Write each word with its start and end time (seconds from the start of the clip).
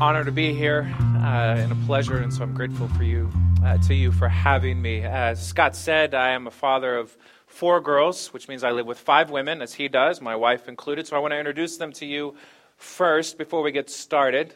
honor 0.00 0.24
to 0.24 0.32
be 0.32 0.54
here 0.54 0.90
uh, 1.16 1.56
and 1.58 1.70
a 1.70 1.74
pleasure, 1.84 2.16
and 2.16 2.32
so 2.32 2.42
I'm 2.42 2.54
grateful 2.54 2.88
for 2.88 3.02
you, 3.02 3.30
uh, 3.62 3.76
to 3.76 3.94
you 3.94 4.10
for 4.10 4.28
having 4.28 4.80
me. 4.80 5.02
As 5.02 5.46
Scott 5.46 5.76
said, 5.76 6.14
I 6.14 6.30
am 6.30 6.46
a 6.46 6.50
father 6.50 6.96
of 6.96 7.18
four 7.46 7.82
girls, 7.82 8.32
which 8.32 8.48
means 8.48 8.64
I 8.64 8.70
live 8.70 8.86
with 8.86 8.98
five 8.98 9.28
women, 9.28 9.60
as 9.60 9.74
he 9.74 9.88
does, 9.88 10.22
my 10.22 10.34
wife 10.34 10.68
included. 10.68 11.06
So 11.06 11.16
I 11.16 11.18
want 11.18 11.32
to 11.32 11.38
introduce 11.38 11.76
them 11.76 11.92
to 11.92 12.06
you 12.06 12.34
first 12.78 13.36
before 13.36 13.60
we 13.60 13.72
get 13.72 13.90
started. 13.90 14.54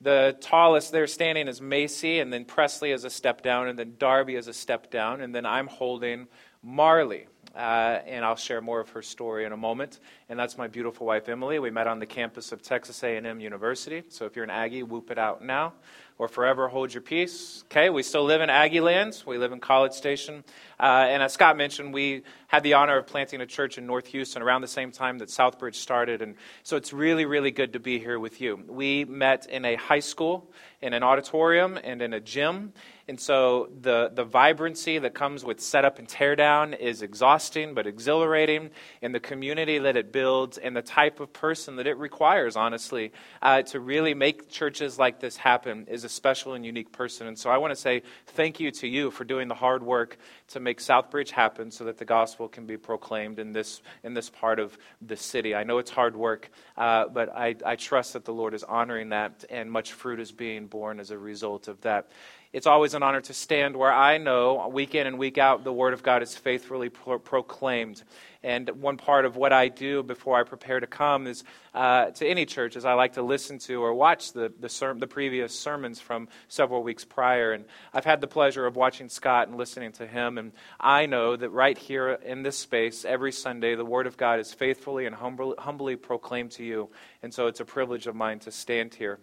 The 0.00 0.36
tallest 0.40 0.92
there 0.92 1.08
standing 1.08 1.48
is 1.48 1.60
Macy, 1.60 2.20
and 2.20 2.32
then 2.32 2.44
Presley 2.44 2.92
is 2.92 3.02
a 3.02 3.10
step 3.10 3.42
down, 3.42 3.66
and 3.66 3.76
then 3.76 3.96
Darby 3.98 4.36
is 4.36 4.46
a 4.46 4.54
step 4.54 4.88
down, 4.88 5.20
and 5.20 5.34
then 5.34 5.44
I'm 5.44 5.66
holding 5.66 6.28
Marley. 6.62 7.26
Uh, 7.54 7.98
and 8.06 8.24
I'll 8.24 8.36
share 8.36 8.60
more 8.60 8.80
of 8.80 8.90
her 8.90 9.02
story 9.02 9.44
in 9.44 9.52
a 9.52 9.56
moment. 9.56 9.98
And 10.28 10.38
that's 10.38 10.56
my 10.56 10.68
beautiful 10.68 11.06
wife, 11.06 11.28
Emily. 11.28 11.58
We 11.58 11.70
met 11.70 11.86
on 11.86 11.98
the 11.98 12.06
campus 12.06 12.52
of 12.52 12.62
Texas 12.62 13.02
A&M 13.02 13.40
University. 13.40 14.04
So 14.08 14.24
if 14.24 14.36
you're 14.36 14.44
an 14.44 14.50
Aggie, 14.50 14.84
whoop 14.84 15.10
it 15.10 15.18
out 15.18 15.44
now 15.44 15.72
or 16.20 16.28
forever 16.28 16.68
hold 16.68 16.92
your 16.92 17.00
peace. 17.00 17.64
Okay, 17.64 17.88
we 17.88 18.02
still 18.02 18.24
live 18.24 18.42
in 18.42 18.50
Aggie 18.50 18.80
lands. 18.80 19.24
We 19.24 19.38
live 19.38 19.52
in 19.52 19.58
College 19.58 19.94
Station. 19.94 20.44
Uh, 20.80 21.04
and 21.08 21.22
as 21.22 21.34
Scott 21.34 21.58
mentioned, 21.58 21.92
we 21.92 22.22
had 22.46 22.62
the 22.62 22.74
honor 22.74 22.96
of 22.96 23.06
planting 23.06 23.42
a 23.42 23.46
church 23.46 23.76
in 23.76 23.86
North 23.86 24.06
Houston 24.06 24.40
around 24.40 24.62
the 24.62 24.68
same 24.68 24.90
time 24.90 25.18
that 25.18 25.28
Southbridge 25.28 25.74
started. 25.74 26.22
And 26.22 26.36
so 26.62 26.76
it's 26.76 26.92
really, 26.92 27.26
really 27.26 27.50
good 27.50 27.74
to 27.74 27.78
be 27.80 27.98
here 27.98 28.18
with 28.18 28.40
you. 28.40 28.64
We 28.66 29.04
met 29.04 29.46
in 29.46 29.64
a 29.66 29.76
high 29.76 30.00
school, 30.00 30.50
in 30.80 30.94
an 30.94 31.02
auditorium, 31.02 31.78
and 31.84 32.00
in 32.00 32.14
a 32.14 32.20
gym. 32.20 32.72
And 33.08 33.18
so 33.18 33.70
the, 33.80 34.12
the 34.14 34.22
vibrancy 34.22 34.98
that 35.00 35.14
comes 35.14 35.44
with 35.44 35.60
setup 35.60 35.98
and 35.98 36.06
teardown 36.06 36.78
is 36.78 37.02
exhausting 37.02 37.74
but 37.74 37.86
exhilarating. 37.86 38.70
And 39.02 39.12
the 39.12 39.20
community 39.20 39.78
that 39.78 39.96
it 39.96 40.12
builds 40.12 40.58
and 40.58 40.76
the 40.76 40.82
type 40.82 41.18
of 41.18 41.32
person 41.32 41.76
that 41.76 41.88
it 41.88 41.98
requires, 41.98 42.54
honestly, 42.54 43.12
uh, 43.42 43.62
to 43.62 43.80
really 43.80 44.14
make 44.14 44.48
churches 44.48 44.96
like 44.96 45.18
this 45.18 45.36
happen 45.36 45.86
is 45.88 46.04
a 46.04 46.08
special 46.08 46.54
and 46.54 46.64
unique 46.64 46.92
person. 46.92 47.26
And 47.26 47.36
so 47.36 47.50
I 47.50 47.58
want 47.58 47.72
to 47.72 47.76
say 47.76 48.02
thank 48.28 48.60
you 48.60 48.70
to 48.70 48.86
you 48.86 49.10
for 49.10 49.24
doing 49.24 49.48
the 49.48 49.56
hard 49.56 49.82
work 49.82 50.16
to 50.48 50.60
make 50.60 50.69
Southbridge 50.78 51.30
happen 51.30 51.70
so 51.70 51.84
that 51.84 51.98
the 51.98 52.04
gospel 52.04 52.48
can 52.48 52.66
be 52.66 52.76
proclaimed 52.76 53.38
in 53.38 53.52
this, 53.52 53.82
in 54.04 54.14
this 54.14 54.30
part 54.30 54.58
of 54.58 54.76
the 55.02 55.16
city. 55.16 55.54
I 55.54 55.64
know 55.64 55.78
it's 55.78 55.90
hard 55.90 56.16
work, 56.16 56.50
uh, 56.76 57.08
but 57.08 57.28
I, 57.34 57.56
I 57.64 57.76
trust 57.76 58.12
that 58.12 58.24
the 58.24 58.32
Lord 58.32 58.54
is 58.54 58.62
honoring 58.62 59.10
that 59.10 59.44
and 59.50 59.70
much 59.70 59.92
fruit 59.92 60.20
is 60.20 60.32
being 60.32 60.66
borne 60.66 61.00
as 61.00 61.10
a 61.10 61.18
result 61.18 61.68
of 61.68 61.80
that. 61.82 62.10
It's 62.52 62.66
always 62.66 62.94
an 62.94 63.04
honor 63.04 63.20
to 63.20 63.32
stand 63.32 63.76
where 63.76 63.92
I 63.92 64.18
know 64.18 64.66
week 64.66 64.96
in 64.96 65.06
and 65.06 65.20
week 65.20 65.38
out 65.38 65.62
the 65.62 65.72
Word 65.72 65.94
of 65.94 66.02
God 66.02 66.20
is 66.20 66.34
faithfully 66.34 66.88
pro- 66.88 67.20
proclaimed. 67.20 68.02
And 68.42 68.68
one 68.70 68.96
part 68.96 69.24
of 69.24 69.36
what 69.36 69.52
I 69.52 69.68
do 69.68 70.02
before 70.02 70.36
I 70.36 70.42
prepare 70.42 70.80
to 70.80 70.86
come 70.88 71.28
is 71.28 71.44
uh, 71.74 72.06
to 72.06 72.26
any 72.26 72.46
church 72.46 72.74
is 72.74 72.84
I 72.84 72.94
like 72.94 73.12
to 73.12 73.22
listen 73.22 73.60
to 73.60 73.80
or 73.80 73.94
watch 73.94 74.32
the, 74.32 74.52
the, 74.58 74.68
ser- 74.68 74.94
the 74.94 75.06
previous 75.06 75.56
sermons 75.56 76.00
from 76.00 76.26
several 76.48 76.82
weeks 76.82 77.04
prior. 77.04 77.52
And 77.52 77.66
I've 77.94 78.04
had 78.04 78.20
the 78.20 78.26
pleasure 78.26 78.66
of 78.66 78.74
watching 78.74 79.08
Scott 79.08 79.46
and 79.46 79.56
listening 79.56 79.92
to 79.92 80.06
him. 80.08 80.36
And 80.36 80.50
I 80.80 81.06
know 81.06 81.36
that 81.36 81.50
right 81.50 81.78
here 81.78 82.10
in 82.10 82.42
this 82.42 82.58
space, 82.58 83.04
every 83.04 83.30
Sunday, 83.30 83.76
the 83.76 83.84
Word 83.84 84.08
of 84.08 84.16
God 84.16 84.40
is 84.40 84.52
faithfully 84.52 85.06
and 85.06 85.14
humbly, 85.14 85.54
humbly 85.56 85.94
proclaimed 85.94 86.50
to 86.52 86.64
you. 86.64 86.90
And 87.22 87.32
so 87.32 87.46
it's 87.46 87.60
a 87.60 87.64
privilege 87.64 88.08
of 88.08 88.16
mine 88.16 88.40
to 88.40 88.50
stand 88.50 88.94
here 88.94 89.20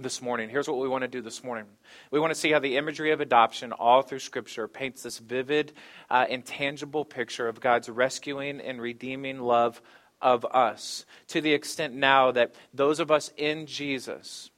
this 0.00 0.22
morning. 0.22 0.48
Here's 0.48 0.68
what 0.68 0.78
we 0.78 0.86
want 0.86 1.02
to 1.02 1.08
do 1.08 1.20
this 1.20 1.42
morning. 1.42 1.64
We 2.12 2.20
want 2.20 2.30
to 2.32 2.38
see 2.38 2.52
how 2.52 2.60
the 2.60 2.76
imagery 2.76 3.10
of 3.10 3.20
adoption, 3.20 3.72
all 3.72 4.02
through 4.02 4.20
Scripture, 4.20 4.68
paints 4.68 5.02
this 5.02 5.18
vivid, 5.18 5.72
uh, 6.08 6.24
intangible 6.28 7.04
picture 7.04 7.48
of 7.48 7.60
God's 7.60 7.88
rescuing 7.88 8.60
and 8.60 8.80
redeeming 8.80 9.40
love 9.40 9.82
of 10.22 10.44
us, 10.44 11.04
to 11.28 11.40
the 11.40 11.52
extent 11.52 11.94
now 11.94 12.30
that 12.30 12.54
those 12.72 13.00
of 13.00 13.10
us 13.10 13.32
in 13.36 13.66
Jesus 13.66 14.52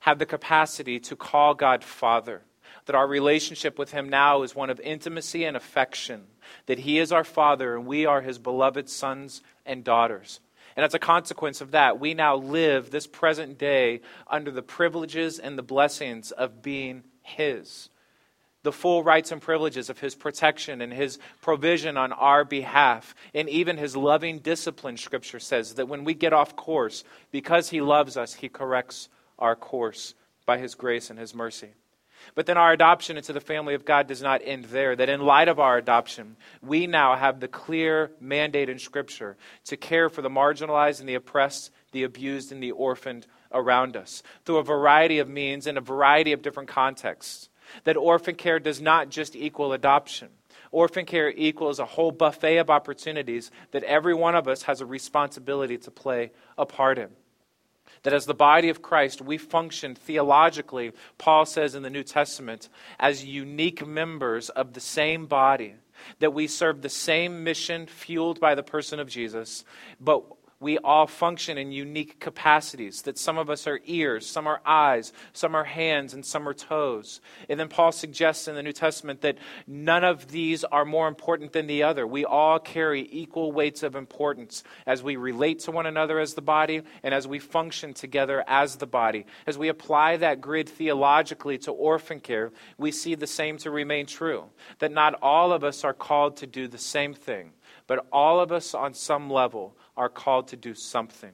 have 0.00 0.20
the 0.20 0.26
capacity 0.26 1.00
to 1.00 1.16
call 1.16 1.54
God 1.54 1.82
Father. 1.82 2.42
That 2.86 2.94
our 2.94 3.08
relationship 3.08 3.80
with 3.80 3.90
Him 3.90 4.08
now 4.08 4.42
is 4.42 4.54
one 4.54 4.70
of 4.70 4.78
intimacy 4.78 5.44
and 5.44 5.56
affection. 5.56 6.22
That 6.66 6.78
He 6.78 7.00
is 7.00 7.10
our 7.10 7.24
Father 7.24 7.76
and 7.76 7.84
we 7.84 8.06
are 8.06 8.20
His 8.20 8.38
beloved 8.38 8.88
sons 8.88 9.42
and 9.66 9.82
daughters. 9.82 10.38
And 10.78 10.84
as 10.84 10.94
a 10.94 11.00
consequence 11.00 11.60
of 11.60 11.72
that, 11.72 11.98
we 11.98 12.14
now 12.14 12.36
live 12.36 12.92
this 12.92 13.08
present 13.08 13.58
day 13.58 14.00
under 14.28 14.52
the 14.52 14.62
privileges 14.62 15.40
and 15.40 15.58
the 15.58 15.62
blessings 15.64 16.30
of 16.30 16.62
being 16.62 17.02
His. 17.20 17.90
The 18.62 18.70
full 18.70 19.02
rights 19.02 19.32
and 19.32 19.42
privileges 19.42 19.90
of 19.90 19.98
His 19.98 20.14
protection 20.14 20.80
and 20.80 20.92
His 20.92 21.18
provision 21.40 21.96
on 21.96 22.12
our 22.12 22.44
behalf, 22.44 23.16
and 23.34 23.48
even 23.48 23.76
His 23.76 23.96
loving 23.96 24.38
discipline, 24.38 24.96
Scripture 24.98 25.40
says 25.40 25.74
that 25.74 25.88
when 25.88 26.04
we 26.04 26.14
get 26.14 26.32
off 26.32 26.54
course, 26.54 27.02
because 27.32 27.70
He 27.70 27.80
loves 27.80 28.16
us, 28.16 28.34
He 28.34 28.48
corrects 28.48 29.08
our 29.36 29.56
course 29.56 30.14
by 30.46 30.58
His 30.58 30.76
grace 30.76 31.10
and 31.10 31.18
His 31.18 31.34
mercy. 31.34 31.70
But 32.34 32.46
then 32.46 32.56
our 32.56 32.72
adoption 32.72 33.16
into 33.16 33.32
the 33.32 33.40
family 33.40 33.74
of 33.74 33.84
God 33.84 34.06
does 34.06 34.22
not 34.22 34.42
end 34.44 34.66
there. 34.66 34.94
That 34.94 35.08
in 35.08 35.20
light 35.20 35.48
of 35.48 35.58
our 35.58 35.76
adoption, 35.76 36.36
we 36.62 36.86
now 36.86 37.16
have 37.16 37.40
the 37.40 37.48
clear 37.48 38.10
mandate 38.20 38.68
in 38.68 38.78
Scripture 38.78 39.36
to 39.64 39.76
care 39.76 40.08
for 40.08 40.22
the 40.22 40.30
marginalized 40.30 41.00
and 41.00 41.08
the 41.08 41.14
oppressed, 41.14 41.70
the 41.92 42.04
abused 42.04 42.52
and 42.52 42.62
the 42.62 42.72
orphaned 42.72 43.26
around 43.52 43.96
us 43.96 44.22
through 44.44 44.58
a 44.58 44.62
variety 44.62 45.18
of 45.18 45.28
means 45.28 45.66
in 45.66 45.76
a 45.76 45.82
variety 45.82 46.32
of 46.32 46.42
different 46.42 46.68
contexts. 46.68 47.48
That 47.84 47.96
orphan 47.96 48.34
care 48.34 48.58
does 48.58 48.80
not 48.80 49.10
just 49.10 49.36
equal 49.36 49.72
adoption. 49.72 50.28
Orphan 50.70 51.06
care 51.06 51.30
equals 51.30 51.78
a 51.78 51.86
whole 51.86 52.12
buffet 52.12 52.58
of 52.58 52.70
opportunities 52.70 53.50
that 53.70 53.84
every 53.84 54.14
one 54.14 54.34
of 54.34 54.48
us 54.48 54.62
has 54.62 54.80
a 54.80 54.86
responsibility 54.86 55.78
to 55.78 55.90
play 55.90 56.30
a 56.56 56.66
part 56.66 56.98
in. 56.98 57.08
That 58.08 58.14
as 58.14 58.24
the 58.24 58.32
body 58.32 58.70
of 58.70 58.80
Christ, 58.80 59.20
we 59.20 59.36
function 59.36 59.94
theologically, 59.94 60.92
Paul 61.18 61.44
says 61.44 61.74
in 61.74 61.82
the 61.82 61.90
New 61.90 62.02
Testament, 62.02 62.70
as 62.98 63.26
unique 63.26 63.86
members 63.86 64.48
of 64.48 64.72
the 64.72 64.80
same 64.80 65.26
body. 65.26 65.74
That 66.20 66.32
we 66.32 66.46
serve 66.46 66.80
the 66.80 66.88
same 66.88 67.44
mission 67.44 67.86
fueled 67.86 68.40
by 68.40 68.54
the 68.54 68.62
person 68.62 68.98
of 68.98 69.10
Jesus, 69.10 69.62
but 70.00 70.24
we 70.60 70.78
all 70.78 71.06
function 71.06 71.56
in 71.56 71.70
unique 71.70 72.18
capacities. 72.18 73.02
That 73.02 73.16
some 73.16 73.38
of 73.38 73.48
us 73.48 73.66
are 73.66 73.80
ears, 73.84 74.26
some 74.26 74.46
are 74.46 74.60
eyes, 74.66 75.12
some 75.32 75.54
are 75.54 75.64
hands, 75.64 76.14
and 76.14 76.24
some 76.26 76.48
are 76.48 76.54
toes. 76.54 77.20
And 77.48 77.60
then 77.60 77.68
Paul 77.68 77.92
suggests 77.92 78.48
in 78.48 78.56
the 78.56 78.62
New 78.62 78.72
Testament 78.72 79.20
that 79.20 79.38
none 79.66 80.04
of 80.04 80.28
these 80.28 80.64
are 80.64 80.84
more 80.84 81.06
important 81.06 81.52
than 81.52 81.68
the 81.68 81.84
other. 81.84 82.06
We 82.06 82.24
all 82.24 82.58
carry 82.58 83.08
equal 83.10 83.52
weights 83.52 83.82
of 83.82 83.94
importance 83.94 84.64
as 84.86 85.02
we 85.02 85.16
relate 85.16 85.60
to 85.60 85.70
one 85.70 85.86
another 85.86 86.18
as 86.18 86.34
the 86.34 86.42
body 86.42 86.82
and 87.02 87.14
as 87.14 87.28
we 87.28 87.38
function 87.38 87.94
together 87.94 88.44
as 88.48 88.76
the 88.76 88.86
body. 88.86 89.26
As 89.46 89.56
we 89.56 89.68
apply 89.68 90.16
that 90.16 90.40
grid 90.40 90.68
theologically 90.68 91.58
to 91.58 91.72
orphan 91.72 92.20
care, 92.20 92.52
we 92.76 92.90
see 92.90 93.14
the 93.14 93.26
same 93.26 93.58
to 93.58 93.70
remain 93.70 94.06
true. 94.06 94.44
That 94.80 94.92
not 94.92 95.14
all 95.22 95.52
of 95.52 95.62
us 95.62 95.84
are 95.84 95.94
called 95.94 96.38
to 96.38 96.46
do 96.46 96.66
the 96.66 96.78
same 96.78 97.14
thing, 97.14 97.52
but 97.88 98.06
all 98.12 98.38
of 98.38 98.52
us 98.52 98.74
on 98.74 98.94
some 98.94 99.28
level 99.28 99.76
are 99.96 100.08
called 100.08 100.46
to 100.48 100.56
do 100.56 100.74
something. 100.74 101.32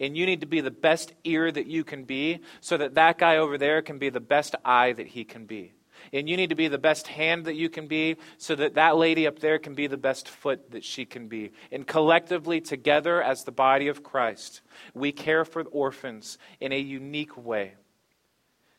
And 0.00 0.16
you 0.16 0.26
need 0.26 0.40
to 0.40 0.46
be 0.46 0.60
the 0.60 0.70
best 0.70 1.12
ear 1.22 1.52
that 1.52 1.66
you 1.66 1.84
can 1.84 2.04
be 2.04 2.40
so 2.60 2.76
that 2.76 2.94
that 2.94 3.18
guy 3.18 3.36
over 3.36 3.56
there 3.56 3.82
can 3.82 3.98
be 3.98 4.10
the 4.10 4.20
best 4.20 4.56
eye 4.64 4.92
that 4.92 5.06
he 5.06 5.24
can 5.24 5.46
be. 5.46 5.72
And 6.12 6.28
you 6.28 6.36
need 6.36 6.50
to 6.50 6.54
be 6.54 6.68
the 6.68 6.78
best 6.78 7.06
hand 7.06 7.46
that 7.46 7.54
you 7.54 7.68
can 7.68 7.86
be 7.86 8.16
so 8.38 8.54
that 8.54 8.74
that 8.74 8.96
lady 8.96 9.26
up 9.26 9.38
there 9.38 9.58
can 9.58 9.74
be 9.74 9.86
the 9.86 9.96
best 9.96 10.28
foot 10.28 10.70
that 10.72 10.84
she 10.84 11.04
can 11.04 11.28
be. 11.28 11.52
And 11.70 11.86
collectively, 11.86 12.60
together 12.60 13.22
as 13.22 13.44
the 13.44 13.52
body 13.52 13.88
of 13.88 14.02
Christ, 14.02 14.60
we 14.94 15.12
care 15.12 15.44
for 15.44 15.62
orphans 15.62 16.38
in 16.60 16.72
a 16.72 16.78
unique 16.78 17.36
way. 17.36 17.74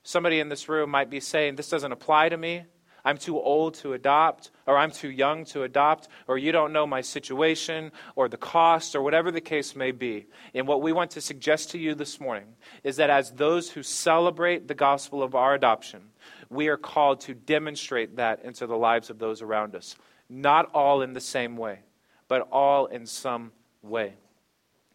Somebody 0.04 0.40
in 0.40 0.50
this 0.50 0.70
room 0.70 0.90
might 0.90 1.10
be 1.10 1.20
saying, 1.20 1.56
This 1.56 1.70
doesn't 1.70 1.92
apply 1.92 2.30
to 2.30 2.38
me. 2.38 2.64
I'm 3.08 3.18
too 3.18 3.40
old 3.40 3.76
to 3.76 3.94
adopt, 3.94 4.52
or 4.66 4.78
I'm 4.78 4.92
too 4.92 5.10
young 5.10 5.46
to 5.46 5.64
adopt, 5.64 6.10
or 6.28 6.38
you 6.38 6.52
don't 6.52 6.74
know 6.74 6.86
my 6.86 7.00
situation, 7.00 7.94
or 8.18 8.28
the 8.28 8.36
cost, 8.36 8.98
or 8.98 9.02
whatever 9.02 9.32
the 9.32 9.40
case 9.40 9.78
may 9.78 9.92
be. 9.92 10.28
And 10.54 10.68
what 10.68 10.82
we 10.82 10.92
want 10.92 11.12
to 11.12 11.22
suggest 11.22 11.72
to 11.72 11.78
you 11.78 11.96
this 11.96 12.20
morning 12.20 12.48
is 12.84 12.98
that 12.98 13.10
as 13.10 13.32
those 13.32 13.72
who 13.72 13.82
celebrate 13.82 14.68
the 14.68 14.76
gospel 14.76 15.24
of 15.24 15.36
our 15.36 15.54
adoption, 15.54 16.02
we 16.50 16.68
are 16.68 16.76
called 16.76 17.22
to 17.22 17.34
demonstrate 17.34 18.18
that 18.18 18.44
into 18.44 18.68
the 18.68 18.76
lives 18.76 19.10
of 19.10 19.20
those 19.20 19.42
around 19.42 19.74
us. 19.74 19.96
Not 20.28 20.70
all 20.74 21.02
in 21.02 21.14
the 21.14 21.22
same 21.22 21.56
way, 21.56 21.80
but 22.28 22.50
all 22.52 22.88
in 22.88 23.06
some 23.06 23.54
way. 23.82 24.16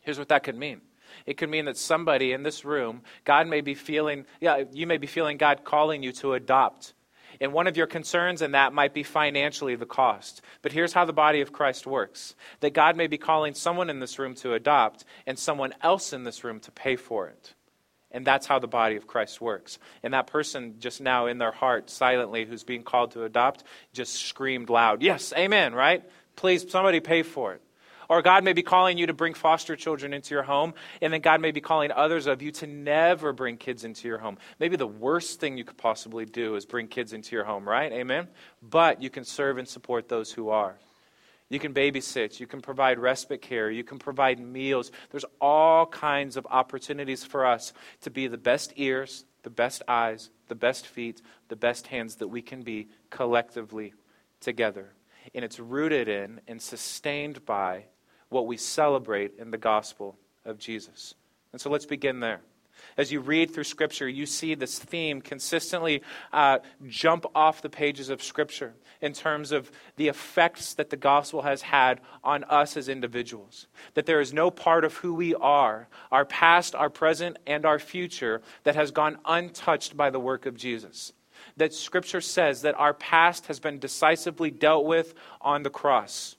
Here's 0.00 0.19
what 0.19 0.29
that 0.29 0.43
could 0.43 0.59
mean. 0.59 0.82
It 1.25 1.38
could 1.38 1.49
mean 1.49 1.64
that 1.64 1.79
somebody 1.79 2.32
in 2.32 2.43
this 2.43 2.62
room, 2.62 3.05
God 3.25 3.49
may 3.49 3.62
be 3.62 3.73
feeling, 3.73 4.26
yeah, 4.38 4.64
you 4.70 4.87
may 4.87 4.99
be 4.99 5.06
feeling 5.06 5.38
God 5.38 5.64
calling 5.64 6.03
you 6.03 6.12
to 6.12 6.35
adopt 6.35 6.93
and 7.40 7.52
one 7.52 7.67
of 7.67 7.76
your 7.76 7.87
concerns 7.87 8.43
in 8.43 8.52
that 8.52 8.73
might 8.73 8.94
be 8.94 9.02
financially 9.02 9.76
the 9.76 9.87
cost. 9.87 10.43
But 10.62 10.73
here's 10.73 10.93
how 10.93 11.05
the 11.05 11.12
body 11.12 11.40
of 11.40 11.52
Christ 11.52 11.87
works 11.87 12.34
that 12.61 12.75
God 12.75 12.96
may 12.96 13.06
be 13.06 13.19
calling 13.19 13.55
someone 13.55 13.90
in 13.90 14.00
this 14.00 14.19
room 14.19 14.34
to 14.37 14.55
adopt 14.55 15.05
and 15.26 15.38
someone 15.38 15.75
else 15.82 16.12
in 16.12 16.25
this 16.25 16.44
room 16.44 16.61
to 16.61 16.70
pay 16.70 16.96
for 16.96 17.29
it. 17.29 17.55
And 18.12 18.26
that's 18.26 18.46
how 18.46 18.58
the 18.58 18.69
body 18.69 18.96
of 18.96 19.06
Christ 19.06 19.40
works. 19.40 19.79
And 20.02 20.12
that 20.12 20.26
person 20.26 20.75
just 20.79 21.00
now 21.00 21.26
in 21.26 21.38
their 21.38 21.52
heart, 21.52 21.88
silently, 21.88 22.44
who's 22.44 22.62
being 22.62 22.82
called 22.82 23.12
to 23.12 23.25
adopt, 23.25 23.64
just 23.94 24.14
screamed 24.14 24.69
loud, 24.69 25.02
Yes, 25.02 25.32
amen, 25.37 25.75
right? 25.75 26.05
Please, 26.37 26.70
somebody 26.70 27.00
pay 27.00 27.23
for 27.23 27.55
it. 27.55 27.62
Or 28.12 28.20
God 28.20 28.44
may 28.44 28.53
be 28.53 28.62
calling 28.62 28.99
you 28.99 29.06
to 29.06 29.14
bring 29.14 29.32
foster 29.32 29.75
children 29.75 30.12
into 30.12 30.35
your 30.35 30.43
home, 30.43 30.75
and 31.00 31.11
then 31.11 31.23
God 31.23 31.41
may 31.41 31.50
be 31.50 31.62
calling 31.62 31.91
others 31.91 32.26
of 32.26 32.43
you 32.43 32.50
to 32.53 32.67
never 32.67 33.32
bring 33.32 33.56
kids 33.56 33.85
into 33.85 34.06
your 34.06 34.19
home. 34.19 34.37
Maybe 34.61 34.76
the 34.76 34.87
worst 34.87 35.41
thing 35.41 35.56
you 35.56 35.64
could 35.64 35.79
possibly 35.79 36.26
do 36.26 36.55
is 36.55 36.67
bring 36.67 36.88
kids 36.88 37.14
into 37.14 37.35
your 37.35 37.44
home, 37.44 37.67
right? 37.67 37.91
Amen? 37.91 38.29
But 38.61 39.00
you 39.00 39.09
can 39.09 39.25
serve 39.25 39.56
and 39.56 39.67
support 39.67 40.11
those 40.11 40.31
who 40.31 40.50
are. 40.50 40.76
You 41.49 41.59
can 41.59 41.73
babysit. 41.73 42.38
You 42.38 42.47
can 42.47 42.61
provide 42.61 42.99
respite 42.99 43.41
care. 43.41 43.70
You 43.70 43.82
can 43.82 43.99
provide 43.99 44.38
meals. 44.38 44.93
There's 45.11 45.25
all 45.41 45.87
kinds 45.87 46.37
of 46.37 46.47
opportunities 46.50 47.25
for 47.25 47.47
us 47.47 47.73
to 48.03 48.11
be 48.11 48.26
the 48.26 48.37
best 48.37 48.75
ears, 48.76 49.25
the 49.43 49.49
best 49.49 49.81
eyes, 49.88 50.29
the 50.49 50.55
best 50.55 50.87
feet, 50.87 51.23
the 51.49 51.56
best 51.56 51.87
hands 51.87 52.17
that 52.17 52.29
we 52.29 52.43
can 52.43 52.61
be 52.61 52.88
collectively 53.09 53.94
together. 54.38 54.93
And 55.35 55.47
it's 55.47 55.59
rooted 55.59 56.09
in 56.09 56.43
and 56.47 56.61
sustained 56.61 57.47
by 57.47 57.85
what 58.32 58.46
we 58.46 58.56
celebrate 58.56 59.38
in 59.38 59.50
the 59.50 59.58
gospel 59.58 60.17
of 60.44 60.58
Jesus. 60.58 61.14
And 61.52 61.61
so 61.61 61.70
let's 61.70 61.87
begin 61.87 62.20
there. 62.20 62.40
As 62.96 63.12
you 63.12 63.20
read 63.20 63.52
through 63.52 63.64
Scripture, 63.64 64.08
you 64.08 64.26
see 64.26 64.55
this 64.55 64.79
theme 64.79 65.20
consistently 65.20 66.02
uh, 66.32 66.58
jump 66.88 67.26
off 67.34 67.62
the 67.62 67.70
pages 67.70 68.08
of 68.08 68.23
Scripture 68.23 68.75
in 69.00 69.12
terms 69.12 69.52
of 69.52 69.70
the 69.96 70.08
effects 70.08 70.75
that 70.75 70.90
the 70.90 70.96
gospel 70.96 71.43
has 71.43 71.62
had 71.62 72.00
on 72.23 72.44
us 72.44 72.76
as 72.76 72.88
individuals. 72.88 73.67
That 73.94 74.06
there 74.06 74.20
is 74.20 74.32
no 74.32 74.50
part 74.50 74.85
of 74.85 74.96
who 74.96 75.14
we 75.14 75.35
are, 75.35 75.88
our 76.11 76.25
past, 76.25 76.75
our 76.75 76.90
present, 76.90 77.38
and 77.46 77.64
our 77.64 77.78
future, 77.78 78.43
that 78.64 78.76
has 78.76 78.90
gone 78.90 79.19
untouched 79.25 79.96
by 79.96 80.11
the 80.11 80.20
work 80.20 80.46
of 80.46 80.56
Jesus. 80.56 81.12
That 81.56 81.75
Scripture 81.75 82.20
says 82.20 82.62
that 82.62 82.78
our 82.78 82.94
past 82.94 83.46
has 83.46 83.61
been 83.61 83.78
decisively 83.78 84.50
dealt 84.50 84.85
with 84.85 85.14
on 85.40 85.62
the 85.62 85.70
cross 85.70 86.37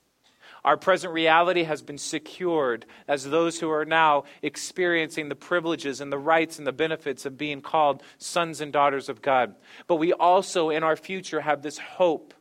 our 0.64 0.76
present 0.78 1.12
reality 1.12 1.64
has 1.64 1.82
been 1.82 1.98
secured 1.98 2.86
as 3.06 3.24
those 3.24 3.60
who 3.60 3.70
are 3.70 3.84
now 3.84 4.24
experiencing 4.42 5.28
the 5.28 5.36
privileges 5.36 6.00
and 6.00 6.10
the 6.10 6.18
rights 6.18 6.58
and 6.58 6.66
the 6.66 6.72
benefits 6.72 7.26
of 7.26 7.36
being 7.36 7.60
called 7.60 8.02
sons 8.16 8.60
and 8.60 8.72
daughters 8.72 9.08
of 9.08 9.20
God. 9.20 9.54
But 9.86 9.96
we 9.96 10.12
also, 10.14 10.70
in 10.70 10.82
our 10.82 10.96
future, 10.96 11.42
have 11.42 11.62
this 11.62 11.78
hope, 11.78 12.32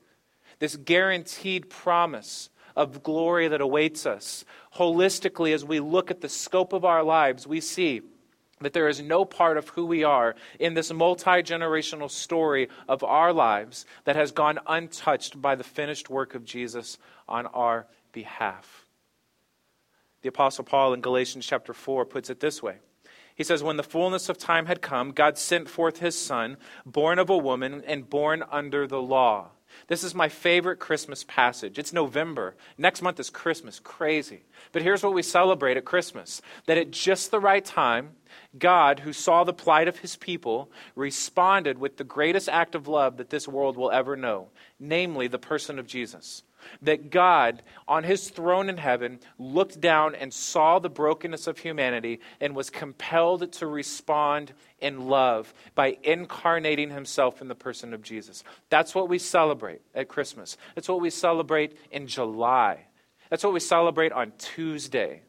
this 0.59 0.77
guaranteed 0.77 1.69
promise 1.69 2.49
of 2.75 3.03
glory 3.03 3.49
that 3.49 3.61
awaits 3.61 4.05
us. 4.05 4.45
Holistically, 4.75 5.53
as 5.53 5.65
we 5.65 5.79
look 5.79 6.09
at 6.09 6.21
the 6.21 6.29
scope 6.29 6.71
of 6.73 6.85
our 6.85 7.03
lives, 7.03 7.45
we 7.45 7.59
see 7.59 8.01
that 8.61 8.71
there 8.71 8.87
is 8.87 9.01
no 9.01 9.25
part 9.25 9.57
of 9.57 9.67
who 9.69 9.85
we 9.85 10.05
are 10.05 10.35
in 10.59 10.73
this 10.73 10.91
multi 10.93 11.43
generational 11.43 12.09
story 12.09 12.69
of 12.87 13.03
our 13.03 13.33
lives 13.33 13.85
that 14.05 14.15
has 14.15 14.31
gone 14.31 14.59
untouched 14.65 15.41
by 15.41 15.55
the 15.55 15.63
finished 15.63 16.09
work 16.09 16.33
of 16.33 16.45
Jesus 16.45 16.97
on 17.27 17.45
our 17.47 17.85
behalf. 18.13 18.86
The 20.21 20.30
Apostle 20.30 20.63
Paul 20.63 20.94
in 20.94 21.01
Galatians 21.01 21.45
chapter 21.45 21.74
4 21.74 22.06
puts 22.06 22.30
it 22.30 22.39
this 22.39 22.63
way. 22.63 22.77
He 23.36 23.44
says, 23.44 23.62
When 23.62 23.77
the 23.77 23.83
fullness 23.83 24.30
of 24.30 24.38
time 24.38 24.68
had 24.68 24.81
come, 24.81 25.12
God 25.12 25.38
sent 25.38 25.69
forth 25.69 26.00
his 26.00 26.18
Son, 26.18 26.57
born 26.86 27.19
of 27.19 27.30
a 27.30 27.38
woman 27.38 27.83
and 27.86 28.10
born 28.10 28.44
under 28.50 28.88
the 28.88 29.01
law. 29.01 29.50
This 29.88 30.04
is 30.04 30.13
my 30.13 30.30
favorite 30.30 30.77
Christmas 30.77 31.24
passage. 31.24 31.80
It's 31.80 31.92
November. 31.92 32.56
Next 32.77 33.01
month 33.01 33.19
is 33.19 33.31
Christmas. 33.31 33.80
Crazy. 33.80 34.44
But 34.71 34.83
here's 34.83 35.04
what 35.04 35.13
we 35.13 35.24
celebrate 35.24 35.77
at 35.77 35.83
Christmas 35.83 36.42
that 36.68 36.77
at 36.77 36.92
just 36.92 37.31
the 37.31 37.39
right 37.39 37.66
time, 37.66 38.12
God, 38.57 39.00
who 39.00 39.12
saw 39.12 39.44
the 39.44 39.51
plight 39.51 39.88
of 39.88 40.00
his 40.00 40.16
people, 40.16 40.71
responded 40.95 41.80
with 41.80 41.98
the 41.98 42.04
greatest 42.04 42.48
act 42.48 42.75
of 42.75 42.88
love 42.88 43.18
that 43.18 43.31
this 43.31 43.48
world 43.48 43.75
will 43.75 43.92
ever 43.92 44.16
know, 44.16 44.50
namely 44.80 45.27
the 45.27 45.39
person 45.39 45.80
of 45.80 45.88
Jesus 45.88 46.44
that 46.81 47.10
God, 47.10 47.62
on 47.88 48.04
his 48.04 48.30
throne 48.30 48.69
in 48.69 48.77
heaven, 48.77 49.19
looked 49.38 49.80
down 49.80 50.15
and 50.15 50.33
saw 50.33 50.80
the 50.80 50.89
brokenness 50.89 51.48
of 51.48 51.57
humanity 51.57 52.19
and 52.39 52.56
was 52.56 52.69
compelled 52.69 53.51
to 53.54 53.68
respond 53.68 54.54
in 54.80 55.07
love 55.07 55.54
by 55.75 55.98
incarnating 56.04 56.89
himself 56.89 57.42
in 57.42 57.48
the 57.48 57.56
person 57.56 57.94
of 57.94 58.01
Jesus. 58.01 58.44
That's 58.69 58.94
what 58.94 59.10
we 59.10 59.19
celebrate 59.19 59.81
at 59.95 60.07
Christmas. 60.07 60.57
That's 60.75 60.89
what 60.89 61.01
we 61.01 61.10
celebrate 61.10 61.77
in 61.92 62.07
July. 62.07 62.86
That's 63.30 63.44
what 63.44 63.54
we 63.54 63.59
celebrate 63.59 64.12
on 64.12 64.33
Tuesday. 64.38 65.21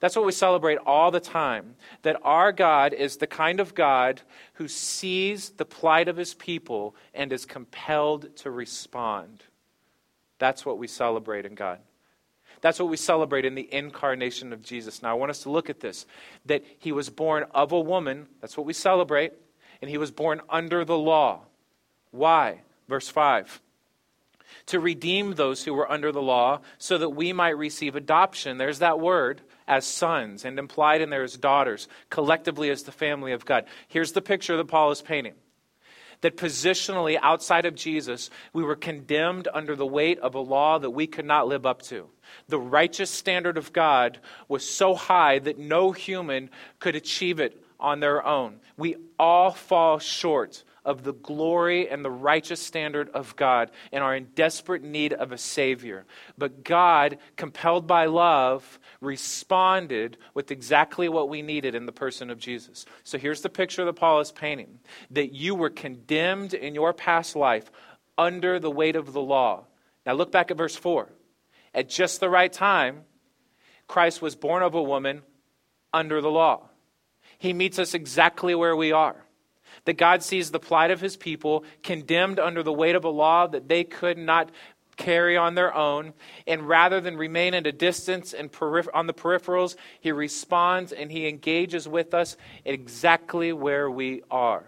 That's 0.00 0.14
what 0.14 0.24
we 0.24 0.32
celebrate 0.32 0.78
all 0.86 1.10
the 1.10 1.20
time. 1.20 1.74
That 2.02 2.20
our 2.22 2.52
God 2.52 2.92
is 2.92 3.16
the 3.16 3.26
kind 3.26 3.58
of 3.58 3.74
God 3.74 4.22
who 4.54 4.68
sees 4.68 5.50
the 5.50 5.64
plight 5.64 6.08
of 6.08 6.16
his 6.16 6.34
people 6.34 6.94
and 7.14 7.32
is 7.32 7.44
compelled 7.44 8.36
to 8.36 8.50
respond. 8.50 9.42
That's 10.38 10.64
what 10.64 10.78
we 10.78 10.86
celebrate 10.86 11.46
in 11.46 11.54
God. 11.54 11.80
That's 12.60 12.78
what 12.78 12.88
we 12.88 12.96
celebrate 12.96 13.44
in 13.44 13.54
the 13.54 13.72
incarnation 13.72 14.52
of 14.52 14.62
Jesus. 14.62 15.02
Now, 15.02 15.10
I 15.10 15.14
want 15.14 15.30
us 15.30 15.42
to 15.42 15.50
look 15.50 15.70
at 15.70 15.80
this 15.80 16.06
that 16.46 16.64
he 16.78 16.92
was 16.92 17.08
born 17.08 17.44
of 17.52 17.72
a 17.72 17.80
woman. 17.80 18.26
That's 18.40 18.56
what 18.56 18.66
we 18.66 18.72
celebrate. 18.72 19.32
And 19.80 19.90
he 19.90 19.98
was 19.98 20.10
born 20.10 20.40
under 20.48 20.84
the 20.84 20.98
law. 20.98 21.42
Why? 22.10 22.62
Verse 22.88 23.08
5 23.08 23.60
to 24.66 24.80
redeem 24.80 25.34
those 25.34 25.64
who 25.64 25.74
were 25.74 25.90
under 25.90 26.12
the 26.12 26.22
law 26.22 26.60
so 26.78 26.98
that 26.98 27.10
we 27.10 27.32
might 27.32 27.56
receive 27.56 27.96
adoption. 27.96 28.58
There's 28.58 28.80
that 28.80 29.00
word 29.00 29.40
as 29.66 29.86
sons, 29.86 30.44
and 30.44 30.58
implied 30.58 31.02
in 31.02 31.10
there 31.10 31.22
as 31.22 31.36
daughters, 31.36 31.88
collectively 32.08 32.70
as 32.70 32.84
the 32.84 32.92
family 32.92 33.32
of 33.32 33.44
God. 33.44 33.66
Here's 33.86 34.12
the 34.12 34.22
picture 34.22 34.56
that 34.56 34.68
Paul 34.68 34.90
is 34.90 35.02
painting 35.02 35.34
that 36.20 36.36
positionally 36.36 37.18
outside 37.22 37.64
of 37.66 37.74
Jesus, 37.74 38.30
we 38.52 38.62
were 38.62 38.76
condemned 38.76 39.48
under 39.52 39.76
the 39.76 39.86
weight 39.86 40.18
of 40.18 40.34
a 40.34 40.40
law 40.40 40.78
that 40.78 40.90
we 40.90 41.06
could 41.06 41.24
not 41.24 41.48
live 41.48 41.66
up 41.66 41.82
to. 41.82 42.08
The 42.48 42.58
righteous 42.58 43.10
standard 43.10 43.56
of 43.56 43.72
God 43.72 44.18
was 44.48 44.68
so 44.68 44.94
high 44.94 45.38
that 45.40 45.58
no 45.58 45.92
human 45.92 46.50
could 46.78 46.96
achieve 46.96 47.40
it 47.40 47.62
on 47.80 48.00
their 48.00 48.26
own. 48.26 48.60
We 48.76 48.96
all 49.18 49.52
fall 49.52 49.98
short 49.98 50.64
of 50.84 51.04
the 51.04 51.12
glory 51.12 51.88
and 51.88 52.04
the 52.04 52.10
righteous 52.10 52.62
standard 52.62 53.10
of 53.10 53.36
God 53.36 53.70
and 53.92 54.02
are 54.02 54.16
in 54.16 54.28
desperate 54.34 54.82
need 54.82 55.12
of 55.12 55.32
a 55.32 55.38
Savior. 55.38 56.06
But 56.38 56.64
God, 56.64 57.18
compelled 57.36 57.86
by 57.86 58.06
love, 58.06 58.78
responded 59.00 60.16
with 60.34 60.50
exactly 60.50 61.08
what 61.08 61.28
we 61.28 61.42
needed 61.42 61.74
in 61.74 61.86
the 61.86 61.92
person 61.92 62.30
of 62.30 62.38
Jesus. 62.38 62.84
So 63.04 63.18
here's 63.18 63.42
the 63.42 63.48
picture 63.48 63.84
that 63.84 63.94
Paul 63.94 64.20
is 64.20 64.32
painting 64.32 64.80
that 65.10 65.32
you 65.32 65.54
were 65.54 65.70
condemned 65.70 66.54
in 66.54 66.74
your 66.74 66.92
past 66.92 67.36
life 67.36 67.70
under 68.16 68.58
the 68.58 68.70
weight 68.70 68.96
of 68.96 69.12
the 69.12 69.20
law. 69.20 69.64
Now 70.04 70.14
look 70.14 70.32
back 70.32 70.50
at 70.50 70.56
verse 70.56 70.76
4. 70.76 71.08
At 71.74 71.88
just 71.88 72.18
the 72.18 72.30
right 72.30 72.52
time, 72.52 73.02
Christ 73.86 74.20
was 74.20 74.34
born 74.34 74.62
of 74.62 74.74
a 74.74 74.82
woman 74.82 75.22
under 75.92 76.20
the 76.20 76.30
law. 76.30 76.68
He 77.38 77.52
meets 77.52 77.78
us 77.78 77.94
exactly 77.94 78.54
where 78.54 78.74
we 78.74 78.90
are 78.90 79.24
that 79.84 79.96
God 79.96 80.22
sees 80.22 80.50
the 80.50 80.58
plight 80.58 80.90
of 80.90 81.00
his 81.00 81.16
people 81.16 81.64
condemned 81.82 82.38
under 82.38 82.62
the 82.62 82.72
weight 82.72 82.94
of 82.94 83.04
a 83.04 83.08
law 83.08 83.46
that 83.46 83.68
they 83.68 83.84
could 83.84 84.18
not 84.18 84.50
carry 84.98 85.36
on 85.36 85.54
their 85.54 85.74
own. 85.74 86.12
And 86.46 86.68
rather 86.68 87.00
than 87.00 87.16
remain 87.16 87.54
at 87.54 87.66
a 87.66 87.72
distance 87.72 88.34
and 88.34 88.50
on 88.92 89.06
the 89.06 89.14
peripherals, 89.14 89.76
he 90.00 90.12
responds 90.12 90.92
and 90.92 91.10
he 91.10 91.26
engages 91.26 91.88
with 91.88 92.12
us 92.12 92.36
exactly 92.66 93.54
where 93.54 93.90
we 93.90 94.22
are. 94.30 94.64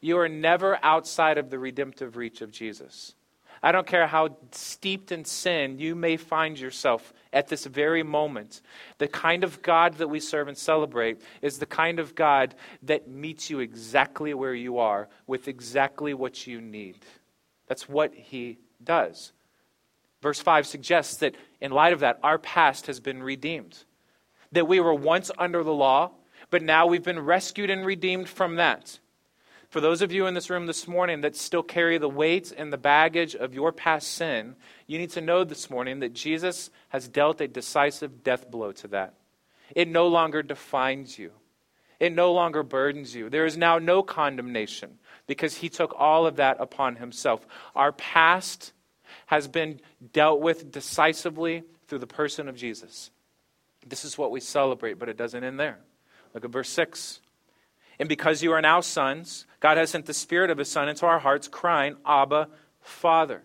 You 0.00 0.18
are 0.18 0.28
never 0.28 0.78
outside 0.82 1.38
of 1.38 1.50
the 1.50 1.58
redemptive 1.58 2.16
reach 2.16 2.40
of 2.40 2.50
Jesus. 2.50 3.14
I 3.62 3.72
don't 3.72 3.86
care 3.86 4.06
how 4.06 4.36
steeped 4.52 5.10
in 5.10 5.24
sin 5.24 5.78
you 5.78 5.94
may 5.94 6.16
find 6.16 6.58
yourself 6.58 7.12
at 7.32 7.48
this 7.48 7.66
very 7.66 8.02
moment. 8.02 8.62
The 8.98 9.08
kind 9.08 9.42
of 9.42 9.62
God 9.62 9.94
that 9.94 10.08
we 10.08 10.20
serve 10.20 10.48
and 10.48 10.56
celebrate 10.56 11.20
is 11.42 11.58
the 11.58 11.66
kind 11.66 11.98
of 11.98 12.14
God 12.14 12.54
that 12.82 13.08
meets 13.08 13.50
you 13.50 13.58
exactly 13.58 14.32
where 14.32 14.54
you 14.54 14.78
are 14.78 15.08
with 15.26 15.48
exactly 15.48 16.14
what 16.14 16.46
you 16.46 16.60
need. 16.60 17.04
That's 17.66 17.88
what 17.88 18.14
He 18.14 18.58
does. 18.82 19.32
Verse 20.20 20.40
5 20.40 20.66
suggests 20.66 21.16
that 21.18 21.34
in 21.60 21.70
light 21.70 21.92
of 21.92 22.00
that, 22.00 22.18
our 22.22 22.38
past 22.38 22.86
has 22.86 23.00
been 23.00 23.22
redeemed. 23.22 23.84
That 24.52 24.68
we 24.68 24.80
were 24.80 24.94
once 24.94 25.30
under 25.38 25.62
the 25.62 25.72
law, 25.72 26.12
but 26.50 26.62
now 26.62 26.86
we've 26.86 27.04
been 27.04 27.20
rescued 27.20 27.70
and 27.70 27.84
redeemed 27.84 28.28
from 28.28 28.56
that. 28.56 28.98
For 29.68 29.80
those 29.82 30.00
of 30.00 30.12
you 30.12 30.26
in 30.26 30.32
this 30.32 30.48
room 30.48 30.66
this 30.66 30.88
morning 30.88 31.20
that 31.20 31.36
still 31.36 31.62
carry 31.62 31.98
the 31.98 32.08
weight 32.08 32.52
and 32.56 32.72
the 32.72 32.78
baggage 32.78 33.34
of 33.34 33.52
your 33.52 33.70
past 33.70 34.08
sin, 34.12 34.56
you 34.86 34.98
need 34.98 35.10
to 35.10 35.20
know 35.20 35.44
this 35.44 35.68
morning 35.68 36.00
that 36.00 36.14
Jesus 36.14 36.70
has 36.88 37.06
dealt 37.06 37.42
a 37.42 37.48
decisive 37.48 38.24
death 38.24 38.50
blow 38.50 38.72
to 38.72 38.88
that. 38.88 39.14
It 39.76 39.86
no 39.86 40.08
longer 40.08 40.42
defines 40.42 41.18
you, 41.18 41.32
it 42.00 42.14
no 42.14 42.32
longer 42.32 42.62
burdens 42.62 43.14
you. 43.14 43.28
There 43.28 43.44
is 43.44 43.58
now 43.58 43.78
no 43.78 44.02
condemnation 44.02 44.98
because 45.26 45.56
he 45.56 45.68
took 45.68 45.94
all 45.98 46.26
of 46.26 46.36
that 46.36 46.56
upon 46.58 46.96
himself. 46.96 47.46
Our 47.76 47.92
past 47.92 48.72
has 49.28 49.46
been 49.46 49.78
dealt 50.12 50.40
with 50.40 50.72
decisively 50.72 51.62
through 51.86 51.98
the 51.98 52.06
person 52.06 52.48
of 52.48 52.56
Jesus. 52.56 53.10
This 53.86 54.04
is 54.04 54.16
what 54.16 54.30
we 54.30 54.40
celebrate, 54.40 54.94
but 54.94 55.10
it 55.10 55.18
doesn't 55.18 55.44
end 55.44 55.60
there. 55.60 55.78
Look 56.32 56.46
at 56.46 56.50
verse 56.50 56.70
6. 56.70 57.20
And 57.98 58.08
because 58.08 58.42
you 58.42 58.52
are 58.52 58.62
now 58.62 58.80
sons, 58.80 59.44
God 59.60 59.76
has 59.76 59.90
sent 59.90 60.06
the 60.06 60.14
Spirit 60.14 60.50
of 60.50 60.56
His 60.56 60.70
Son 60.70 60.88
into 60.88 61.04
our 61.04 61.18
hearts, 61.18 61.46
crying, 61.46 61.96
Abba, 62.06 62.48
Father. 62.80 63.42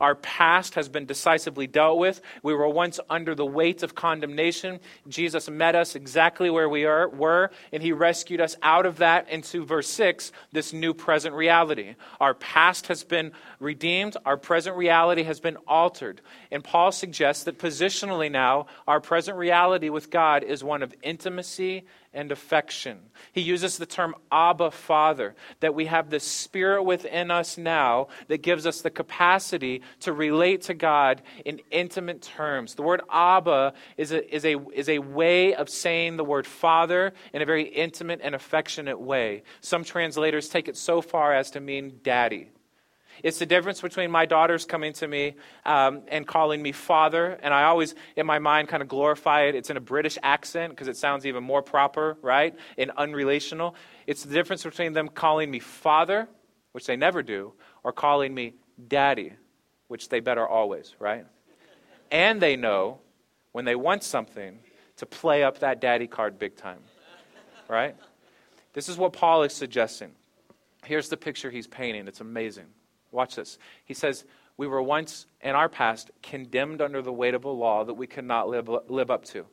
Our 0.00 0.14
past 0.14 0.74
has 0.74 0.88
been 0.88 1.04
decisively 1.04 1.66
dealt 1.66 1.98
with. 1.98 2.20
We 2.42 2.54
were 2.54 2.68
once 2.68 2.98
under 3.10 3.34
the 3.34 3.46
weight 3.46 3.82
of 3.82 3.94
condemnation. 3.94 4.80
Jesus 5.08 5.48
met 5.50 5.74
us 5.74 5.94
exactly 5.94 6.50
where 6.50 6.68
we 6.68 6.86
are, 6.86 7.08
were, 7.08 7.50
and 7.72 7.82
he 7.82 7.92
rescued 7.92 8.40
us 8.40 8.56
out 8.62 8.86
of 8.86 8.96
that 8.98 9.28
into 9.28 9.64
verse 9.64 9.88
6, 9.88 10.32
this 10.52 10.72
new 10.72 10.94
present 10.94 11.34
reality. 11.34 11.94
Our 12.18 12.34
past 12.34 12.86
has 12.86 13.04
been 13.04 13.32
redeemed, 13.58 14.16
our 14.24 14.36
present 14.36 14.76
reality 14.76 15.22
has 15.24 15.40
been 15.40 15.56
altered. 15.68 16.20
And 16.50 16.64
Paul 16.64 16.92
suggests 16.92 17.44
that 17.44 17.58
positionally 17.58 18.30
now, 18.30 18.66
our 18.88 19.00
present 19.00 19.36
reality 19.36 19.90
with 19.90 20.10
God 20.10 20.42
is 20.42 20.64
one 20.64 20.82
of 20.82 20.94
intimacy 21.02 21.84
and 22.12 22.32
affection. 22.32 22.98
He 23.32 23.40
uses 23.40 23.78
the 23.78 23.86
term 23.86 24.14
Abba 24.32 24.72
Father, 24.72 25.34
that 25.60 25.74
we 25.74 25.86
have 25.86 26.10
the 26.10 26.20
Spirit 26.20 26.82
within 26.82 27.30
us 27.30 27.56
now 27.56 28.08
that 28.28 28.42
gives 28.42 28.66
us 28.66 28.80
the 28.80 28.90
capacity 28.90 29.82
to 30.00 30.12
relate 30.12 30.62
to 30.62 30.74
God 30.74 31.22
in 31.44 31.60
intimate 31.70 32.22
terms. 32.22 32.74
The 32.74 32.82
word 32.82 33.02
Abba 33.10 33.74
is 33.96 34.12
a, 34.12 34.34
is 34.34 34.44
a, 34.44 34.56
is 34.70 34.88
a 34.88 34.98
way 34.98 35.54
of 35.54 35.68
saying 35.68 36.16
the 36.16 36.24
word 36.24 36.46
Father 36.46 37.12
in 37.32 37.42
a 37.42 37.46
very 37.46 37.64
intimate 37.64 38.20
and 38.22 38.34
affectionate 38.34 39.00
way. 39.00 39.42
Some 39.60 39.84
translators 39.84 40.48
take 40.48 40.68
it 40.68 40.76
so 40.76 41.00
far 41.00 41.32
as 41.34 41.50
to 41.52 41.60
mean 41.60 42.00
daddy. 42.02 42.50
It's 43.22 43.38
the 43.38 43.46
difference 43.46 43.80
between 43.80 44.10
my 44.10 44.26
daughters 44.26 44.64
coming 44.64 44.92
to 44.94 45.08
me 45.08 45.34
um, 45.64 46.02
and 46.08 46.26
calling 46.26 46.62
me 46.62 46.72
father, 46.72 47.38
and 47.42 47.52
I 47.52 47.64
always, 47.64 47.94
in 48.16 48.26
my 48.26 48.38
mind, 48.38 48.68
kind 48.68 48.82
of 48.82 48.88
glorify 48.88 49.42
it. 49.42 49.54
It's 49.54 49.70
in 49.70 49.76
a 49.76 49.80
British 49.80 50.18
accent 50.22 50.70
because 50.70 50.88
it 50.88 50.96
sounds 50.96 51.26
even 51.26 51.44
more 51.44 51.62
proper, 51.62 52.16
right? 52.22 52.54
And 52.78 52.90
unrelational. 52.98 53.74
It's 54.06 54.24
the 54.24 54.34
difference 54.34 54.62
between 54.62 54.92
them 54.92 55.08
calling 55.08 55.50
me 55.50 55.58
father, 55.58 56.28
which 56.72 56.86
they 56.86 56.96
never 56.96 57.22
do, 57.22 57.52
or 57.84 57.92
calling 57.92 58.34
me 58.34 58.54
daddy, 58.88 59.32
which 59.88 60.08
they 60.08 60.20
better 60.20 60.46
always, 60.46 60.94
right? 60.98 61.26
And 62.10 62.40
they 62.40 62.56
know 62.56 63.00
when 63.52 63.64
they 63.64 63.74
want 63.74 64.02
something 64.02 64.58
to 64.96 65.06
play 65.06 65.42
up 65.42 65.60
that 65.60 65.80
daddy 65.80 66.06
card 66.06 66.38
big 66.38 66.56
time, 66.56 66.80
right? 67.68 67.96
This 68.72 68.88
is 68.88 68.96
what 68.96 69.12
Paul 69.12 69.42
is 69.42 69.52
suggesting. 69.52 70.12
Here's 70.84 71.08
the 71.08 71.16
picture 71.16 71.50
he's 71.50 71.66
painting. 71.66 72.08
It's 72.08 72.20
amazing. 72.20 72.66
Watch 73.12 73.36
this. 73.36 73.58
He 73.84 73.94
says, 73.94 74.24
We 74.56 74.66
were 74.66 74.82
once 74.82 75.26
in 75.40 75.54
our 75.54 75.68
past 75.68 76.10
condemned 76.22 76.80
under 76.80 77.02
the 77.02 77.12
weight 77.12 77.34
of 77.34 77.44
a 77.44 77.50
law 77.50 77.84
that 77.84 77.94
we 77.94 78.06
could 78.06 78.24
not 78.24 78.48
live, 78.48 78.68
live 78.88 79.10
up 79.10 79.24
to. 79.26 79.46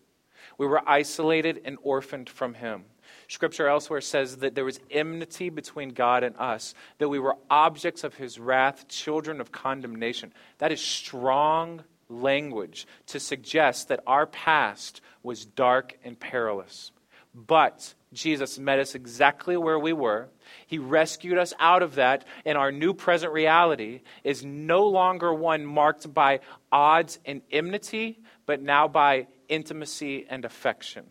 We 0.57 0.67
were 0.67 0.87
isolated 0.87 1.61
and 1.65 1.77
orphaned 1.81 2.29
from 2.29 2.55
Him. 2.55 2.85
Scripture 3.27 3.67
elsewhere 3.67 4.01
says 4.01 4.37
that 4.37 4.55
there 4.55 4.65
was 4.65 4.79
enmity 4.91 5.49
between 5.49 5.89
God 5.89 6.23
and 6.23 6.35
us, 6.37 6.73
that 6.97 7.09
we 7.09 7.19
were 7.19 7.37
objects 7.49 8.03
of 8.03 8.15
His 8.15 8.39
wrath, 8.39 8.87
children 8.87 9.41
of 9.41 9.51
condemnation. 9.51 10.33
That 10.59 10.71
is 10.71 10.81
strong 10.81 11.83
language 12.09 12.87
to 13.07 13.19
suggest 13.19 13.89
that 13.89 14.01
our 14.07 14.25
past 14.25 15.01
was 15.23 15.45
dark 15.45 15.97
and 16.03 16.19
perilous. 16.19 16.91
But 17.33 17.93
Jesus 18.13 18.57
met 18.57 18.79
us 18.79 18.95
exactly 18.95 19.57
where 19.57 19.77
we 19.77 19.91
were. 19.91 20.29
He 20.65 20.77
rescued 20.77 21.37
us 21.37 21.53
out 21.59 21.83
of 21.83 21.95
that, 21.95 22.25
and 22.45 22.57
our 22.57 22.71
new 22.71 22.93
present 22.93 23.33
reality 23.33 24.01
is 24.23 24.45
no 24.45 24.87
longer 24.87 25.33
one 25.33 25.65
marked 25.65 26.13
by 26.13 26.39
odds 26.71 27.19
and 27.25 27.41
enmity, 27.51 28.19
but 28.45 28.61
now 28.61 28.87
by 28.87 29.27
intimacy 29.49 30.25
and 30.29 30.45
affection. 30.45 31.05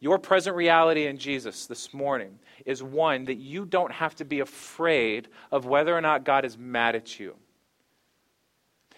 Your 0.00 0.18
present 0.18 0.56
reality 0.56 1.06
in 1.06 1.18
Jesus 1.18 1.66
this 1.66 1.94
morning 1.94 2.40
is 2.66 2.82
one 2.82 3.26
that 3.26 3.36
you 3.36 3.64
don't 3.64 3.92
have 3.92 4.16
to 4.16 4.24
be 4.24 4.40
afraid 4.40 5.28
of 5.52 5.64
whether 5.64 5.96
or 5.96 6.00
not 6.00 6.24
God 6.24 6.44
is 6.44 6.58
mad 6.58 6.96
at 6.96 7.20
you. 7.20 7.36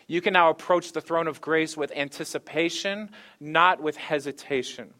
You 0.06 0.22
can 0.22 0.32
now 0.32 0.48
approach 0.48 0.92
the 0.92 1.02
throne 1.02 1.28
of 1.28 1.42
grace 1.42 1.76
with 1.76 1.92
anticipation, 1.94 3.10
not 3.38 3.82
with 3.82 3.96
hesitation 3.96 4.94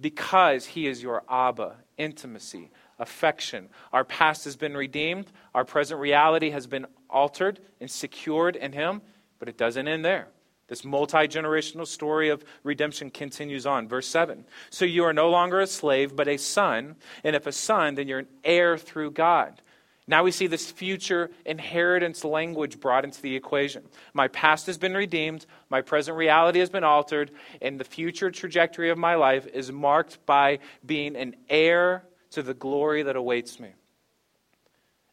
because 0.00 0.66
He 0.66 0.86
is 0.86 1.02
your 1.02 1.22
Abba, 1.28 1.76
intimacy, 1.96 2.70
affection. 2.98 3.68
Our 3.92 4.04
past 4.04 4.44
has 4.44 4.56
been 4.56 4.76
redeemed, 4.76 5.30
our 5.54 5.64
present 5.64 6.00
reality 6.00 6.50
has 6.50 6.66
been 6.66 6.86
altered 7.08 7.60
and 7.80 7.90
secured 7.90 8.56
in 8.56 8.72
Him, 8.72 9.02
but 9.38 9.48
it 9.48 9.56
doesn't 9.56 9.88
end 9.88 10.04
there. 10.04 10.28
This 10.68 10.84
multi 10.84 11.26
generational 11.26 11.86
story 11.86 12.28
of 12.28 12.44
redemption 12.62 13.10
continues 13.10 13.64
on. 13.64 13.88
Verse 13.88 14.06
7. 14.06 14.44
So 14.70 14.84
you 14.84 15.04
are 15.04 15.14
no 15.14 15.30
longer 15.30 15.60
a 15.60 15.66
slave, 15.66 16.14
but 16.14 16.28
a 16.28 16.36
son. 16.36 16.96
And 17.24 17.34
if 17.34 17.46
a 17.46 17.52
son, 17.52 17.94
then 17.94 18.06
you're 18.06 18.18
an 18.20 18.28
heir 18.44 18.76
through 18.76 19.12
God. 19.12 19.62
Now 20.08 20.22
we 20.24 20.30
see 20.30 20.46
this 20.46 20.70
future 20.70 21.30
inheritance 21.44 22.24
language 22.24 22.80
brought 22.80 23.04
into 23.04 23.20
the 23.20 23.36
equation. 23.36 23.84
My 24.14 24.26
past 24.28 24.66
has 24.66 24.78
been 24.78 24.94
redeemed, 24.94 25.44
my 25.68 25.82
present 25.82 26.16
reality 26.16 26.60
has 26.60 26.70
been 26.70 26.82
altered, 26.82 27.30
and 27.60 27.78
the 27.78 27.84
future 27.84 28.30
trajectory 28.30 28.88
of 28.88 28.96
my 28.96 29.16
life 29.16 29.46
is 29.46 29.70
marked 29.70 30.24
by 30.24 30.60
being 30.84 31.14
an 31.14 31.36
heir 31.50 32.04
to 32.30 32.42
the 32.42 32.54
glory 32.54 33.02
that 33.02 33.16
awaits 33.16 33.60
me. 33.60 33.74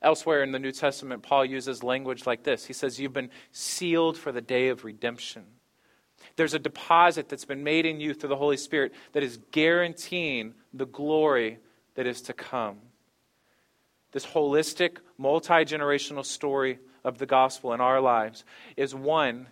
Elsewhere 0.01 0.43
in 0.43 0.53
the 0.53 0.59
New 0.59 0.71
Testament, 0.71 1.23
Paul 1.23 1.43
uses 1.43 1.83
language 1.83 2.25
like 2.25 2.43
this 2.43 2.65
He 2.65 2.73
says, 2.73 2.97
You've 2.97 3.11
been 3.11 3.31
sealed 3.51 4.17
for 4.17 4.31
the 4.31 4.41
day 4.41 4.69
of 4.69 4.85
redemption. 4.85 5.43
There's 6.37 6.53
a 6.53 6.59
deposit 6.59 7.27
that's 7.27 7.45
been 7.45 7.63
made 7.65 7.85
in 7.85 7.99
you 7.99 8.13
through 8.13 8.29
the 8.29 8.35
Holy 8.37 8.57
Spirit 8.57 8.93
that 9.11 9.23
is 9.23 9.39
guaranteeing 9.51 10.53
the 10.73 10.85
glory 10.85 11.59
that 11.95 12.07
is 12.07 12.21
to 12.23 12.33
come 12.33 12.77
this 14.15 14.25
holistic, 14.25 14.99
multi 15.17 15.65
generational 15.65 16.23
story 16.23 16.79
of 17.03 17.17
the 17.17 17.25
gospel 17.25 17.73
in 17.73 17.81
our 17.81 17.99
lives 17.99 18.45
is 18.77 18.95
one 18.95 19.45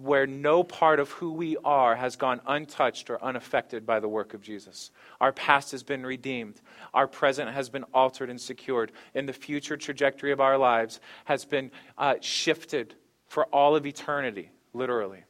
where 0.00 0.26
no 0.26 0.64
part 0.64 0.98
of 0.98 1.08
who 1.12 1.32
we 1.32 1.56
are 1.58 1.94
has 1.94 2.16
gone 2.16 2.40
untouched 2.44 3.10
or 3.10 3.22
unaffected 3.22 3.86
by 3.86 4.00
the 4.00 4.08
work 4.08 4.34
of 4.34 4.42
Jesus. 4.42 4.90
Our 5.20 5.32
past 5.32 5.70
has 5.70 5.84
been 5.84 6.04
redeemed, 6.04 6.60
our 6.92 7.06
present 7.06 7.52
has 7.52 7.68
been 7.68 7.84
altered 7.94 8.28
and 8.28 8.40
secured, 8.40 8.90
and 9.14 9.28
the 9.28 9.32
future 9.32 9.76
trajectory 9.76 10.32
of 10.32 10.40
our 10.40 10.58
lives 10.58 10.98
has 11.26 11.44
been 11.44 11.70
uh, 11.96 12.16
shifted 12.20 12.96
for 13.28 13.44
all 13.46 13.76
of 13.76 13.86
eternity, 13.86 14.50
literally. 14.72 15.22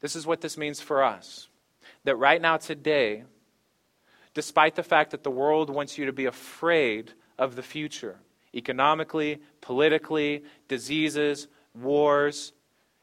This 0.00 0.16
is 0.16 0.26
what 0.26 0.40
this 0.40 0.58
means 0.58 0.80
for 0.80 1.04
us. 1.04 1.46
That 2.02 2.16
right 2.16 2.42
now, 2.42 2.56
today, 2.56 3.22
despite 4.34 4.74
the 4.74 4.82
fact 4.82 5.12
that 5.12 5.22
the 5.22 5.30
world 5.30 5.70
wants 5.70 5.96
you 5.96 6.06
to 6.06 6.12
be 6.12 6.24
afraid 6.24 7.12
of 7.38 7.56
the 7.56 7.62
future 7.62 8.18
economically, 8.54 9.40
politically, 9.60 10.44
diseases, 10.68 11.48
wars. 11.74 12.52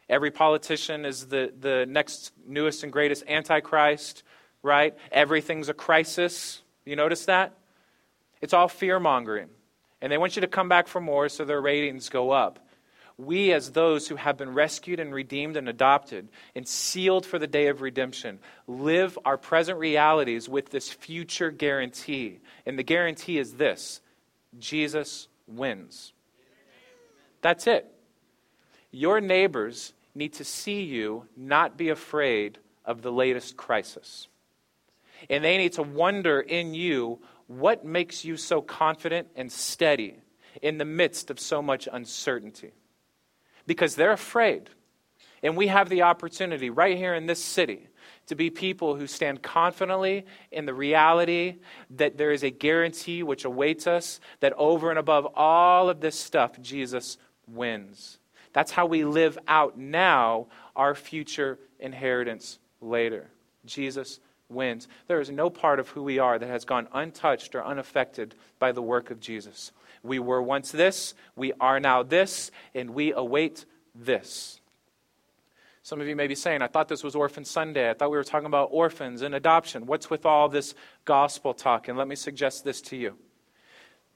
Every 0.08 0.32
politician 0.32 1.06
is 1.06 1.28
the, 1.28 1.54
the 1.60 1.86
next 1.88 2.32
newest 2.48 2.84
and 2.84 2.92
greatest 2.92 3.24
antichrist, 3.28 4.24
right? 4.62 4.96
Everything's 5.12 5.70
a 5.70 5.74
crisis. 5.74 6.62
You 6.86 6.96
notice 6.96 7.26
that? 7.26 7.54
It's 8.42 8.54
all 8.54 8.68
fear 8.68 9.00
mongering. 9.00 9.50
And 10.02 10.12
they 10.12 10.18
want 10.18 10.36
you 10.36 10.42
to 10.42 10.48
come 10.48 10.70
back 10.70 10.88
for 10.88 11.02
more 11.02 11.30
so 11.30 11.46
their 11.46 11.62
ratings 11.62 12.10
go 12.10 12.32
up. 12.32 12.60
We, 13.18 13.52
as 13.52 13.72
those 13.72 14.08
who 14.08 14.16
have 14.16 14.38
been 14.38 14.54
rescued 14.54 15.02
and 15.02 15.14
redeemed 15.14 15.58
and 15.58 15.68
adopted 15.68 16.30
and 16.56 16.66
sealed 16.66 17.26
for 17.26 17.38
the 17.38 17.48
day 17.48 17.68
of 17.68 17.82
redemption, 17.82 18.40
live 18.66 19.20
our 19.26 19.38
present 19.38 19.78
realities 19.78 20.48
with 20.48 20.70
this 20.70 20.90
future 20.90 21.52
guarantee. 21.52 22.40
And 22.66 22.80
the 22.80 22.84
guarantee 22.84 23.38
is 23.38 23.56
this 23.56 24.00
Jesus 24.58 25.28
wins. 25.48 26.14
That's 27.42 27.68
it. 27.68 27.86
Your 28.92 29.22
neighbors 29.22 29.94
need 30.16 30.34
to 30.34 30.44
see 30.44 30.82
you 30.82 31.26
not 31.38 31.78
be 31.78 31.90
afraid 31.90 32.58
of 32.84 33.02
the 33.02 33.12
latest 33.12 33.56
crisis. 33.56 34.28
And 35.30 35.44
they 35.44 35.58
need 35.58 35.74
to 35.74 35.84
wonder 35.84 36.40
in 36.40 36.74
you 36.74 37.20
what 37.48 37.86
makes 37.86 38.26
you 38.26 38.38
so 38.38 38.62
confident 38.62 39.28
and 39.36 39.52
steady 39.52 40.18
in 40.62 40.78
the 40.78 40.86
midst 40.86 41.30
of 41.30 41.40
so 41.40 41.62
much 41.62 41.88
uncertainty. 41.92 42.72
Because 43.68 43.96
they're 43.96 44.12
afraid. 44.12 44.70
And 45.44 45.56
we 45.56 45.68
have 45.68 45.90
the 45.90 46.02
opportunity 46.02 46.70
right 46.70 46.98
here 46.98 47.14
in 47.14 47.28
this 47.28 47.44
city 47.44 47.88
to 48.30 48.36
be 48.36 48.50
people 48.50 48.96
who 48.96 49.08
stand 49.08 49.42
confidently 49.42 50.26
in 50.52 50.66
the 50.66 50.74
reality 50.74 51.56
that 51.90 52.18
there 52.18 52.32
is 52.32 52.44
a 52.44 52.50
guarantee 52.50 53.24
which 53.24 53.44
awaits 53.44 53.88
us, 53.88 54.20
that 54.40 54.54
over 54.54 54.92
and 54.92 55.00
above 55.00 55.28
all 55.36 55.90
of 55.90 56.00
this 56.00 56.18
stuff, 56.18 56.60
Jesus 56.62 57.18
wins. 57.48 58.20
That's 58.54 58.72
how 58.72 58.86
we 58.86 59.04
live 59.04 59.38
out 59.48 59.78
now 59.78 60.48
our 60.76 60.94
future 60.94 61.58
inheritance 61.80 62.60
later. 62.82 63.32
Jesus 63.66 64.20
wins. 64.48 64.88
There 65.08 65.20
is 65.20 65.32
no 65.32 65.50
part 65.50 65.80
of 65.80 65.90
who 65.90 66.04
we 66.04 66.20
are 66.20 66.38
that 66.38 66.50
has 66.50 66.66
gone 66.66 66.88
untouched 66.94 67.56
or 67.56 67.66
unaffected 67.66 68.36
by 68.60 68.72
the 68.72 68.82
work 68.82 69.10
of 69.10 69.20
Jesus. 69.20 69.72
We 70.04 70.20
were 70.20 70.42
once 70.42 70.72
this, 70.72 71.16
we 71.36 71.54
are 71.60 71.80
now 71.80 72.04
this, 72.04 72.52
and 72.76 72.92
we 72.92 73.12
await 73.12 73.66
this. 73.96 74.62
Some 75.84 76.02
of 76.02 76.08
you 76.08 76.16
may 76.16 76.28
be 76.28 76.36
saying, 76.36 76.62
I 76.62 76.68
thought 76.68 76.88
this 76.88 77.04
was 77.04 77.16
Orphan 77.16 77.46
Sunday. 77.46 77.90
I 77.90 77.94
thought 77.94 78.12
we 78.12 78.18
were 78.18 78.24
talking 78.24 78.46
about 78.46 78.70
orphans 78.72 79.22
and 79.22 79.34
adoption. 79.34 79.86
What's 79.86 80.10
with 80.10 80.26
all 80.26 80.50
this 80.50 80.76
gospel 81.06 81.54
talk? 81.54 81.88
And 81.88 81.98
let 81.98 82.08
me 82.08 82.16
suggest 82.16 82.64
this 82.64 82.82
to 82.84 82.98
you 82.98 83.16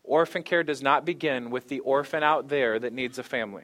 Orphan 0.04 0.44
care 0.44 0.64
does 0.64 0.82
not 0.82 1.06
begin 1.06 1.50
with 1.50 1.70
the 1.70 1.80
orphan 1.80 2.24
out 2.24 2.50
there 2.50 2.78
that 2.78 2.94
needs 2.94 3.18
a 3.18 3.24
family. 3.24 3.64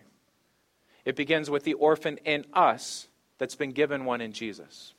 It 1.03 1.15
begins 1.15 1.49
with 1.49 1.63
the 1.63 1.73
orphan 1.73 2.17
in 2.23 2.45
us 2.53 3.07
that's 3.37 3.55
been 3.55 3.71
given 3.71 4.05
one 4.05 4.21
in 4.21 4.31
Jesus. 4.31 4.93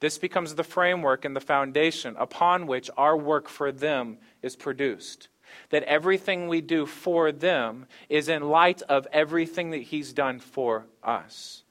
This 0.00 0.18
becomes 0.18 0.54
the 0.54 0.64
framework 0.64 1.24
and 1.24 1.34
the 1.34 1.40
foundation 1.40 2.14
upon 2.18 2.66
which 2.66 2.90
our 2.96 3.16
work 3.16 3.48
for 3.48 3.72
them 3.72 4.18
is 4.42 4.56
produced. 4.56 5.28
That 5.70 5.82
everything 5.84 6.48
we 6.48 6.60
do 6.60 6.86
for 6.86 7.32
them 7.32 7.86
is 8.08 8.28
in 8.28 8.48
light 8.48 8.82
of 8.82 9.06
everything 9.12 9.70
that 9.70 9.82
He's 9.82 10.12
done 10.12 10.40
for 10.40 10.86
us. 11.02 11.62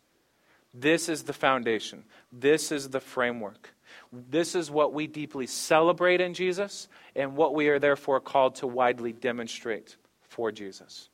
This 0.73 1.09
is 1.09 1.23
the 1.23 1.33
foundation. 1.33 2.03
This 2.31 2.71
is 2.71 2.89
the 2.89 2.99
framework. 2.99 3.73
This 4.11 4.55
is 4.55 4.71
what 4.71 4.93
we 4.93 5.07
deeply 5.07 5.47
celebrate 5.47 6.21
in 6.21 6.33
Jesus 6.33 6.87
and 7.15 7.35
what 7.35 7.53
we 7.53 7.67
are 7.69 7.79
therefore 7.79 8.19
called 8.19 8.55
to 8.55 8.67
widely 8.67 9.11
demonstrate 9.11 9.97
for 10.21 10.51
Jesus. 10.51 11.09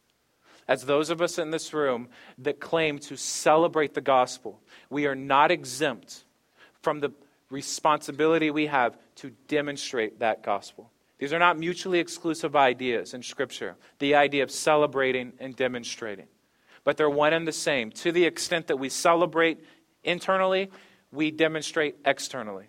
As 0.68 0.86
those 0.86 1.10
of 1.10 1.22
us 1.22 1.38
in 1.38 1.52
this 1.52 1.74
room 1.74 2.08
that 2.38 2.60
claim 2.60 3.00
to 3.00 3.18
celebrate 3.18 3.94
the 3.94 4.02
gospel, 4.02 4.60
we 4.90 5.06
are 5.08 5.16
not 5.16 5.52
exempt 5.52 6.24
from 6.82 7.00
the 7.00 7.12
responsibility 7.50 8.50
we 8.50 8.68
have 8.68 8.98
to 9.16 9.32
demonstrate 9.48 10.20
that 10.20 10.44
gospel. 10.44 10.90
These 11.20 11.34
are 11.34 11.40
not 11.40 11.58
mutually 11.58 12.00
exclusive 12.00 12.56
ideas 12.56 13.14
in 13.14 13.24
Scripture, 13.24 13.76
the 14.00 14.16
idea 14.16 14.44
of 14.44 14.52
celebrating 14.52 15.34
and 15.40 15.56
demonstrating. 15.56 16.28
But 16.84 16.98
they're 16.98 17.10
one 17.10 17.34
and 17.34 17.48
the 17.48 17.52
same. 17.54 17.92
To 17.92 18.12
the 18.12 18.26
extent 18.26 18.68
that 18.68 18.78
we 18.78 18.90
celebrate 18.90 19.64
internally, 20.04 20.70
we 21.12 21.32
demonstrate 21.32 21.96
externally. 22.06 22.66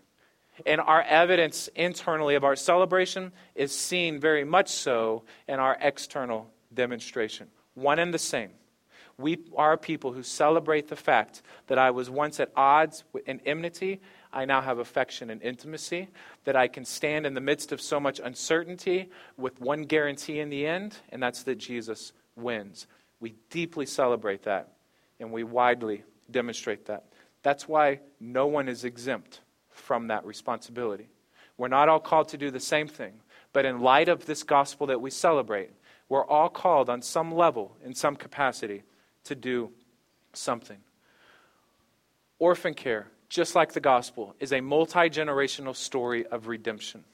And 0.67 0.81
our 0.81 1.03
evidence 1.03 1.69
internally 1.75 2.37
of 2.37 2.45
our 2.45 2.55
celebration 2.55 3.33
is 3.55 3.77
seen 3.77 4.21
very 4.21 4.45
much 4.45 4.69
so 4.69 5.25
in 5.49 5.59
our 5.59 5.77
external 5.81 6.49
demonstration. 6.73 7.49
One 7.75 7.99
and 7.99 8.15
the 8.15 8.19
same. 8.19 8.51
We 9.17 9.39
are 9.57 9.77
people 9.77 10.13
who 10.13 10.23
celebrate 10.23 10.89
the 10.89 10.97
fact 10.97 11.43
that 11.69 11.79
I 11.79 11.91
was 11.91 12.11
once 12.11 12.41
at 12.41 12.51
odds 12.57 13.05
and 13.27 13.41
enmity. 13.47 14.01
I 14.33 14.45
now 14.45 14.61
have 14.61 14.79
affection 14.79 15.31
and 15.31 15.41
intimacy. 15.43 16.09
That 16.45 16.57
I 16.57 16.69
can 16.69 16.85
stand 16.85 17.27
in 17.27 17.35
the 17.35 17.41
midst 17.41 17.73
of 17.73 17.81
so 17.81 18.01
much 18.01 18.21
uncertainty 18.23 19.11
with 19.37 19.61
one 19.61 19.83
guarantee 19.83 20.41
in 20.41 20.51
the 20.51 20.67
end, 20.67 20.97
and 21.11 21.23
that's 21.23 21.45
that 21.45 21.59
Jesus 21.59 22.13
wins. 22.37 22.87
We 23.25 23.37
deeply 23.49 23.87
celebrate 23.87 24.43
that, 24.43 24.75
and 25.19 25.33
we 25.33 25.45
widely 25.45 26.05
demonstrate 26.31 26.85
that. 26.89 27.07
That's 27.43 27.67
why 27.67 28.01
no 28.21 28.47
one 28.47 28.69
is 28.69 28.85
exempt 28.85 29.41
from 29.71 30.09
that 30.09 30.27
responsibility. 30.27 31.09
We're 31.57 31.69
not 31.69 31.89
all 31.89 32.01
called 32.01 32.29
to 32.29 32.37
do 32.37 32.51
the 32.51 32.61
same 32.61 32.87
thing, 32.87 33.15
but 33.55 33.65
in 33.65 33.81
light 33.81 34.11
of 34.11 34.27
this 34.27 34.43
gospel 34.43 34.89
that 34.89 35.01
we 35.01 35.09
celebrate, 35.09 35.71
we're 36.11 36.27
all 36.27 36.51
called 36.51 36.91
on 36.91 37.01
some 37.01 37.35
level, 37.35 37.79
in 37.83 37.95
some 37.95 38.15
capacity, 38.15 38.83
to 39.25 39.35
do 39.35 39.71
something. 40.35 40.81
Orphan 42.39 42.75
care, 42.75 43.07
just 43.31 43.55
like 43.55 43.73
the 43.73 43.81
gospel, 43.81 44.37
is 44.39 44.53
a 44.53 44.61
multi 44.61 45.09
generational 45.09 45.75
story 45.75 46.27
of 46.27 46.47
redemption. 46.47 47.05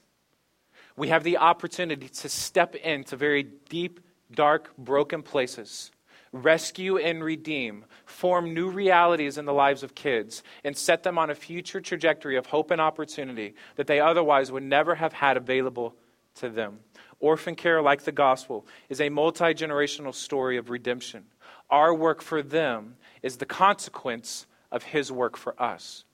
We 0.97 1.07
have 1.07 1.23
the 1.23 1.37
opportunity 1.37 2.09
to 2.09 2.27
step 2.27 2.75
into 2.75 3.15
very 3.15 3.43
deep, 3.43 4.01
dark, 4.33 4.75
broken 4.77 5.23
places 5.23 5.89
rescue 6.31 6.97
and 6.97 7.23
redeem, 7.23 7.85
form 8.05 8.53
new 8.53 8.69
realities 8.69 9.37
in 9.37 9.45
the 9.45 9.53
lives 9.53 9.83
of 9.83 9.95
kids, 9.95 10.43
and 10.63 10.75
set 10.75 11.03
them 11.03 11.17
on 11.17 11.29
a 11.29 11.35
future 11.35 11.81
trajectory 11.81 12.37
of 12.37 12.45
hope 12.45 12.71
and 12.71 12.79
opportunity 12.79 13.53
that 13.75 13.87
they 13.87 13.99
otherwise 13.99 14.51
would 14.51 14.63
never 14.63 14.95
have 14.95 15.13
had 15.13 15.37
available 15.37 15.95
to 16.35 16.49
them. 16.49 16.79
Orphan 17.19 17.55
care, 17.55 17.81
like 17.81 18.03
the 18.03 18.11
gospel, 18.11 18.65
is 18.89 19.01
a 19.01 19.09
multi 19.09 19.53
generational 19.53 20.13
story 20.13 20.57
of 20.57 20.69
redemption. 20.69 21.25
Our 21.69 21.93
work 21.93 22.21
for 22.21 22.41
them 22.41 22.95
is 23.21 23.37
the 23.37 23.45
consequence 23.45 24.47
of 24.71 24.83
his 24.83 25.11
work 25.11 25.37
for 25.37 25.61
us. 25.61 26.05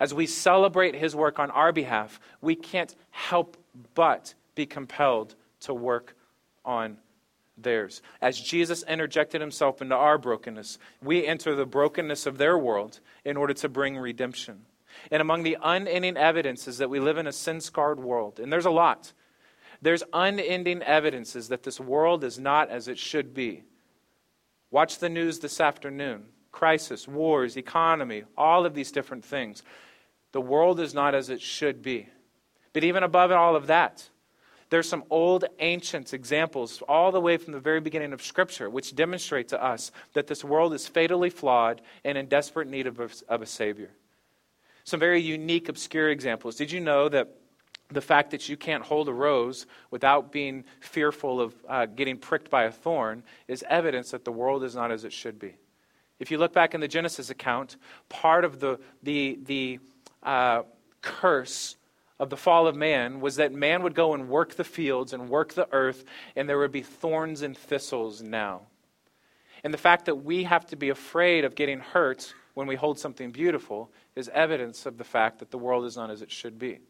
As 0.00 0.14
we 0.14 0.26
celebrate 0.26 0.94
his 0.94 1.14
work 1.16 1.38
on 1.38 1.50
our 1.50 1.72
behalf, 1.72 2.20
we 2.40 2.54
can't 2.54 2.94
help 3.10 3.56
but 3.94 4.34
be 4.54 4.66
compelled 4.66 5.34
to 5.60 5.74
work 5.74 6.16
on 6.64 6.98
theirs. 7.62 8.02
As 8.20 8.40
Jesus 8.40 8.82
interjected 8.84 9.40
himself 9.40 9.82
into 9.82 9.94
our 9.94 10.18
brokenness, 10.18 10.78
we 11.02 11.26
enter 11.26 11.54
the 11.54 11.66
brokenness 11.66 12.26
of 12.26 12.38
their 12.38 12.56
world 12.56 13.00
in 13.24 13.36
order 13.36 13.54
to 13.54 13.68
bring 13.68 13.96
redemption. 13.96 14.66
And 15.10 15.20
among 15.20 15.42
the 15.42 15.58
unending 15.62 16.16
evidences 16.16 16.78
that 16.78 16.90
we 16.90 17.00
live 17.00 17.18
in 17.18 17.26
a 17.26 17.32
sin 17.32 17.60
scarred 17.60 18.00
world, 18.00 18.40
and 18.40 18.52
there's 18.52 18.66
a 18.66 18.70
lot, 18.70 19.12
there's 19.80 20.02
unending 20.12 20.82
evidences 20.82 21.48
that 21.48 21.62
this 21.62 21.78
world 21.78 22.24
is 22.24 22.38
not 22.38 22.68
as 22.70 22.88
it 22.88 22.98
should 22.98 23.34
be. 23.34 23.62
Watch 24.70 24.98
the 24.98 25.08
news 25.08 25.38
this 25.38 25.60
afternoon 25.60 26.26
crisis, 26.50 27.06
wars, 27.06 27.56
economy, 27.56 28.24
all 28.36 28.66
of 28.66 28.74
these 28.74 28.90
different 28.90 29.24
things. 29.24 29.62
The 30.32 30.40
world 30.40 30.80
is 30.80 30.92
not 30.92 31.14
as 31.14 31.30
it 31.30 31.40
should 31.40 31.82
be. 31.82 32.08
But 32.72 32.84
even 32.84 33.02
above 33.02 33.30
all 33.30 33.54
of 33.54 33.68
that, 33.68 34.08
there's 34.70 34.88
some 34.88 35.04
old, 35.10 35.44
ancient 35.60 36.12
examples, 36.12 36.82
all 36.88 37.10
the 37.10 37.20
way 37.20 37.36
from 37.36 37.52
the 37.52 37.60
very 37.60 37.80
beginning 37.80 38.12
of 38.12 38.22
Scripture, 38.22 38.68
which 38.68 38.94
demonstrate 38.94 39.48
to 39.48 39.62
us 39.62 39.92
that 40.12 40.26
this 40.26 40.44
world 40.44 40.74
is 40.74 40.86
fatally 40.86 41.30
flawed 41.30 41.80
and 42.04 42.18
in 42.18 42.26
desperate 42.26 42.68
need 42.68 42.86
of 42.86 43.00
a, 43.00 43.08
of 43.28 43.42
a 43.42 43.46
Savior. 43.46 43.90
Some 44.84 45.00
very 45.00 45.20
unique, 45.20 45.68
obscure 45.68 46.10
examples. 46.10 46.56
Did 46.56 46.70
you 46.70 46.80
know 46.80 47.08
that 47.08 47.28
the 47.90 48.00
fact 48.02 48.30
that 48.32 48.48
you 48.48 48.56
can't 48.56 48.84
hold 48.84 49.08
a 49.08 49.12
rose 49.12 49.66
without 49.90 50.30
being 50.30 50.64
fearful 50.80 51.40
of 51.40 51.54
uh, 51.66 51.86
getting 51.86 52.18
pricked 52.18 52.50
by 52.50 52.64
a 52.64 52.72
thorn 52.72 53.22
is 53.48 53.64
evidence 53.68 54.10
that 54.10 54.24
the 54.24 54.32
world 54.32 54.62
is 54.62 54.74
not 54.74 54.90
as 54.90 55.04
it 55.04 55.12
should 55.12 55.38
be? 55.38 55.56
If 56.20 56.30
you 56.30 56.36
look 56.36 56.52
back 56.52 56.74
in 56.74 56.80
the 56.80 56.88
Genesis 56.88 57.30
account, 57.30 57.76
part 58.08 58.44
of 58.44 58.60
the, 58.60 58.78
the, 59.02 59.38
the 59.44 59.78
uh, 60.22 60.62
curse 61.00 61.76
of 62.18 62.30
the 62.30 62.36
fall 62.36 62.66
of 62.66 62.74
man 62.74 63.20
was 63.20 63.36
that 63.36 63.52
man 63.52 63.82
would 63.82 63.94
go 63.94 64.14
and 64.14 64.28
work 64.28 64.54
the 64.54 64.64
fields 64.64 65.12
and 65.12 65.28
work 65.28 65.54
the 65.54 65.68
earth, 65.72 66.04
and 66.34 66.48
there 66.48 66.58
would 66.58 66.72
be 66.72 66.82
thorns 66.82 67.42
and 67.42 67.56
thistles 67.56 68.22
now. 68.22 68.62
And 69.62 69.72
the 69.72 69.78
fact 69.78 70.06
that 70.06 70.24
we 70.24 70.44
have 70.44 70.66
to 70.66 70.76
be 70.76 70.88
afraid 70.88 71.44
of 71.44 71.54
getting 71.54 71.80
hurt 71.80 72.34
when 72.54 72.66
we 72.66 72.76
hold 72.76 72.98
something 72.98 73.30
beautiful 73.30 73.90
is 74.16 74.28
evidence 74.30 74.86
of 74.86 74.98
the 74.98 75.04
fact 75.04 75.38
that 75.38 75.50
the 75.50 75.58
world 75.58 75.84
is 75.84 75.96
not 75.96 76.10
as 76.10 76.22
it 76.22 76.30
should 76.30 76.58
be. 76.58 76.80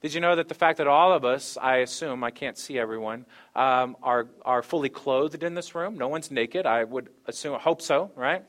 Did 0.00 0.14
you 0.14 0.20
know 0.20 0.34
that 0.36 0.48
the 0.48 0.54
fact 0.54 0.78
that 0.78 0.86
all 0.86 1.12
of 1.12 1.24
us, 1.24 1.58
I 1.60 1.78
assume, 1.78 2.24
I 2.24 2.30
can't 2.30 2.56
see 2.56 2.78
everyone, 2.78 3.26
um, 3.54 3.96
are, 4.02 4.28
are 4.44 4.62
fully 4.62 4.88
clothed 4.88 5.42
in 5.42 5.54
this 5.54 5.74
room? 5.74 5.98
No 5.98 6.08
one's 6.08 6.30
naked. 6.30 6.64
I 6.64 6.84
would 6.84 7.10
assume, 7.26 7.58
hope 7.60 7.82
so, 7.82 8.10
right? 8.16 8.42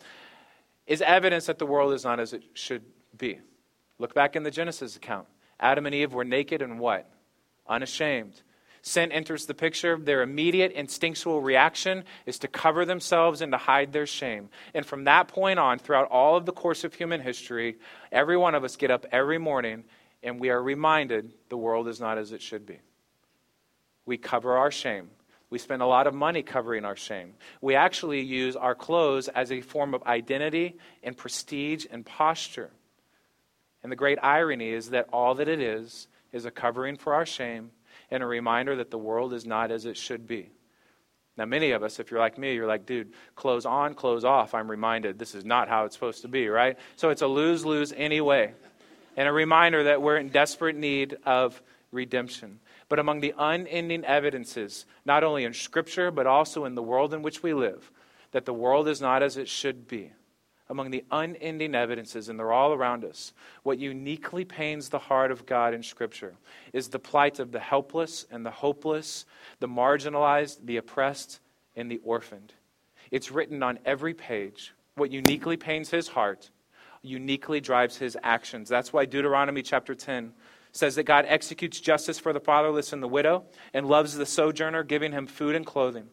Is 0.88 1.02
evidence 1.02 1.48
that 1.48 1.60
the 1.60 1.66
world 1.66 1.94
is 1.94 2.06
not 2.06 2.20
as 2.20 2.34
it 2.34 2.44
should 2.54 2.84
be. 3.18 3.40
Look 4.00 4.14
back 4.14 4.36
in 4.36 4.44
the 4.44 4.52
Genesis 4.52 4.96
account. 4.96 5.28
Adam 5.64 5.86
and 5.86 5.96
Eve 5.96 6.14
were 6.14 6.26
naked 6.26 6.62
and 6.62 6.78
what? 6.78 7.10
Unashamed. 7.68 8.42
Sin 8.82 9.14
enters 9.14 9.46
the 9.46 9.54
picture. 9.54 9.98
Their 9.98 10.22
immediate 10.22 10.74
instinctual 10.74 11.42
reaction 11.42 12.04
is 12.26 12.38
to 12.40 12.50
cover 12.50 12.84
themselves 12.84 13.42
and 13.42 13.54
to 13.54 13.58
hide 13.58 13.94
their 13.94 14.06
shame. 14.06 14.50
And 14.74 14.86
from 14.86 15.06
that 15.06 15.30
point 15.30 15.60
on, 15.60 15.80
throughout 15.80 16.12
all 16.12 16.36
of 16.36 16.46
the 16.46 16.52
course 16.52 16.84
of 16.84 16.94
human 16.94 17.22
history, 17.22 17.78
every 18.12 18.36
one 18.36 18.56
of 18.56 18.66
us 18.66 18.76
get 18.76 18.92
up 18.92 19.06
every 19.10 19.38
morning 19.38 19.86
and 20.22 20.38
we 20.38 20.50
are 20.50 20.62
reminded 20.62 21.32
the 21.48 21.58
world 21.58 21.88
is 21.88 22.02
not 22.02 22.18
as 22.18 22.34
it 22.34 22.42
should 22.42 22.66
be. 22.66 22.80
We 24.06 24.18
cover 24.18 24.58
our 24.58 24.72
shame. 24.72 25.10
We 25.50 25.60
spend 25.60 25.82
a 25.82 25.86
lot 25.86 26.08
of 26.08 26.14
money 26.14 26.44
covering 26.44 26.84
our 26.84 26.98
shame. 26.98 27.36
We 27.62 27.76
actually 27.76 28.22
use 28.22 28.58
our 28.58 28.76
clothes 28.76 29.30
as 29.30 29.50
a 29.50 29.62
form 29.62 29.94
of 29.94 30.04
identity 30.04 30.78
and 31.04 31.16
prestige 31.16 31.86
and 31.90 32.06
posture. 32.06 32.72
And 33.84 33.92
the 33.92 33.98
great 33.98 34.18
irony 34.24 34.70
is 34.70 34.90
that 34.92 35.10
all 35.12 35.36
that 35.36 35.50
it 35.50 35.60
is 35.60 36.08
is 36.32 36.46
a 36.46 36.52
covering 36.52 36.96
for 36.96 37.14
our 37.14 37.26
shame 37.26 37.72
and 38.10 38.24
a 38.24 38.26
reminder 38.26 38.78
that 38.78 38.92
the 38.92 38.98
world 38.98 39.34
is 39.34 39.46
not 39.46 39.72
as 39.72 39.86
it 39.86 39.98
should 39.98 40.26
be. 40.26 40.50
Now, 41.36 41.46
many 41.46 41.72
of 41.72 41.84
us, 41.84 42.00
if 42.00 42.12
you're 42.12 42.20
like 42.20 42.38
me, 42.38 42.54
you're 42.54 42.68
like, 42.68 42.86
dude, 42.86 43.12
clothes 43.36 43.66
on, 43.66 43.96
clothes 43.96 44.24
off. 44.24 44.54
I'm 44.54 44.70
reminded 44.70 45.18
this 45.18 45.34
is 45.36 45.44
not 45.44 45.68
how 45.68 45.86
it's 45.86 45.96
supposed 45.96 46.22
to 46.22 46.28
be, 46.28 46.48
right? 46.48 46.78
So 46.96 47.10
it's 47.10 47.24
a 47.24 47.28
lose 47.28 47.66
lose 47.66 47.92
anyway. 47.92 48.54
And 49.18 49.28
a 49.28 49.32
reminder 49.32 49.86
that 49.86 50.02
we're 50.02 50.18
in 50.18 50.30
desperate 50.30 50.76
need 50.76 51.18
of 51.26 51.62
redemption. 51.92 52.60
But 52.88 53.00
among 53.00 53.22
the 53.22 53.34
unending 53.38 54.06
evidences, 54.06 54.86
not 55.06 55.24
only 55.24 55.44
in 55.44 55.54
Scripture, 55.54 56.12
but 56.12 56.28
also 56.28 56.66
in 56.66 56.76
the 56.76 56.84
world 56.84 57.14
in 57.14 57.24
which 57.24 57.42
we 57.42 57.54
live, 57.54 57.92
that 58.32 58.46
the 58.46 58.54
world 58.54 58.88
is 58.88 59.02
not 59.02 59.24
as 59.24 59.38
it 59.38 59.50
should 59.50 59.88
be 59.88 60.12
among 60.74 60.90
the 60.90 61.06
unending 61.12 61.76
evidences, 61.76 62.30
and 62.30 62.40
they're 62.40 62.52
all 62.52 62.74
around 62.74 63.06
us, 63.06 63.32
what 63.62 63.78
uniquely 63.78 64.44
pains 64.44 64.90
the 64.90 64.98
heart 64.98 65.30
of 65.30 65.46
God 65.46 65.76
in 65.76 65.84
Scripture 65.84 66.34
is 66.74 66.90
the 66.90 66.98
plight 66.98 67.38
of 67.38 67.52
the 67.52 67.60
helpless 67.60 68.26
and 68.32 68.44
the 68.44 68.52
hopeless, 68.52 69.26
the 69.60 69.68
marginalized, 69.68 70.66
the 70.66 70.78
oppressed, 70.78 71.40
and 71.76 71.92
the 71.92 72.02
orphaned. 72.04 72.54
It's 73.12 73.30
written 73.32 73.62
on 73.62 73.78
every 73.86 74.16
page. 74.16 74.74
What 74.96 75.12
uniquely 75.12 75.58
pains 75.58 75.92
his 75.92 76.08
heart 76.08 76.50
uniquely 77.04 77.62
drives 77.62 77.98
his 77.98 78.18
actions. 78.24 78.68
That's 78.68 78.92
why 78.92 79.06
Deuteronomy 79.06 79.62
chapter 79.62 79.94
10 79.94 80.34
says 80.72 80.96
that 80.96 81.04
God 81.04 81.26
executes 81.28 81.80
justice 81.80 82.18
for 82.18 82.34
the 82.34 82.40
fatherless 82.40 82.94
and 82.94 83.04
the 83.04 83.08
widow 83.08 83.44
and 83.76 83.86
loves 83.86 84.16
the 84.16 84.26
sojourner, 84.26 84.82
giving 84.82 85.12
him 85.12 85.28
food 85.28 85.54
and 85.54 85.68
clothing. 85.68 86.08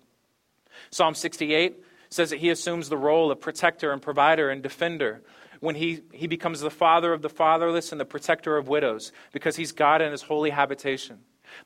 Psalm 0.90 1.14
68 1.14 1.83
says 2.11 2.31
that 2.31 2.40
he 2.40 2.51
assumes 2.51 2.88
the 2.88 2.96
role 2.96 3.31
of 3.31 3.40
protector 3.40 3.92
and 3.92 4.03
provider 4.03 4.51
and 4.51 4.62
defender 4.62 5.23
when 5.61 5.77
he, 5.77 6.01
he 6.12 6.27
becomes 6.27 6.61
the 6.61 6.70
father 6.70 7.12
of 7.12 7.23
the 7.23 7.29
fatherless 7.29 7.92
and 7.92 8.01
the 8.01 8.05
protector 8.05 8.57
of 8.57 8.68
widows 8.68 9.12
because 9.33 9.57
he's 9.57 9.73
God 9.73 10.03
in 10.03 10.11
his 10.11 10.23
holy 10.23 10.51
habitation. 10.51 11.18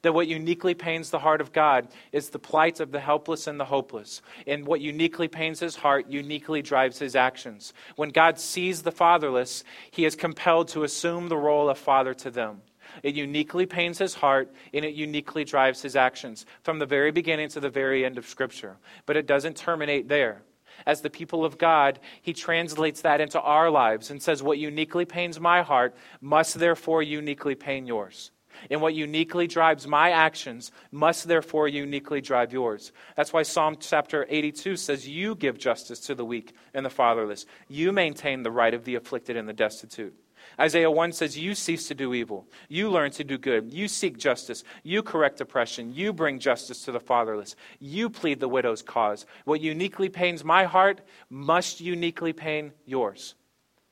That 0.03 0.15
what 0.15 0.29
uniquely 0.29 0.75
pains 0.75 1.11
the 1.11 1.19
heart 1.19 1.41
of 1.41 1.53
God 1.53 1.89
is 2.11 2.31
the 2.31 2.39
plight 2.39 2.81
of 2.81 2.91
the 2.91 3.01
helpless 3.01 3.47
and 3.47 3.61
the 3.61 3.67
hopeless. 3.67 4.23
And 4.47 4.67
what 4.67 4.81
uniquely 4.81 5.29
pains 5.29 5.61
his 5.61 5.77
heart 5.77 6.09
uniquely 6.09 6.63
drives 6.63 6.99
his 6.99 7.15
actions. 7.15 7.75
When 7.97 8.09
God 8.09 8.39
sees 8.39 8.83
the 8.83 8.93
fatherless, 8.93 9.63
he 9.91 10.05
is 10.05 10.17
compelled 10.17 10.69
to 10.69 10.85
assume 10.85 11.29
the 11.29 11.37
role 11.37 11.69
of 11.69 11.79
father 11.79 12.15
to 12.15 12.31
them. 12.31 12.63
It 13.03 13.15
uniquely 13.15 13.67
pains 13.67 13.99
his 13.99 14.15
heart 14.15 14.53
and 14.73 14.85
it 14.85 14.95
uniquely 14.95 15.45
drives 15.45 15.83
his 15.83 15.97
actions 15.97 16.47
from 16.63 16.79
the 16.79 16.87
very 16.87 17.11
beginning 17.11 17.49
to 17.51 17.61
the 17.61 17.71
very 17.71 18.05
end 18.05 18.19
of 18.19 18.27
Scripture. 18.27 18.77
But 19.07 19.17
it 19.17 19.27
doesn't 19.27 19.57
terminate 19.57 20.09
there. 20.09 20.43
As 20.87 21.01
the 21.01 21.11
people 21.11 21.45
of 21.45 21.59
God, 21.59 22.01
he 22.21 22.33
translates 22.33 23.03
that 23.03 23.21
into 23.21 23.41
our 23.41 23.71
lives 23.71 24.11
and 24.11 24.23
says, 24.23 24.43
What 24.43 24.59
uniquely 24.59 25.05
pains 25.05 25.39
my 25.41 25.63
heart 25.63 25.95
must 26.21 26.59
therefore 26.59 27.03
uniquely 27.03 27.55
pain 27.55 27.87
yours. 27.87 28.31
And 28.71 28.81
what 28.81 28.95
uniquely 28.95 29.47
drives 29.47 29.87
my 29.87 30.11
actions 30.11 30.71
must 30.93 31.27
therefore 31.27 31.69
uniquely 31.69 32.21
drive 32.21 32.53
yours. 32.53 32.93
That's 33.17 33.33
why 33.33 33.43
Psalm 33.43 33.77
chapter 33.81 34.27
82 34.29 34.77
says, 34.77 35.09
You 35.09 35.35
give 35.35 35.59
justice 35.59 36.01
to 36.01 36.15
the 36.15 36.25
weak 36.25 36.55
and 36.73 36.85
the 36.85 36.91
fatherless. 36.91 37.47
You 37.69 37.93
maintain 37.93 38.43
the 38.43 38.51
right 38.51 38.75
of 38.75 38.85
the 38.85 38.95
afflicted 38.95 39.37
and 39.37 39.49
the 39.49 39.53
destitute. 39.53 40.15
Isaiah 40.59 40.91
1 40.91 41.13
says, 41.13 41.39
You 41.39 41.55
cease 41.55 41.89
to 41.89 41.95
do 41.95 42.15
evil. 42.15 42.47
You 42.69 42.91
learn 42.91 43.11
to 43.13 43.25
do 43.25 43.39
good. 43.39 43.73
You 43.73 43.89
seek 43.89 44.19
justice. 44.19 44.63
You 44.83 45.03
correct 45.03 45.41
oppression. 45.41 45.93
You 45.93 46.13
bring 46.13 46.39
justice 46.39 46.85
to 46.85 46.93
the 46.93 47.01
fatherless. 47.01 47.57
You 47.81 48.09
plead 48.11 48.41
the 48.41 48.49
widow's 48.49 48.83
cause. 48.83 49.27
What 49.45 49.61
uniquely 49.61 50.09
pains 50.09 50.45
my 50.45 50.65
heart 50.65 51.01
must 51.29 51.81
uniquely 51.81 52.33
pain 52.33 52.73
yours. 52.87 53.35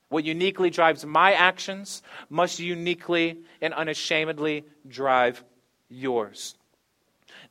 What 0.09 0.25
uniquely 0.25 0.69
drives 0.69 1.05
my 1.05 1.33
actions 1.33 2.03
must 2.29 2.59
uniquely 2.59 3.39
and 3.61 3.73
unashamedly 3.73 4.65
drive 4.87 5.43
yours. 5.89 6.55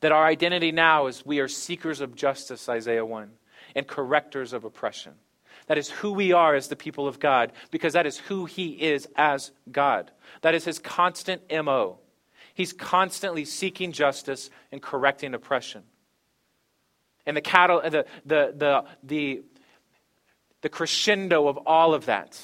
That 0.00 0.12
our 0.12 0.24
identity 0.24 0.72
now 0.72 1.06
is 1.06 1.26
we 1.26 1.40
are 1.40 1.48
seekers 1.48 2.00
of 2.00 2.14
justice, 2.14 2.68
Isaiah 2.68 3.04
1, 3.04 3.30
and 3.74 3.86
correctors 3.86 4.52
of 4.52 4.64
oppression. 4.64 5.14
That 5.72 5.78
is 5.78 5.88
who 5.88 6.12
we 6.12 6.34
are 6.34 6.54
as 6.54 6.68
the 6.68 6.76
people 6.76 7.08
of 7.08 7.18
God, 7.18 7.50
because 7.70 7.94
that 7.94 8.04
is 8.04 8.18
who 8.18 8.44
He 8.44 8.72
is 8.72 9.08
as 9.16 9.52
God. 9.70 10.10
That 10.42 10.54
is 10.54 10.66
His 10.66 10.78
constant 10.78 11.40
MO. 11.50 11.98
He's 12.52 12.74
constantly 12.74 13.46
seeking 13.46 13.90
justice 13.90 14.50
and 14.70 14.82
correcting 14.82 15.32
oppression. 15.32 15.84
And 17.24 17.34
the, 17.34 17.40
cattle, 17.40 17.80
the, 17.80 18.04
the, 18.26 18.54
the, 18.54 18.84
the, 19.02 19.42
the 20.60 20.68
crescendo 20.68 21.48
of 21.48 21.56
all 21.64 21.94
of 21.94 22.04
that 22.04 22.38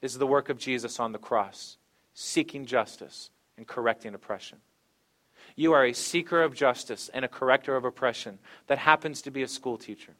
is 0.00 0.16
the 0.16 0.26
work 0.26 0.48
of 0.48 0.56
Jesus 0.56 0.98
on 0.98 1.12
the 1.12 1.18
cross, 1.18 1.76
seeking 2.14 2.64
justice 2.64 3.28
and 3.58 3.66
correcting 3.66 4.14
oppression. 4.14 4.56
You 5.56 5.74
are 5.74 5.84
a 5.84 5.92
seeker 5.92 6.40
of 6.40 6.54
justice 6.54 7.10
and 7.12 7.22
a 7.22 7.28
corrector 7.28 7.76
of 7.76 7.84
oppression 7.84 8.38
that 8.68 8.78
happens 8.78 9.20
to 9.20 9.30
be 9.30 9.42
a 9.42 9.48
school 9.48 9.76
teacher 9.76 10.14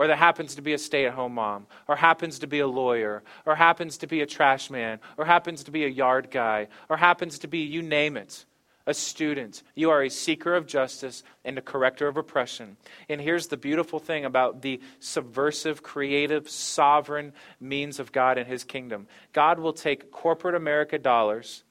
or 0.00 0.06
that 0.06 0.16
happens 0.16 0.54
to 0.54 0.62
be 0.62 0.72
a 0.72 0.78
stay 0.78 1.04
at 1.04 1.12
home 1.12 1.34
mom, 1.34 1.66
or 1.86 1.94
happens 1.94 2.38
to 2.38 2.46
be 2.46 2.60
a 2.60 2.66
lawyer, 2.66 3.22
or 3.44 3.54
happens 3.54 3.98
to 3.98 4.06
be 4.06 4.22
a 4.22 4.26
trash 4.26 4.70
man, 4.70 4.98
or 5.18 5.26
happens 5.26 5.62
to 5.64 5.70
be 5.70 5.84
a 5.84 5.88
yard 5.88 6.30
guy, 6.30 6.68
or 6.88 6.96
happens 6.96 7.40
to 7.40 7.46
be, 7.46 7.58
you 7.58 7.82
name 7.82 8.16
it, 8.16 8.46
a 8.86 8.94
student. 8.94 9.62
You 9.74 9.90
are 9.90 10.02
a 10.02 10.08
seeker 10.08 10.54
of 10.54 10.66
justice 10.66 11.22
and 11.44 11.58
a 11.58 11.60
corrector 11.60 12.08
of 12.08 12.16
oppression. 12.16 12.78
And 13.10 13.20
here's 13.20 13.48
the 13.48 13.58
beautiful 13.58 13.98
thing 13.98 14.24
about 14.24 14.62
the 14.62 14.80
subversive, 15.00 15.82
creative, 15.82 16.48
sovereign 16.48 17.34
means 17.60 18.00
of 18.00 18.10
God 18.10 18.38
and 18.38 18.48
His 18.48 18.64
kingdom 18.64 19.06
God 19.34 19.60
will 19.60 19.74
take 19.74 20.10
corporate 20.10 20.54
America 20.54 20.98
dollars 20.98 21.62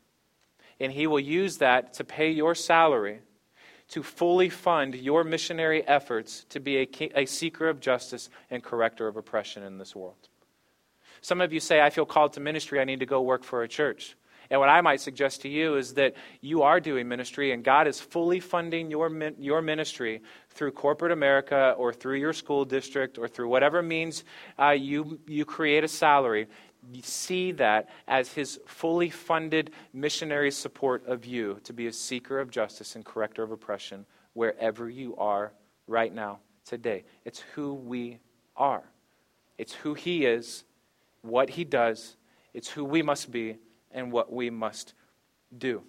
and 0.79 0.91
He 0.91 1.07
will 1.07 1.19
use 1.19 1.57
that 1.57 1.95
to 1.95 2.03
pay 2.03 2.29
your 2.29 2.53
salary 2.53 3.21
to 3.89 4.03
fully 4.03 4.49
fund 4.49 4.95
your 4.95 5.23
missionary 5.23 5.85
efforts 5.87 6.45
to 6.49 6.59
be 6.59 6.77
a, 6.77 7.21
a 7.21 7.25
seeker 7.25 7.67
of 7.67 7.79
justice 7.79 8.29
and 8.49 8.63
corrector 8.63 9.07
of 9.07 9.17
oppression 9.17 9.63
in 9.63 9.77
this 9.77 9.95
world. 9.95 10.29
Some 11.21 11.41
of 11.41 11.51
you 11.51 11.59
say, 11.59 11.81
I 11.81 11.89
feel 11.89 12.05
called 12.05 12.33
to 12.33 12.39
ministry, 12.39 12.79
I 12.79 12.85
need 12.85 12.99
to 13.01 13.05
go 13.05 13.21
work 13.21 13.43
for 13.43 13.63
a 13.63 13.67
church. 13.67 14.15
And 14.51 14.59
what 14.59 14.69
I 14.69 14.81
might 14.81 14.99
suggest 14.99 15.41
to 15.41 15.49
you 15.49 15.75
is 15.75 15.93
that 15.93 16.15
you 16.41 16.63
are 16.63 16.79
doing 16.79 17.07
ministry 17.07 17.51
and 17.51 17.63
God 17.63 17.87
is 17.87 17.99
fully 17.99 18.39
funding 18.39 18.89
your, 18.89 19.11
your 19.37 19.61
ministry 19.61 20.21
through 20.49 20.71
corporate 20.71 21.11
America 21.11 21.75
or 21.77 21.93
through 21.93 22.17
your 22.17 22.33
school 22.33 22.65
district 22.65 23.19
or 23.19 23.27
through 23.27 23.47
whatever 23.47 23.83
means 23.83 24.23
uh, 24.57 24.71
you, 24.71 25.19
you 25.27 25.45
create 25.45 25.83
a 25.83 25.87
salary 25.87 26.47
see 27.01 27.51
that 27.53 27.89
as 28.07 28.33
his 28.33 28.59
fully 28.65 29.09
funded 29.09 29.71
missionary 29.93 30.51
support 30.51 31.05
of 31.07 31.25
you 31.25 31.59
to 31.63 31.73
be 31.73 31.87
a 31.87 31.93
seeker 31.93 32.39
of 32.39 32.49
justice 32.49 32.95
and 32.95 33.05
corrector 33.05 33.43
of 33.43 33.51
oppression 33.51 34.05
wherever 34.33 34.89
you 34.89 35.15
are 35.17 35.51
right 35.87 36.13
now, 36.13 36.39
today. 36.65 37.03
It's 37.25 37.39
who 37.55 37.73
we 37.73 38.19
are, 38.55 38.83
it's 39.57 39.73
who 39.73 39.93
he 39.93 40.25
is, 40.25 40.63
what 41.21 41.49
he 41.49 41.63
does, 41.63 42.15
it's 42.53 42.69
who 42.69 42.83
we 42.83 43.01
must 43.01 43.31
be, 43.31 43.57
and 43.91 44.11
what 44.11 44.31
we 44.31 44.49
must 44.49 44.93
do. 45.57 45.83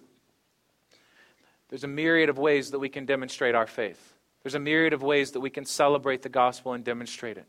There's 1.69 1.83
a 1.83 1.87
myriad 1.87 2.29
of 2.29 2.37
ways 2.37 2.71
that 2.71 2.79
we 2.79 2.89
can 2.89 3.05
demonstrate 3.05 3.55
our 3.55 3.67
faith. 3.67 4.15
There's 4.43 4.55
a 4.55 4.59
myriad 4.59 4.93
of 4.93 5.03
ways 5.03 5.31
that 5.31 5.39
we 5.39 5.49
can 5.49 5.65
celebrate 5.65 6.21
the 6.21 6.29
gospel 6.29 6.73
and 6.73 6.83
demonstrate 6.83 7.37
it. 7.37 7.45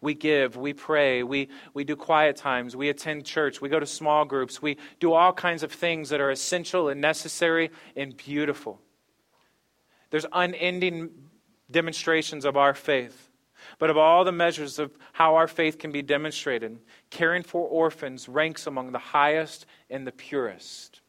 We 0.00 0.14
give, 0.14 0.56
we 0.56 0.72
pray, 0.72 1.22
we, 1.22 1.48
we 1.74 1.84
do 1.84 1.94
quiet 1.94 2.36
times, 2.36 2.74
we 2.74 2.88
attend 2.88 3.26
church, 3.26 3.60
we 3.60 3.68
go 3.68 3.78
to 3.78 3.86
small 3.86 4.24
groups, 4.24 4.62
we 4.62 4.78
do 4.98 5.12
all 5.12 5.32
kinds 5.32 5.62
of 5.62 5.70
things 5.70 6.08
that 6.08 6.20
are 6.20 6.30
essential 6.30 6.88
and 6.88 7.00
necessary 7.00 7.70
and 7.96 8.16
beautiful. 8.16 8.80
There's 10.10 10.26
unending 10.32 11.10
demonstrations 11.70 12.44
of 12.44 12.56
our 12.56 12.74
faith. 12.74 13.28
But 13.78 13.90
of 13.90 13.98
all 13.98 14.24
the 14.24 14.32
measures 14.32 14.78
of 14.78 14.96
how 15.12 15.36
our 15.36 15.46
faith 15.46 15.78
can 15.78 15.92
be 15.92 16.00
demonstrated, 16.00 16.78
caring 17.10 17.42
for 17.42 17.68
orphans 17.68 18.28
ranks 18.28 18.66
among 18.66 18.92
the 18.92 18.98
highest 18.98 19.66
and 19.90 20.06
the 20.06 20.12
purest. 20.12 21.02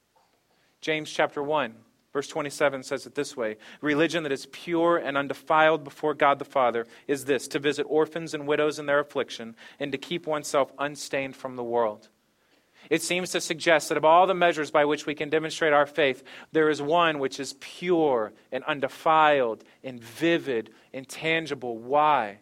James 0.81 1.09
chapter 1.09 1.41
1 1.41 1.75
Verse 2.13 2.27
27 2.27 2.83
says 2.83 3.05
it 3.05 3.15
this 3.15 3.37
way 3.37 3.57
Religion 3.79 4.23
that 4.23 4.31
is 4.31 4.47
pure 4.47 4.97
and 4.97 5.17
undefiled 5.17 5.83
before 5.83 6.13
God 6.13 6.39
the 6.39 6.45
Father 6.45 6.85
is 7.07 7.25
this 7.25 7.47
to 7.49 7.59
visit 7.59 7.83
orphans 7.83 8.33
and 8.33 8.47
widows 8.47 8.79
in 8.79 8.85
their 8.85 8.99
affliction 8.99 9.55
and 9.79 9.91
to 9.91 9.97
keep 9.97 10.27
oneself 10.27 10.71
unstained 10.77 11.35
from 11.35 11.55
the 11.55 11.63
world. 11.63 12.09
It 12.89 13.01
seems 13.01 13.31
to 13.31 13.41
suggest 13.41 13.89
that 13.89 13.97
of 13.97 14.05
all 14.05 14.27
the 14.27 14.33
measures 14.33 14.71
by 14.71 14.85
which 14.85 15.05
we 15.05 15.15
can 15.15 15.29
demonstrate 15.29 15.71
our 15.71 15.85
faith, 15.85 16.23
there 16.51 16.69
is 16.69 16.81
one 16.81 17.19
which 17.19 17.39
is 17.39 17.55
pure 17.59 18.33
and 18.51 18.63
undefiled 18.63 19.63
and 19.83 20.01
vivid 20.01 20.71
and 20.93 21.07
tangible. 21.07 21.77
Why? 21.77 22.39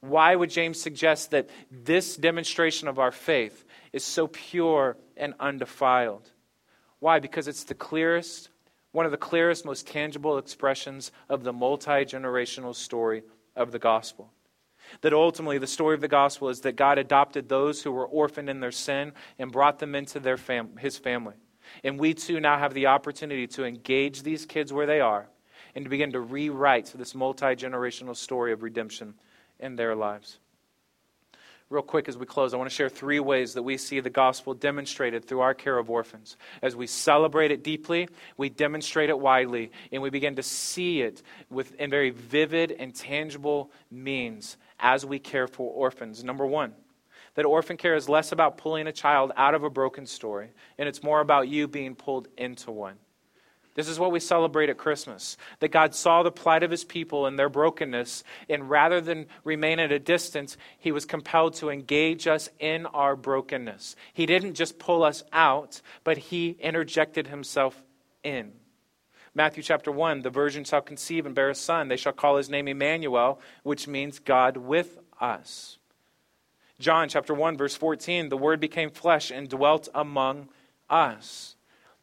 Why 0.00 0.34
would 0.34 0.50
James 0.50 0.80
suggest 0.80 1.32
that 1.32 1.50
this 1.70 2.16
demonstration 2.16 2.88
of 2.88 2.98
our 2.98 3.12
faith 3.12 3.64
is 3.92 4.04
so 4.04 4.28
pure 4.28 4.96
and 5.16 5.34
undefiled? 5.40 6.30
Why? 7.00 7.18
Because 7.18 7.48
it's 7.48 7.64
the 7.64 7.74
clearest 7.74 8.49
one 8.92 9.06
of 9.06 9.12
the 9.12 9.18
clearest, 9.18 9.64
most 9.64 9.86
tangible 9.86 10.38
expressions 10.38 11.12
of 11.28 11.44
the 11.44 11.52
multi 11.52 12.04
generational 12.04 12.74
story 12.74 13.22
of 13.54 13.72
the 13.72 13.78
gospel. 13.78 14.32
That 15.02 15.12
ultimately, 15.12 15.58
the 15.58 15.66
story 15.66 15.94
of 15.94 16.00
the 16.00 16.08
gospel 16.08 16.48
is 16.48 16.60
that 16.62 16.76
God 16.76 16.98
adopted 16.98 17.48
those 17.48 17.82
who 17.82 17.92
were 17.92 18.06
orphaned 18.06 18.50
in 18.50 18.60
their 18.60 18.72
sin 18.72 19.12
and 19.38 19.52
brought 19.52 19.78
them 19.78 19.94
into 19.94 20.18
their 20.18 20.36
fam- 20.36 20.76
his 20.78 20.98
family. 20.98 21.34
And 21.84 22.00
we 22.00 22.14
too 22.14 22.40
now 22.40 22.58
have 22.58 22.74
the 22.74 22.86
opportunity 22.86 23.46
to 23.48 23.64
engage 23.64 24.22
these 24.22 24.46
kids 24.46 24.72
where 24.72 24.86
they 24.86 25.00
are 25.00 25.28
and 25.74 25.84
to 25.84 25.88
begin 25.88 26.12
to 26.12 26.20
rewrite 26.20 26.92
this 26.96 27.14
multi 27.14 27.54
generational 27.54 28.16
story 28.16 28.52
of 28.52 28.62
redemption 28.62 29.14
in 29.60 29.76
their 29.76 29.94
lives 29.94 30.38
real 31.70 31.82
quick 31.82 32.08
as 32.08 32.18
we 32.18 32.26
close, 32.26 32.52
I 32.52 32.56
want 32.56 32.68
to 32.68 32.74
share 32.74 32.88
three 32.88 33.20
ways 33.20 33.54
that 33.54 33.62
we 33.62 33.76
see 33.78 34.00
the 34.00 34.10
gospel 34.10 34.54
demonstrated 34.54 35.24
through 35.24 35.40
our 35.40 35.54
care 35.54 35.78
of 35.78 35.88
orphans. 35.88 36.36
As 36.60 36.74
we 36.74 36.88
celebrate 36.88 37.52
it 37.52 37.62
deeply, 37.62 38.08
we 38.36 38.48
demonstrate 38.48 39.08
it 39.08 39.18
widely, 39.18 39.70
and 39.92 40.02
we 40.02 40.10
begin 40.10 40.36
to 40.36 40.42
see 40.42 41.00
it 41.00 41.22
with, 41.48 41.74
in 41.76 41.88
very 41.88 42.10
vivid 42.10 42.72
and 42.72 42.94
tangible 42.94 43.70
means 43.90 44.56
as 44.80 45.06
we 45.06 45.20
care 45.20 45.46
for 45.46 45.72
orphans. 45.72 46.24
Number 46.24 46.44
one, 46.44 46.74
that 47.34 47.44
orphan 47.44 47.76
care 47.76 47.94
is 47.94 48.08
less 48.08 48.32
about 48.32 48.58
pulling 48.58 48.88
a 48.88 48.92
child 48.92 49.30
out 49.36 49.54
of 49.54 49.62
a 49.62 49.70
broken 49.70 50.06
story, 50.06 50.50
and 50.76 50.88
it's 50.88 51.04
more 51.04 51.20
about 51.20 51.48
you 51.48 51.68
being 51.68 51.94
pulled 51.94 52.26
into 52.36 52.72
one. 52.72 52.96
This 53.74 53.88
is 53.88 53.98
what 53.98 54.10
we 54.10 54.20
celebrate 54.20 54.68
at 54.68 54.78
Christmas 54.78 55.36
that 55.60 55.68
God 55.68 55.94
saw 55.94 56.22
the 56.22 56.32
plight 56.32 56.62
of 56.62 56.70
his 56.70 56.84
people 56.84 57.26
and 57.26 57.38
their 57.38 57.48
brokenness, 57.48 58.24
and 58.48 58.68
rather 58.68 59.00
than 59.00 59.26
remain 59.44 59.78
at 59.78 59.92
a 59.92 59.98
distance, 59.98 60.56
he 60.78 60.90
was 60.90 61.04
compelled 61.04 61.54
to 61.54 61.70
engage 61.70 62.26
us 62.26 62.48
in 62.58 62.86
our 62.86 63.14
brokenness. 63.14 63.94
He 64.12 64.26
didn't 64.26 64.54
just 64.54 64.78
pull 64.78 65.04
us 65.04 65.22
out, 65.32 65.80
but 66.02 66.18
he 66.18 66.56
interjected 66.60 67.28
himself 67.28 67.80
in. 68.24 68.52
Matthew 69.34 69.62
chapter 69.62 69.92
1 69.92 70.22
the 70.22 70.30
virgin 70.30 70.64
shall 70.64 70.82
conceive 70.82 71.24
and 71.24 71.34
bear 71.34 71.50
a 71.50 71.54
son. 71.54 71.88
They 71.88 71.96
shall 71.96 72.12
call 72.12 72.36
his 72.36 72.50
name 72.50 72.66
Emmanuel, 72.66 73.40
which 73.62 73.86
means 73.86 74.18
God 74.18 74.56
with 74.56 74.98
us. 75.20 75.78
John 76.80 77.08
chapter 77.08 77.34
1 77.34 77.56
verse 77.56 77.76
14 77.76 78.28
the 78.28 78.36
word 78.36 78.58
became 78.58 78.90
flesh 78.90 79.30
and 79.30 79.48
dwelt 79.48 79.88
among 79.94 80.48
us. 80.88 81.54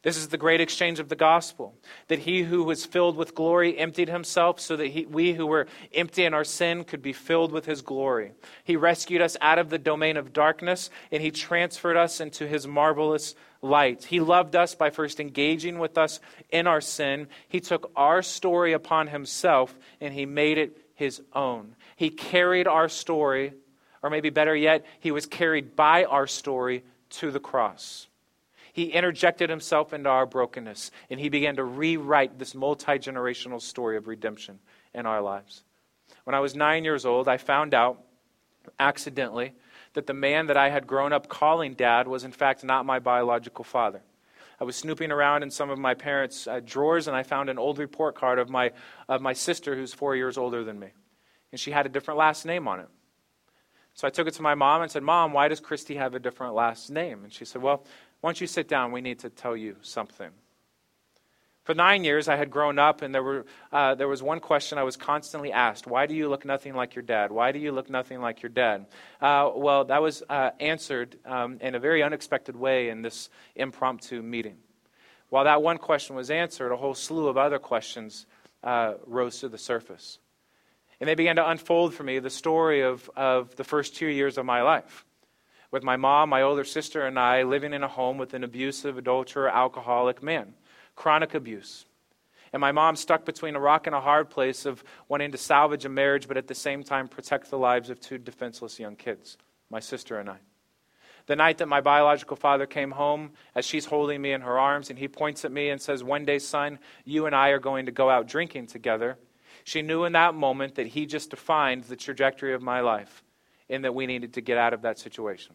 This 0.08 0.16
is 0.16 0.28
the 0.28 0.38
great 0.38 0.62
exchange 0.62 1.00
of 1.00 1.10
the 1.10 1.16
gospel 1.16 1.74
that 2.06 2.20
he 2.20 2.42
who 2.42 2.64
was 2.64 2.86
filled 2.86 3.14
with 3.14 3.34
glory 3.34 3.76
emptied 3.76 4.08
himself 4.08 4.58
so 4.58 4.74
that 4.74 4.86
he, 4.86 5.04
we 5.04 5.34
who 5.34 5.44
were 5.44 5.66
empty 5.92 6.24
in 6.24 6.32
our 6.32 6.44
sin 6.44 6.84
could 6.84 7.02
be 7.02 7.12
filled 7.12 7.52
with 7.52 7.66
his 7.66 7.82
glory. 7.82 8.32
He 8.64 8.74
rescued 8.74 9.20
us 9.20 9.36
out 9.42 9.58
of 9.58 9.68
the 9.68 9.76
domain 9.76 10.16
of 10.16 10.32
darkness 10.32 10.88
and 11.12 11.22
he 11.22 11.30
transferred 11.30 11.98
us 11.98 12.22
into 12.22 12.46
his 12.46 12.66
marvelous 12.66 13.34
light. 13.60 14.02
He 14.04 14.18
loved 14.18 14.56
us 14.56 14.74
by 14.74 14.88
first 14.88 15.20
engaging 15.20 15.78
with 15.78 15.98
us 15.98 16.20
in 16.48 16.66
our 16.66 16.80
sin. 16.80 17.28
He 17.46 17.60
took 17.60 17.92
our 17.94 18.22
story 18.22 18.72
upon 18.72 19.08
himself 19.08 19.78
and 20.00 20.14
he 20.14 20.24
made 20.24 20.56
it 20.56 20.78
his 20.94 21.20
own. 21.34 21.76
He 21.96 22.08
carried 22.08 22.66
our 22.66 22.88
story, 22.88 23.52
or 24.02 24.08
maybe 24.08 24.30
better 24.30 24.56
yet, 24.56 24.86
he 25.00 25.10
was 25.10 25.26
carried 25.26 25.76
by 25.76 26.04
our 26.04 26.26
story 26.26 26.82
to 27.10 27.30
the 27.30 27.40
cross. 27.40 28.07
He 28.78 28.92
interjected 28.92 29.50
himself 29.50 29.92
into 29.92 30.08
our 30.08 30.24
brokenness, 30.24 30.92
and 31.10 31.18
he 31.18 31.30
began 31.30 31.56
to 31.56 31.64
rewrite 31.64 32.38
this 32.38 32.54
multi 32.54 32.92
generational 32.92 33.60
story 33.60 33.96
of 33.96 34.06
redemption 34.06 34.60
in 34.94 35.04
our 35.04 35.20
lives. 35.20 35.64
When 36.22 36.36
I 36.36 36.38
was 36.38 36.54
nine 36.54 36.84
years 36.84 37.04
old, 37.04 37.26
I 37.26 37.38
found 37.38 37.74
out 37.74 38.00
accidentally 38.78 39.54
that 39.94 40.06
the 40.06 40.14
man 40.14 40.46
that 40.46 40.56
I 40.56 40.68
had 40.68 40.86
grown 40.86 41.12
up 41.12 41.26
calling 41.26 41.74
dad 41.74 42.06
was, 42.06 42.22
in 42.22 42.30
fact, 42.30 42.62
not 42.62 42.86
my 42.86 43.00
biological 43.00 43.64
father. 43.64 44.00
I 44.60 44.64
was 44.64 44.76
snooping 44.76 45.10
around 45.10 45.42
in 45.42 45.50
some 45.50 45.70
of 45.70 45.78
my 45.80 45.94
parents' 45.94 46.46
uh, 46.46 46.60
drawers, 46.64 47.08
and 47.08 47.16
I 47.16 47.24
found 47.24 47.50
an 47.50 47.58
old 47.58 47.80
report 47.80 48.14
card 48.14 48.38
of 48.38 48.48
my, 48.48 48.70
of 49.08 49.20
my 49.20 49.32
sister, 49.32 49.74
who's 49.74 49.92
four 49.92 50.14
years 50.14 50.38
older 50.38 50.62
than 50.62 50.78
me. 50.78 50.90
And 51.50 51.58
she 51.58 51.72
had 51.72 51.84
a 51.84 51.88
different 51.88 52.18
last 52.18 52.46
name 52.46 52.68
on 52.68 52.78
it. 52.78 52.88
So 53.98 54.06
I 54.06 54.10
took 54.10 54.28
it 54.28 54.34
to 54.34 54.42
my 54.42 54.54
mom 54.54 54.82
and 54.82 54.88
said, 54.92 55.02
Mom, 55.02 55.32
why 55.32 55.48
does 55.48 55.58
Christy 55.58 55.96
have 55.96 56.14
a 56.14 56.20
different 56.20 56.54
last 56.54 56.88
name? 56.88 57.24
And 57.24 57.32
she 57.32 57.44
said, 57.44 57.62
Well, 57.62 57.82
don't 58.22 58.40
you 58.40 58.46
sit 58.46 58.68
down? 58.68 58.92
We 58.92 59.00
need 59.00 59.20
to 59.20 59.30
tell 59.30 59.56
you 59.56 59.76
something. 59.82 60.30
For 61.68 61.74
nine 61.74 62.02
years, 62.02 62.28
I 62.28 62.36
had 62.36 62.50
grown 62.50 62.78
up, 62.78 63.02
and 63.02 63.14
there, 63.14 63.22
were, 63.22 63.44
uh, 63.70 63.94
there 63.94 64.08
was 64.08 64.22
one 64.22 64.40
question 64.40 64.78
I 64.78 64.84
was 64.84 64.96
constantly 64.96 65.52
asked 65.52 65.86
Why 65.86 66.06
do 66.06 66.14
you 66.14 66.28
look 66.30 66.46
nothing 66.46 66.74
like 66.74 66.94
your 66.94 67.02
dad? 67.02 67.30
Why 67.30 67.52
do 67.52 67.58
you 67.58 67.72
look 67.72 67.90
nothing 67.90 68.22
like 68.22 68.42
your 68.42 68.48
dad? 68.48 68.86
Uh, 69.20 69.50
well, 69.54 69.84
that 69.84 70.00
was 70.00 70.22
uh, 70.30 70.52
answered 70.60 71.18
um, 71.26 71.58
in 71.60 71.74
a 71.74 71.78
very 71.78 72.02
unexpected 72.02 72.56
way 72.56 72.88
in 72.88 73.02
this 73.02 73.28
impromptu 73.54 74.22
meeting. 74.22 74.56
While 75.28 75.44
that 75.44 75.62
one 75.62 75.76
question 75.76 76.16
was 76.16 76.30
answered, 76.30 76.72
a 76.72 76.76
whole 76.78 76.94
slew 76.94 77.28
of 77.28 77.36
other 77.36 77.58
questions 77.58 78.24
uh, 78.64 78.94
rose 79.06 79.40
to 79.40 79.50
the 79.50 79.58
surface. 79.58 80.20
And 81.00 81.06
they 81.06 81.14
began 81.14 81.36
to 81.36 81.48
unfold 81.48 81.92
for 81.92 82.02
me 82.02 82.18
the 82.18 82.30
story 82.30 82.80
of, 82.80 83.10
of 83.14 83.54
the 83.56 83.64
first 83.64 83.94
two 83.94 84.08
years 84.08 84.38
of 84.38 84.46
my 84.46 84.62
life 84.62 85.04
with 85.70 85.82
my 85.82 85.96
mom, 85.96 86.30
my 86.30 86.42
older 86.42 86.64
sister, 86.64 87.06
and 87.06 87.18
I 87.18 87.42
living 87.42 87.72
in 87.72 87.82
a 87.82 87.88
home 87.88 88.18
with 88.18 88.34
an 88.34 88.44
abusive, 88.44 88.96
adulterer, 88.96 89.48
alcoholic 89.48 90.22
man. 90.22 90.54
Chronic 90.96 91.34
abuse. 91.34 91.84
And 92.52 92.60
my 92.60 92.72
mom 92.72 92.96
stuck 92.96 93.24
between 93.24 93.56
a 93.56 93.60
rock 93.60 93.86
and 93.86 93.94
a 93.94 94.00
hard 94.00 94.30
place 94.30 94.64
of 94.64 94.82
wanting 95.08 95.32
to 95.32 95.38
salvage 95.38 95.84
a 95.84 95.88
marriage, 95.88 96.26
but 96.26 96.38
at 96.38 96.46
the 96.46 96.54
same 96.54 96.82
time 96.82 97.06
protect 97.06 97.50
the 97.50 97.58
lives 97.58 97.90
of 97.90 98.00
two 98.00 98.16
defenseless 98.16 98.80
young 98.80 98.96
kids, 98.96 99.36
my 99.70 99.80
sister 99.80 100.18
and 100.18 100.30
I. 100.30 100.38
The 101.26 101.36
night 101.36 101.58
that 101.58 101.68
my 101.68 101.82
biological 101.82 102.36
father 102.36 102.64
came 102.64 102.90
home, 102.90 103.32
as 103.54 103.66
she's 103.66 103.84
holding 103.84 104.22
me 104.22 104.32
in 104.32 104.40
her 104.40 104.58
arms, 104.58 104.88
and 104.88 104.98
he 104.98 105.08
points 105.08 105.44
at 105.44 105.52
me 105.52 105.68
and 105.68 105.78
says, 105.78 106.02
One 106.02 106.24
day, 106.24 106.38
son, 106.38 106.78
you 107.04 107.26
and 107.26 107.36
I 107.36 107.50
are 107.50 107.58
going 107.58 107.84
to 107.84 107.92
go 107.92 108.08
out 108.08 108.26
drinking 108.26 108.68
together. 108.68 109.18
She 109.64 109.82
knew 109.82 110.04
in 110.04 110.12
that 110.12 110.34
moment 110.34 110.76
that 110.76 110.86
he 110.86 111.04
just 111.04 111.28
defined 111.28 111.84
the 111.84 111.96
trajectory 111.96 112.54
of 112.54 112.62
my 112.62 112.80
life 112.80 113.22
and 113.68 113.84
that 113.84 113.94
we 113.94 114.06
needed 114.06 114.34
to 114.34 114.40
get 114.40 114.58
out 114.58 114.72
of 114.72 114.82
that 114.82 114.98
situation. 114.98 115.54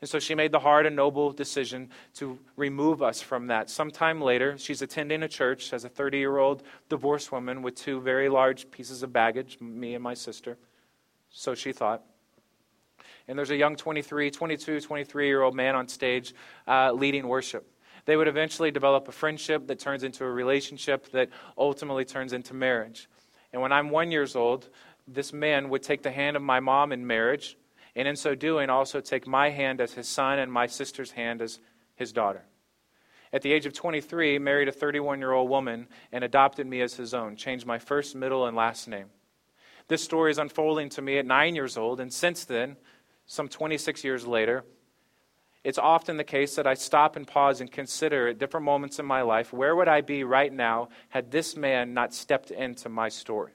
And 0.00 0.08
so 0.08 0.20
she 0.20 0.34
made 0.34 0.52
the 0.52 0.60
hard 0.60 0.86
and 0.86 0.94
noble 0.94 1.32
decision 1.32 1.90
to 2.14 2.38
remove 2.56 3.02
us 3.02 3.20
from 3.20 3.48
that. 3.48 3.68
Sometime 3.68 4.20
later, 4.20 4.56
she's 4.56 4.80
attending 4.80 5.24
a 5.24 5.28
church 5.28 5.72
as 5.72 5.84
a 5.84 5.88
30 5.88 6.18
year 6.18 6.38
old 6.38 6.62
divorced 6.88 7.32
woman 7.32 7.62
with 7.62 7.74
two 7.74 8.00
very 8.00 8.28
large 8.28 8.70
pieces 8.70 9.02
of 9.02 9.12
baggage, 9.12 9.58
me 9.60 9.94
and 9.94 10.02
my 10.02 10.14
sister. 10.14 10.56
So 11.30 11.54
she 11.54 11.72
thought. 11.72 12.04
And 13.26 13.36
there's 13.36 13.50
a 13.50 13.56
young 13.56 13.74
23, 13.76 14.30
22, 14.30 14.80
23 14.80 15.26
year 15.26 15.42
old 15.42 15.54
man 15.54 15.74
on 15.74 15.88
stage 15.88 16.32
uh, 16.68 16.92
leading 16.92 17.26
worship. 17.26 17.68
They 18.04 18.16
would 18.16 18.28
eventually 18.28 18.70
develop 18.70 19.08
a 19.08 19.12
friendship 19.12 19.66
that 19.66 19.78
turns 19.78 20.02
into 20.02 20.24
a 20.24 20.30
relationship 20.30 21.10
that 21.10 21.28
ultimately 21.58 22.04
turns 22.04 22.32
into 22.32 22.54
marriage. 22.54 23.08
And 23.52 23.60
when 23.60 23.72
I'm 23.72 23.90
one 23.90 24.10
years 24.10 24.36
old, 24.36 24.68
this 25.12 25.32
man 25.32 25.68
would 25.70 25.82
take 25.82 26.02
the 26.02 26.10
hand 26.10 26.36
of 26.36 26.42
my 26.42 26.60
mom 26.60 26.92
in 26.92 27.06
marriage, 27.06 27.56
and 27.96 28.06
in 28.06 28.16
so 28.16 28.34
doing, 28.34 28.70
also 28.70 29.00
take 29.00 29.26
my 29.26 29.50
hand 29.50 29.80
as 29.80 29.94
his 29.94 30.08
son 30.08 30.38
and 30.38 30.52
my 30.52 30.66
sister's 30.66 31.12
hand 31.12 31.42
as 31.42 31.58
his 31.96 32.12
daughter. 32.12 32.44
At 33.32 33.42
the 33.42 33.52
age 33.52 33.66
of 33.66 33.72
23, 33.72 34.38
married 34.38 34.68
a 34.68 34.72
31 34.72 35.18
year 35.18 35.32
old 35.32 35.50
woman 35.50 35.88
and 36.12 36.24
adopted 36.24 36.66
me 36.66 36.80
as 36.80 36.94
his 36.94 37.12
own, 37.12 37.36
changed 37.36 37.66
my 37.66 37.78
first, 37.78 38.14
middle, 38.14 38.46
and 38.46 38.56
last 38.56 38.88
name. 38.88 39.06
This 39.88 40.04
story 40.04 40.30
is 40.30 40.38
unfolding 40.38 40.90
to 40.90 41.02
me 41.02 41.18
at 41.18 41.26
nine 41.26 41.54
years 41.54 41.76
old, 41.76 42.00
and 42.00 42.12
since 42.12 42.44
then, 42.44 42.76
some 43.26 43.48
26 43.48 44.04
years 44.04 44.26
later, 44.26 44.64
it's 45.64 45.78
often 45.78 46.16
the 46.16 46.24
case 46.24 46.54
that 46.54 46.66
I 46.66 46.74
stop 46.74 47.16
and 47.16 47.26
pause 47.26 47.60
and 47.60 47.70
consider 47.70 48.28
at 48.28 48.38
different 48.38 48.64
moments 48.64 48.98
in 48.98 49.06
my 49.06 49.22
life 49.22 49.52
where 49.52 49.74
would 49.74 49.88
I 49.88 50.00
be 50.00 50.24
right 50.24 50.52
now 50.52 50.88
had 51.08 51.30
this 51.30 51.56
man 51.56 51.92
not 51.92 52.14
stepped 52.14 52.50
into 52.50 52.88
my 52.88 53.08
story? 53.08 53.52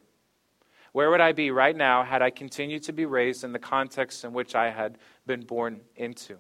Where 0.94 1.10
would 1.10 1.22
I 1.22 1.32
be 1.32 1.52
right 1.52 1.76
now 1.76 2.04
had 2.04 2.22
I 2.22 2.30
continued 2.30 2.84
to 2.84 2.94
be 2.94 3.06
raised 3.06 3.44
in 3.44 3.52
the 3.52 3.60
context 3.60 4.24
in 4.24 4.32
which 4.32 4.56
I 4.56 4.70
had 4.70 5.00
been 5.26 5.42
born 5.42 5.82
into? 5.96 6.38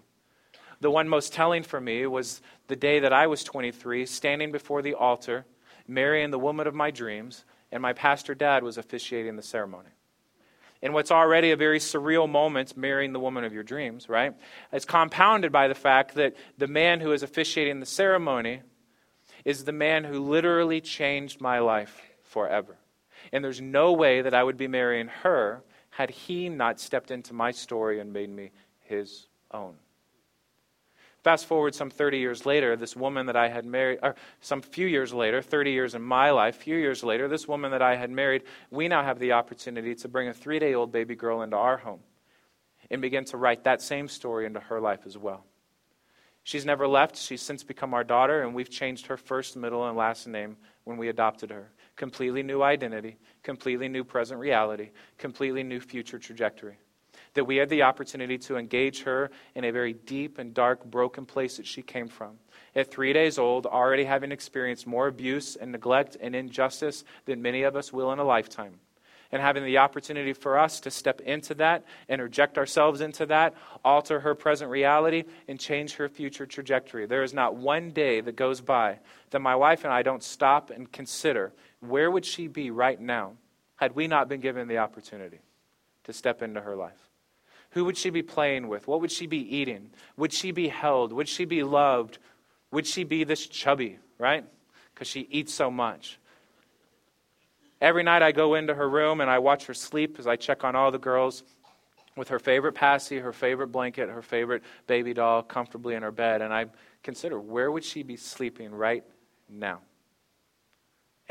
The 0.80 0.92
one 0.92 1.10
most 1.10 1.34
telling 1.34 1.64
for 1.64 1.82
me 1.82 2.06
was 2.06 2.42
the 2.68 2.76
day 2.76 3.00
that 3.00 3.12
I 3.12 3.26
was 3.28 3.44
23, 3.44 4.06
standing 4.06 4.52
before 4.52 4.82
the 4.82 4.94
altar, 4.94 5.46
marrying 5.88 6.30
the 6.30 6.40
woman 6.40 6.68
of 6.68 6.76
my 6.76 6.92
dreams, 6.92 7.46
and 7.72 7.82
my 7.82 7.94
pastor 7.94 8.36
dad 8.36 8.64
was 8.64 8.78
officiating 8.78 9.36
the 9.36 9.42
ceremony. 9.42 9.90
In 10.84 10.94
what's 10.94 11.12
already 11.12 11.50
a 11.52 11.56
very 11.56 11.80
surreal 11.80 12.30
moment, 12.30 12.78
marrying 12.78 13.14
the 13.14 13.20
woman 13.20 13.46
of 13.46 13.54
your 13.54 13.64
dreams, 13.64 14.08
right? 14.08 14.36
It's 14.72 14.86
compounded 14.86 15.52
by 15.52 15.68
the 15.68 15.76
fact 15.76 16.14
that 16.16 16.36
the 16.60 16.68
man 16.68 17.00
who 17.00 17.12
is 17.12 17.24
officiating 17.24 17.80
the 17.80 17.86
ceremony 17.88 18.62
is 19.46 19.64
the 19.64 19.72
man 19.72 20.04
who 20.04 20.20
literally 20.20 20.80
changed 20.80 21.42
my 21.42 21.60
life 21.60 22.02
forever. 22.24 22.78
And 23.34 23.44
there's 23.44 23.60
no 23.60 23.92
way 23.92 24.22
that 24.22 24.36
I 24.36 24.44
would 24.44 24.58
be 24.58 24.68
marrying 24.68 25.08
her 25.08 25.64
had 25.90 26.12
he 26.12 26.50
not 26.50 26.80
stepped 26.80 27.10
into 27.10 27.34
my 27.34 27.50
story 27.52 28.00
and 28.00 28.14
made 28.14 28.30
me 28.30 28.52
his 28.80 29.28
own. 29.52 29.74
Fast 31.24 31.48
forward 31.48 31.74
some 31.74 31.90
30 31.90 32.20
years 32.20 32.46
later, 32.46 32.76
this 32.76 32.96
woman 32.96 33.26
that 33.26 33.36
I 33.36 33.48
had 33.48 33.66
married, 33.66 34.00
or 34.04 34.16
some 34.42 34.62
few 34.62 34.86
years 34.86 35.14
later, 35.14 35.42
30 35.42 35.72
years 35.72 35.96
in 35.96 36.02
my 36.02 36.30
life, 36.30 36.58
few 36.58 36.76
years 36.76 37.04
later, 37.04 37.28
this 37.28 37.48
woman 37.48 37.72
that 37.72 37.82
I 37.82 37.96
had 37.96 38.12
married, 38.12 38.44
we 38.70 38.88
now 38.88 39.04
have 39.04 39.20
the 39.20 39.32
opportunity 39.32 39.96
to 39.96 40.08
bring 40.08 40.28
a 40.28 40.34
three 40.34 40.60
day 40.60 40.76
old 40.76 40.92
baby 40.92 41.16
girl 41.16 41.42
into 41.42 41.58
our 41.58 41.78
home 41.78 42.02
and 42.92 43.02
begin 43.02 43.26
to 43.26 43.38
write 43.38 43.64
that 43.64 43.82
same 43.82 44.08
story 44.08 44.46
into 44.46 44.60
her 44.60 44.80
life 44.80 45.08
as 45.08 45.18
well. 45.18 45.46
She's 46.44 46.66
never 46.66 46.88
left. 46.88 47.16
She's 47.16 47.42
since 47.42 47.64
become 47.64 47.94
our 47.94 48.04
daughter, 48.04 48.44
and 48.44 48.54
we've 48.54 48.70
changed 48.70 49.08
her 49.08 49.18
first, 49.18 49.56
middle, 49.56 49.88
and 49.88 49.98
last 49.98 50.28
name 50.28 50.58
when 50.84 50.98
we 50.98 51.08
adopted 51.08 51.50
her 51.50 51.72
completely 51.96 52.44
new 52.44 52.62
identity, 52.62 53.18
completely 53.44 53.88
new 53.88 54.04
present 54.04 54.40
reality, 54.40 54.92
completely 55.18 55.64
new 55.64 55.80
future 55.80 56.20
trajectory. 56.20 56.78
That 57.36 57.46
we 57.46 57.58
had 57.58 57.70
the 57.70 57.84
opportunity 57.84 58.38
to 58.40 58.58
engage 58.58 59.04
her 59.04 59.32
in 59.56 59.64
a 59.64 59.72
very 59.72 59.94
deep 59.94 60.38
and 60.38 60.54
dark, 60.54 60.86
broken 60.86 61.26
place 61.26 61.58
that 61.58 61.68
she 61.68 61.82
came 61.82 62.08
from. 62.08 62.38
At 62.76 62.92
three 62.92 63.14
days 63.14 63.38
old, 63.38 63.66
already 63.66 64.04
having 64.04 64.32
experienced 64.32 64.88
more 64.88 65.08
abuse 65.08 65.56
and 65.56 65.72
neglect 65.72 66.18
and 66.20 66.36
injustice 66.36 67.04
than 67.26 67.42
many 67.42 67.64
of 67.64 67.76
us 67.76 67.94
will 67.94 68.12
in 68.12 68.20
a 68.20 68.24
lifetime 68.24 68.80
and 69.34 69.42
having 69.42 69.66
the 69.66 69.80
opportunity 69.80 70.32
for 70.32 70.60
us 70.60 70.80
to 70.80 70.92
step 70.92 71.20
into 71.22 71.56
that, 71.56 71.84
interject 72.08 72.56
ourselves 72.60 73.02
into 73.02 73.26
that, 73.26 73.56
alter 73.84 74.20
her 74.20 74.36
present 74.36 74.70
reality, 74.70 75.24
and 75.48 75.60
change 75.60 75.96
her 75.96 76.08
future 76.08 76.46
trajectory. 76.46 77.08
There 77.08 77.24
is 77.24 77.34
not 77.34 77.56
one 77.56 77.90
day 77.90 78.22
that 78.22 78.36
goes 78.36 78.62
by 78.62 79.00
that 79.32 79.40
my 79.40 79.56
wife 79.56 79.86
and 79.86 79.92
I 79.92 80.04
don't 80.04 80.22
stop 80.22 80.70
and 80.70 80.90
consider 80.92 81.52
where 81.88 82.10
would 82.10 82.26
she 82.26 82.48
be 82.48 82.72
right 82.72 83.00
now 83.00 83.34
had 83.76 83.96
we 83.96 84.08
not 84.08 84.30
been 84.30 84.40
given 84.40 84.68
the 84.68 84.78
opportunity 84.78 85.40
to 86.06 86.14
step 86.14 86.42
into 86.42 86.62
her 86.62 86.76
life? 86.76 87.10
Who 87.72 87.86
would 87.86 87.98
she 87.98 88.10
be 88.10 88.22
playing 88.22 88.68
with? 88.68 88.88
What 88.88 89.02
would 89.02 89.12
she 89.12 89.28
be 89.28 89.58
eating? 89.58 89.90
Would 90.16 90.32
she 90.32 90.52
be 90.52 90.68
held? 90.68 91.12
Would 91.12 91.28
she 91.28 91.46
be 91.46 91.64
loved? 91.64 92.20
Would 92.72 92.86
she 92.86 93.04
be 93.04 93.24
this 93.24 93.48
chubby, 93.48 94.00
right? 94.18 94.46
Because 94.94 95.08
she 95.08 95.22
eats 95.32 95.54
so 95.54 95.72
much. 95.72 96.20
Every 97.82 98.04
night 98.04 98.22
I 98.22 98.32
go 98.32 98.56
into 98.56 98.74
her 98.74 98.88
room 98.88 99.20
and 99.22 99.30
I 99.30 99.40
watch 99.40 99.66
her 99.66 99.74
sleep 99.74 100.18
as 100.20 100.28
I 100.28 100.36
check 100.36 100.64
on 100.64 100.76
all 100.76 100.92
the 100.92 101.00
girls 101.00 101.44
with 102.16 102.30
her 102.30 102.40
favorite 102.40 102.74
passy, 102.74 103.18
her 103.18 103.34
favorite 103.34 103.68
blanket, 103.68 104.08
her 104.08 104.22
favorite 104.22 104.64
baby 104.88 105.14
doll 105.14 105.42
comfortably 105.42 105.96
in 105.96 106.04
her 106.04 106.12
bed. 106.12 106.42
And 106.42 106.54
I 106.54 106.68
consider 107.02 107.40
where 107.40 107.72
would 107.72 107.84
she 107.84 108.04
be 108.04 108.16
sleeping 108.16 108.72
right 108.72 109.04
now? 109.50 109.82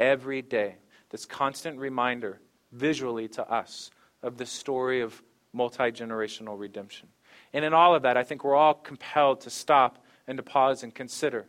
Every 0.03 0.43
day. 0.43 0.77
This 1.11 1.25
constant 1.25 1.79
reminder, 1.79 2.41
visually 2.73 3.29
to 3.29 3.49
us, 3.51 3.91
of 4.23 4.37
the 4.37 4.47
story 4.47 5.01
of 5.01 5.23
multi 5.53 5.91
generational 5.91 6.59
redemption. 6.59 7.09
And 7.53 7.65
in 7.65 7.75
all 7.75 7.95
of 7.95 8.03
that, 8.03 8.17
I 8.17 8.25
think 8.25 8.45
we're 8.45 8.55
all 8.55 8.75
compelled 8.75 9.43
to 9.43 9.51
stop 9.51 10.05
and 10.27 10.37
to 10.37 10.43
pause 10.43 10.83
and 10.83 10.95
consider 10.95 11.47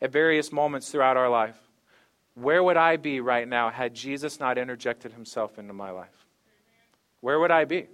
at 0.00 0.12
various 0.12 0.52
moments 0.52 0.90
throughout 0.90 1.16
our 1.16 1.28
life 1.28 1.56
where 2.34 2.62
would 2.62 2.76
I 2.76 2.96
be 2.96 3.20
right 3.20 3.46
now 3.46 3.70
had 3.70 3.94
Jesus 3.94 4.40
not 4.40 4.56
interjected 4.56 5.12
himself 5.12 5.58
into 5.58 5.72
my 5.72 5.90
life? 5.90 6.26
Where 7.20 7.38
would 7.38 7.50
I 7.50 7.64
be? 7.64 7.88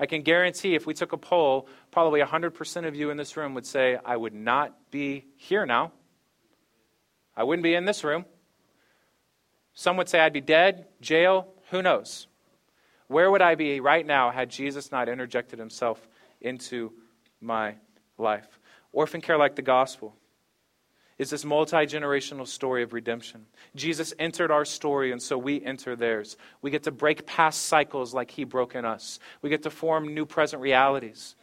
I 0.00 0.06
can 0.06 0.22
guarantee 0.22 0.74
if 0.74 0.86
we 0.86 0.94
took 0.94 1.12
a 1.12 1.16
poll, 1.16 1.68
probably 1.90 2.20
100% 2.20 2.86
of 2.86 2.94
you 2.94 3.10
in 3.10 3.16
this 3.16 3.36
room 3.36 3.54
would 3.54 3.66
say, 3.66 3.98
I 4.04 4.16
would 4.16 4.34
not 4.34 4.90
be 4.90 5.24
here 5.36 5.64
now. 5.64 5.92
I 7.36 7.44
wouldn't 7.44 7.62
be 7.62 7.74
in 7.74 7.84
this 7.84 8.04
room. 8.04 8.24
Some 9.78 9.96
would 9.98 10.08
say 10.08 10.18
I'd 10.18 10.32
be 10.32 10.40
dead, 10.40 10.86
jail, 11.00 11.46
who 11.70 11.82
knows? 11.82 12.26
Where 13.06 13.30
would 13.30 13.40
I 13.40 13.54
be 13.54 13.78
right 13.78 14.04
now 14.04 14.32
had 14.32 14.50
Jesus 14.50 14.90
not 14.90 15.08
interjected 15.08 15.60
himself 15.60 16.08
into 16.40 16.92
my 17.40 17.76
life? 18.18 18.58
Orphan 18.92 19.20
care 19.20 19.38
like 19.38 19.54
the 19.54 19.62
gospel 19.62 20.16
is 21.16 21.30
this 21.30 21.44
multi 21.44 21.76
generational 21.76 22.44
story 22.44 22.82
of 22.82 22.92
redemption. 22.92 23.46
Jesus 23.76 24.12
entered 24.18 24.50
our 24.50 24.64
story, 24.64 25.12
and 25.12 25.22
so 25.22 25.38
we 25.38 25.64
enter 25.64 25.94
theirs. 25.94 26.36
We 26.60 26.72
get 26.72 26.82
to 26.82 26.90
break 26.90 27.24
past 27.24 27.66
cycles 27.66 28.12
like 28.12 28.32
He 28.32 28.42
broke 28.42 28.74
in 28.74 28.84
us, 28.84 29.20
we 29.42 29.48
get 29.48 29.62
to 29.62 29.70
form 29.70 30.12
new 30.12 30.26
present 30.26 30.60
realities. 30.60 31.36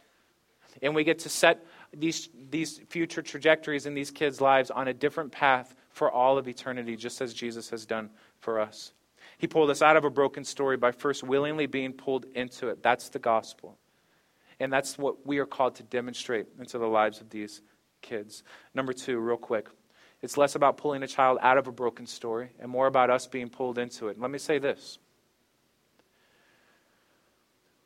And 0.82 0.94
we 0.94 1.04
get 1.04 1.20
to 1.20 1.30
set 1.30 1.64
these, 1.94 2.28
these 2.50 2.82
future 2.90 3.22
trajectories 3.22 3.86
in 3.86 3.94
these 3.94 4.10
kids' 4.10 4.42
lives 4.42 4.70
on 4.70 4.88
a 4.88 4.92
different 4.92 5.32
path 5.32 5.74
for 5.96 6.10
all 6.10 6.36
of 6.36 6.46
eternity, 6.46 6.94
just 6.94 7.22
as 7.22 7.32
Jesus 7.32 7.70
has 7.70 7.86
done 7.86 8.10
for 8.38 8.60
us. 8.60 8.92
He 9.38 9.46
pulled 9.46 9.70
us 9.70 9.80
out 9.80 9.96
of 9.96 10.04
a 10.04 10.10
broken 10.10 10.44
story 10.44 10.76
by 10.76 10.92
first 10.92 11.22
willingly 11.22 11.64
being 11.64 11.94
pulled 11.94 12.26
into 12.34 12.68
it. 12.68 12.82
That's 12.82 13.08
the 13.08 13.18
gospel. 13.18 13.78
And 14.60 14.70
that's 14.70 14.98
what 14.98 15.26
we 15.26 15.38
are 15.38 15.46
called 15.46 15.76
to 15.76 15.82
demonstrate 15.84 16.48
into 16.60 16.76
the 16.76 16.86
lives 16.86 17.22
of 17.22 17.30
these 17.30 17.62
kids. 18.02 18.42
Number 18.74 18.92
two, 18.92 19.18
real 19.18 19.38
quick. 19.38 19.68
It's 20.20 20.36
less 20.36 20.54
about 20.54 20.76
pulling 20.76 21.02
a 21.02 21.06
child 21.06 21.38
out 21.40 21.56
of 21.56 21.66
a 21.66 21.72
broken 21.72 22.04
story 22.04 22.50
and 22.60 22.70
more 22.70 22.88
about 22.88 23.08
us 23.08 23.26
being 23.26 23.48
pulled 23.48 23.78
into 23.78 24.08
it. 24.08 24.20
let 24.20 24.30
me 24.30 24.38
say 24.38 24.58
this 24.58 24.98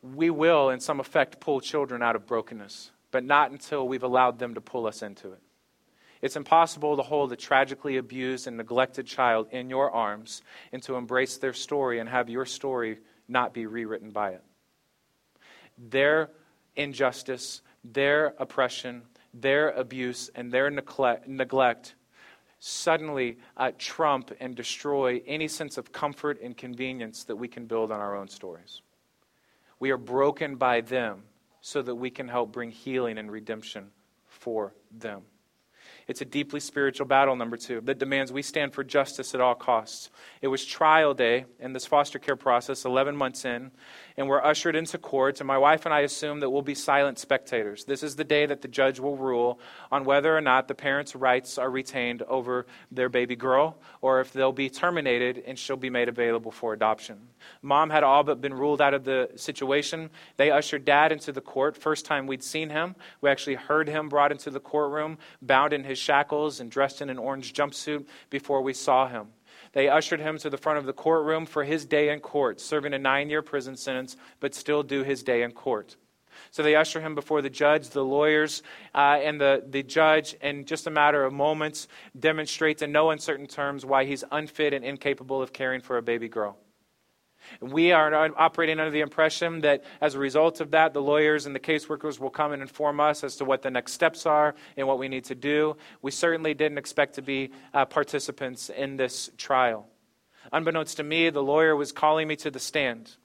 we 0.01 0.29
will, 0.29 0.69
in 0.69 0.81
some 0.81 0.99
effect, 0.99 1.39
pull 1.39 1.61
children 1.61 2.03
out 2.03 2.17
of 2.17 2.25
brokenness, 2.25 2.91
but 3.09 3.23
not 3.23 3.51
until 3.51 3.87
we've 3.87 4.03
allowed 4.03 4.37
them 4.37 4.55
to 4.55 4.59
pull 4.59 4.85
us 4.85 5.01
into 5.01 5.31
it. 5.31 5.39
It's 6.21 6.35
impossible 6.35 6.97
to 6.97 7.03
hold 7.03 7.31
a 7.31 7.35
tragically 7.35 7.97
abused 7.97 8.47
and 8.47 8.57
neglected 8.57 9.07
child 9.07 9.47
in 9.51 9.69
your 9.69 9.89
arms 9.91 10.41
and 10.71 10.81
to 10.83 10.95
embrace 10.95 11.37
their 11.37 11.53
story 11.53 11.99
and 11.99 12.07
have 12.07 12.29
your 12.29 12.45
story 12.45 12.99
not 13.27 13.53
be 13.53 13.65
rewritten 13.65 14.11
by 14.11 14.31
it. 14.31 14.43
Their 15.77 16.29
injustice, 16.75 17.61
their 17.83 18.35
oppression, 18.37 19.03
their 19.33 19.71
abuse 19.71 20.29
and 20.35 20.51
their 20.51 20.69
neglect 20.69 21.95
suddenly 22.59 23.39
uh, 23.57 23.71
trump 23.79 24.31
and 24.39 24.55
destroy 24.55 25.21
any 25.25 25.47
sense 25.47 25.77
of 25.77 25.91
comfort 25.91 26.39
and 26.41 26.55
convenience 26.55 27.23
that 27.23 27.35
we 27.35 27.47
can 27.47 27.65
build 27.65 27.91
on 27.91 27.99
our 27.99 28.15
own 28.15 28.27
stories. 28.27 28.81
We 29.79 29.89
are 29.89 29.97
broken 29.97 30.57
by 30.57 30.81
them 30.81 31.23
so 31.61 31.81
that 31.81 31.95
we 31.95 32.11
can 32.11 32.27
help 32.27 32.51
bring 32.51 32.69
healing 32.69 33.17
and 33.17 33.31
redemption 33.31 33.89
for 34.27 34.75
them. 34.91 35.23
It's 36.07 36.21
a 36.21 36.25
deeply 36.25 36.59
spiritual 36.59 37.05
battle, 37.05 37.35
number 37.35 37.57
two, 37.57 37.81
that 37.81 37.99
demands 37.99 38.31
we 38.31 38.41
stand 38.41 38.73
for 38.73 38.83
justice 38.83 39.33
at 39.33 39.41
all 39.41 39.55
costs. 39.55 40.09
It 40.41 40.47
was 40.47 40.65
trial 40.65 41.13
day 41.13 41.45
in 41.59 41.73
this 41.73 41.85
foster 41.85 42.19
care 42.19 42.35
process, 42.35 42.85
11 42.85 43.15
months 43.15 43.45
in, 43.45 43.71
and 44.17 44.27
we're 44.27 44.43
ushered 44.43 44.75
into 44.75 44.97
court, 44.97 45.39
and 45.39 45.47
my 45.47 45.57
wife 45.57 45.85
and 45.85 45.93
I 45.93 46.01
assume 46.01 46.39
that 46.41 46.49
we'll 46.49 46.61
be 46.61 46.75
silent 46.75 47.19
spectators. 47.19 47.85
This 47.85 48.03
is 48.03 48.15
the 48.15 48.23
day 48.23 48.45
that 48.45 48.61
the 48.61 48.67
judge 48.67 48.99
will 48.99 49.17
rule 49.17 49.59
on 49.91 50.05
whether 50.05 50.35
or 50.35 50.41
not 50.41 50.67
the 50.67 50.75
parents' 50.75 51.15
rights 51.15 51.57
are 51.57 51.69
retained 51.69 52.21
over 52.23 52.65
their 52.91 53.09
baby 53.09 53.35
girl, 53.35 53.77
or 54.01 54.19
if 54.19 54.33
they'll 54.33 54.51
be 54.51 54.69
terminated 54.69 55.43
and 55.45 55.57
she'll 55.57 55.77
be 55.77 55.89
made 55.89 56.09
available 56.09 56.51
for 56.51 56.73
adoption. 56.73 57.17
Mom 57.61 57.89
had 57.89 58.03
all 58.03 58.23
but 58.23 58.41
been 58.41 58.53
ruled 58.53 58.81
out 58.81 58.93
of 58.93 59.03
the 59.03 59.29
situation. 59.35 60.09
They 60.37 60.51
ushered 60.51 60.85
dad 60.85 61.11
into 61.11 61.31
the 61.31 61.41
court. 61.41 61.75
First 61.77 62.05
time 62.05 62.27
we'd 62.27 62.43
seen 62.43 62.69
him. 62.69 62.95
We 63.21 63.29
actually 63.29 63.55
heard 63.55 63.87
him 63.87 64.09
brought 64.09 64.31
into 64.31 64.49
the 64.49 64.59
courtroom, 64.59 65.17
bound 65.41 65.73
in 65.73 65.83
his 65.83 65.90
shackles 65.97 66.59
and 66.59 66.69
dressed 66.69 67.01
in 67.01 67.09
an 67.09 67.17
orange 67.17 67.53
jumpsuit 67.53 68.05
before 68.29 68.61
we 68.61 68.73
saw 68.73 69.07
him. 69.07 69.27
They 69.73 69.87
ushered 69.87 70.19
him 70.19 70.37
to 70.39 70.49
the 70.49 70.57
front 70.57 70.79
of 70.79 70.85
the 70.85 70.93
courtroom 70.93 71.45
for 71.45 71.63
his 71.63 71.85
day 71.85 72.09
in 72.09 72.19
court, 72.19 72.59
serving 72.59 72.93
a 72.93 72.99
nine 72.99 73.29
year 73.29 73.41
prison 73.41 73.75
sentence, 73.75 74.17
but 74.39 74.53
still 74.53 74.83
do 74.83 75.03
his 75.03 75.23
day 75.23 75.43
in 75.43 75.51
court. 75.51 75.95
So 76.49 76.63
they 76.63 76.75
usher 76.75 76.99
him 76.99 77.15
before 77.15 77.41
the 77.41 77.49
judge, 77.49 77.89
the 77.89 78.03
lawyers, 78.03 78.63
uh, 78.93 79.19
and 79.21 79.39
the, 79.39 79.63
the 79.69 79.83
judge, 79.83 80.33
in 80.41 80.65
just 80.65 80.87
a 80.87 80.91
matter 80.91 81.23
of 81.23 81.31
moments, 81.31 81.87
demonstrates 82.19 82.81
in 82.81 82.91
no 82.91 83.11
uncertain 83.11 83.47
terms 83.47 83.85
why 83.85 84.05
he's 84.05 84.23
unfit 84.31 84.73
and 84.73 84.83
incapable 84.83 85.41
of 85.41 85.53
caring 85.53 85.81
for 85.81 85.97
a 85.97 86.01
baby 86.01 86.27
girl. 86.27 86.57
We 87.59 87.91
are 87.91 88.13
operating 88.37 88.79
under 88.79 88.91
the 88.91 89.01
impression 89.01 89.61
that 89.61 89.83
as 89.99 90.15
a 90.15 90.19
result 90.19 90.61
of 90.61 90.71
that, 90.71 90.93
the 90.93 91.01
lawyers 91.01 91.45
and 91.45 91.55
the 91.55 91.59
caseworkers 91.59 92.19
will 92.19 92.29
come 92.29 92.51
and 92.51 92.61
inform 92.61 92.99
us 92.99 93.23
as 93.23 93.35
to 93.37 93.45
what 93.45 93.61
the 93.61 93.71
next 93.71 93.93
steps 93.93 94.25
are 94.25 94.55
and 94.77 94.87
what 94.87 94.99
we 94.99 95.07
need 95.07 95.25
to 95.25 95.35
do. 95.35 95.77
We 96.01 96.11
certainly 96.11 96.53
didn't 96.53 96.77
expect 96.77 97.15
to 97.15 97.21
be 97.21 97.51
uh, 97.73 97.85
participants 97.85 98.69
in 98.69 98.97
this 98.97 99.29
trial. 99.37 99.87
Unbeknownst 100.51 100.97
to 100.97 101.03
me, 101.03 101.29
the 101.29 101.43
lawyer 101.43 101.75
was 101.75 101.91
calling 101.91 102.27
me 102.27 102.35
to 102.37 102.51
the 102.51 102.59
stand. 102.59 103.15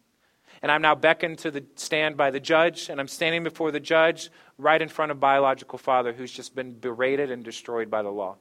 And 0.63 0.73
I'm 0.73 0.83
now 0.83 0.95
beckoned 0.95 1.39
to 1.41 1.51
the 1.51 1.65
stand 1.75 2.17
by 2.17 2.31
the 2.31 2.41
judge, 2.41 2.89
and 2.89 3.01
I'm 3.01 3.09
standing 3.09 3.45
before 3.45 3.71
the 3.71 3.81
judge 3.81 4.31
right 4.59 4.81
in 4.81 4.89
front 4.89 5.13
of 5.13 5.21
biological 5.21 5.79
father 5.79 6.13
who's 6.13 6.33
just 6.33 6.55
been 6.55 6.73
berated 6.79 7.31
and 7.31 7.45
destroyed 7.45 7.91
by 7.91 8.03
the 8.03 8.11
law. 8.11 8.37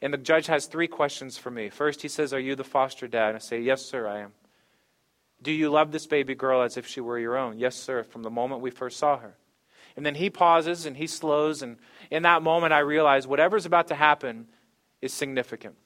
And 0.00 0.12
the 0.12 0.18
judge 0.18 0.46
has 0.46 0.66
three 0.66 0.88
questions 0.88 1.38
for 1.38 1.50
me. 1.50 1.68
First, 1.68 2.02
he 2.02 2.08
says, 2.08 2.32
Are 2.32 2.40
you 2.40 2.54
the 2.54 2.64
foster 2.64 3.08
dad? 3.08 3.28
And 3.28 3.36
I 3.36 3.40
say, 3.40 3.60
Yes, 3.60 3.84
sir, 3.84 4.06
I 4.06 4.20
am. 4.20 4.32
Do 5.42 5.52
you 5.52 5.70
love 5.70 5.92
this 5.92 6.06
baby 6.06 6.34
girl 6.34 6.62
as 6.62 6.76
if 6.76 6.86
she 6.86 7.00
were 7.00 7.18
your 7.18 7.36
own? 7.36 7.58
Yes, 7.58 7.76
sir, 7.76 8.02
from 8.02 8.22
the 8.22 8.30
moment 8.30 8.62
we 8.62 8.70
first 8.70 8.98
saw 8.98 9.18
her. 9.18 9.36
And 9.96 10.04
then 10.04 10.14
he 10.14 10.30
pauses 10.30 10.86
and 10.86 10.96
he 10.96 11.06
slows, 11.06 11.62
and 11.62 11.78
in 12.10 12.22
that 12.22 12.42
moment, 12.42 12.72
I 12.72 12.80
realize 12.80 13.26
whatever's 13.26 13.66
about 13.66 13.88
to 13.88 13.94
happen 13.94 14.48
is 15.00 15.12
significant. 15.12 15.76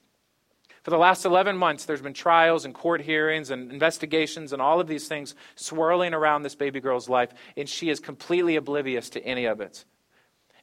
For 0.83 0.89
the 0.89 0.97
last 0.97 1.25
11 1.25 1.57
months, 1.57 1.85
there's 1.85 2.01
been 2.01 2.13
trials 2.13 2.65
and 2.65 2.73
court 2.73 3.01
hearings 3.01 3.51
and 3.51 3.71
investigations 3.71 4.51
and 4.51 4.61
all 4.61 4.79
of 4.79 4.87
these 4.87 5.07
things 5.07 5.35
swirling 5.55 6.13
around 6.13 6.41
this 6.41 6.55
baby 6.55 6.79
girl's 6.79 7.07
life, 7.07 7.31
and 7.55 7.69
she 7.69 7.89
is 7.89 7.99
completely 7.99 8.55
oblivious 8.55 9.09
to 9.11 9.23
any 9.23 9.45
of 9.45 9.61
it. 9.61 9.85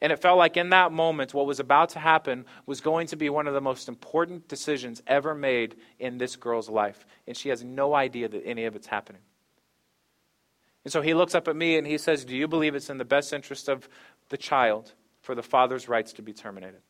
And 0.01 0.13
it 0.13 0.21
felt 0.21 0.39
like 0.39 0.57
in 0.57 0.71
that 0.71 0.93
moment, 0.93 1.35
what 1.35 1.47
was 1.47 1.59
about 1.59 1.91
to 1.91 1.99
happen 1.99 2.45
was 2.67 2.81
going 2.81 3.09
to 3.09 3.17
be 3.17 3.31
one 3.31 3.49
of 3.49 3.55
the 3.55 3.61
most 3.61 3.89
important 3.89 4.47
decisions 4.47 5.03
ever 5.07 5.35
made 5.35 5.77
in 5.99 6.19
this 6.19 6.37
girl's 6.37 6.69
life. 6.69 7.05
And 7.27 7.37
she 7.37 7.49
has 7.49 7.65
no 7.65 7.95
idea 7.95 8.29
that 8.29 8.45
any 8.45 8.65
of 8.65 8.77
it's 8.77 8.87
happening. 8.87 9.23
And 10.85 10.93
so 10.93 11.03
he 11.03 11.15
looks 11.15 11.35
up 11.35 11.49
at 11.49 11.57
me 11.57 11.77
and 11.77 11.87
he 11.87 11.99
says, 11.99 12.25
Do 12.25 12.37
you 12.37 12.47
believe 12.47 12.75
it's 12.75 12.91
in 12.91 12.99
the 12.99 13.05
best 13.05 13.33
interest 13.33 13.69
of 13.69 13.89
the 14.29 14.37
child 14.37 14.93
for 15.21 15.35
the 15.35 15.43
father's 15.43 15.89
rights 15.89 16.13
to 16.15 16.23
be 16.23 16.33
terminated? 16.33 16.81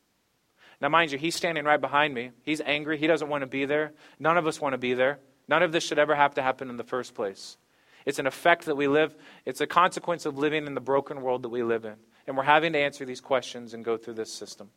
Now, 0.80 0.88
mind 0.88 1.10
you, 1.10 1.18
he's 1.18 1.34
standing 1.34 1.64
right 1.64 1.80
behind 1.80 2.14
me. 2.14 2.30
He's 2.42 2.60
angry. 2.60 2.98
He 2.98 3.06
doesn't 3.06 3.28
want 3.28 3.42
to 3.42 3.48
be 3.48 3.64
there. 3.64 3.92
None 4.20 4.36
of 4.36 4.46
us 4.46 4.60
want 4.60 4.74
to 4.74 4.78
be 4.78 4.94
there. 4.94 5.18
None 5.48 5.62
of 5.62 5.72
this 5.72 5.82
should 5.82 5.98
ever 5.98 6.14
have 6.14 6.34
to 6.34 6.42
happen 6.42 6.68
in 6.68 6.76
the 6.76 6.84
first 6.84 7.14
place. 7.14 7.56
It's 8.04 8.18
an 8.18 8.26
effect 8.26 8.66
that 8.66 8.76
we 8.76 8.86
live, 8.86 9.14
it's 9.44 9.60
a 9.60 9.66
consequence 9.66 10.24
of 10.24 10.38
living 10.38 10.66
in 10.66 10.74
the 10.74 10.80
broken 10.80 11.20
world 11.20 11.42
that 11.42 11.48
we 11.48 11.62
live 11.62 11.84
in. 11.84 11.96
And 12.28 12.36
we're 12.36 12.44
having 12.44 12.74
to 12.74 12.78
answer 12.78 13.06
these 13.06 13.22
questions 13.22 13.72
and 13.72 13.82
go 13.82 13.96
through 13.96 14.12
this 14.14 14.30
system. 14.30 14.68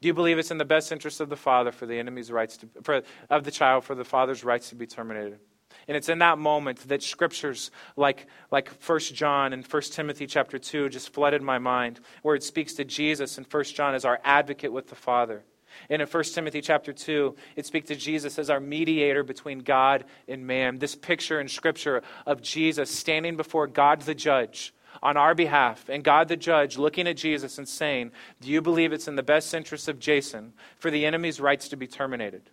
Do 0.00 0.08
you 0.08 0.14
believe 0.14 0.38
it's 0.38 0.50
in 0.50 0.56
the 0.56 0.64
best 0.64 0.90
interest 0.90 1.20
of 1.20 1.28
the 1.28 1.36
father 1.36 1.70
for 1.70 1.84
the 1.84 1.98
enemy's 1.98 2.32
rights 2.32 2.56
to, 2.56 2.68
for, 2.82 3.02
of 3.28 3.44
the 3.44 3.50
child 3.50 3.84
for 3.84 3.94
the 3.94 4.06
father's 4.06 4.42
rights 4.42 4.70
to 4.70 4.74
be 4.74 4.86
terminated? 4.86 5.38
And 5.86 5.98
it's 5.98 6.08
in 6.08 6.20
that 6.20 6.38
moment 6.38 6.88
that 6.88 7.02
scriptures 7.02 7.70
like, 7.94 8.26
like 8.50 8.70
1 8.70 9.00
John 9.00 9.52
and 9.52 9.66
1 9.66 9.82
Timothy 9.82 10.26
chapter 10.26 10.58
2 10.58 10.88
just 10.88 11.12
flooded 11.12 11.42
my 11.42 11.58
mind, 11.58 12.00
where 12.22 12.34
it 12.34 12.42
speaks 12.42 12.72
to 12.74 12.84
Jesus 12.86 13.36
in 13.36 13.44
1 13.44 13.64
John 13.64 13.94
as 13.94 14.06
our 14.06 14.18
advocate 14.24 14.72
with 14.72 14.88
the 14.88 14.94
Father. 14.94 15.44
And 15.90 16.00
in 16.00 16.08
1 16.08 16.24
Timothy 16.24 16.62
chapter 16.62 16.94
2, 16.94 17.36
it 17.56 17.66
speaks 17.66 17.88
to 17.88 17.96
Jesus 17.96 18.38
as 18.38 18.48
our 18.48 18.60
mediator 18.60 19.22
between 19.22 19.58
God 19.58 20.06
and 20.26 20.46
man. 20.46 20.78
This 20.78 20.94
picture 20.94 21.38
in 21.38 21.48
Scripture 21.48 22.02
of 22.24 22.40
Jesus 22.40 22.90
standing 22.90 23.36
before 23.36 23.66
God 23.66 24.00
the 24.00 24.14
judge 24.14 24.72
on 25.02 25.16
our 25.16 25.34
behalf, 25.34 25.88
and 25.88 26.04
God 26.04 26.28
the 26.28 26.36
judge 26.36 26.78
looking 26.78 27.06
at 27.06 27.16
Jesus 27.16 27.58
and 27.58 27.68
saying, 27.68 28.12
Do 28.40 28.50
you 28.50 28.60
believe 28.60 28.92
it's 28.92 29.08
in 29.08 29.16
the 29.16 29.22
best 29.22 29.52
interest 29.54 29.88
of 29.88 29.98
Jason 29.98 30.52
for 30.78 30.90
the 30.90 31.06
enemy's 31.06 31.40
rights 31.40 31.68
to 31.68 31.76
be 31.76 31.86
terminated? 31.86 32.50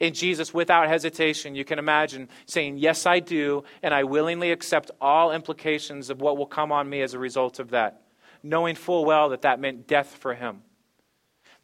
And 0.00 0.14
Jesus, 0.14 0.54
without 0.54 0.88
hesitation, 0.88 1.54
you 1.54 1.64
can 1.64 1.78
imagine 1.78 2.28
saying, 2.46 2.78
Yes, 2.78 3.04
I 3.04 3.20
do, 3.20 3.64
and 3.82 3.92
I 3.92 4.04
willingly 4.04 4.50
accept 4.50 4.90
all 5.00 5.32
implications 5.32 6.08
of 6.08 6.20
what 6.20 6.38
will 6.38 6.46
come 6.46 6.72
on 6.72 6.88
me 6.88 7.02
as 7.02 7.14
a 7.14 7.18
result 7.18 7.58
of 7.58 7.70
that, 7.70 8.02
knowing 8.42 8.76
full 8.76 9.04
well 9.04 9.28
that 9.28 9.42
that 9.42 9.60
meant 9.60 9.86
death 9.86 10.16
for 10.16 10.34
him. 10.34 10.62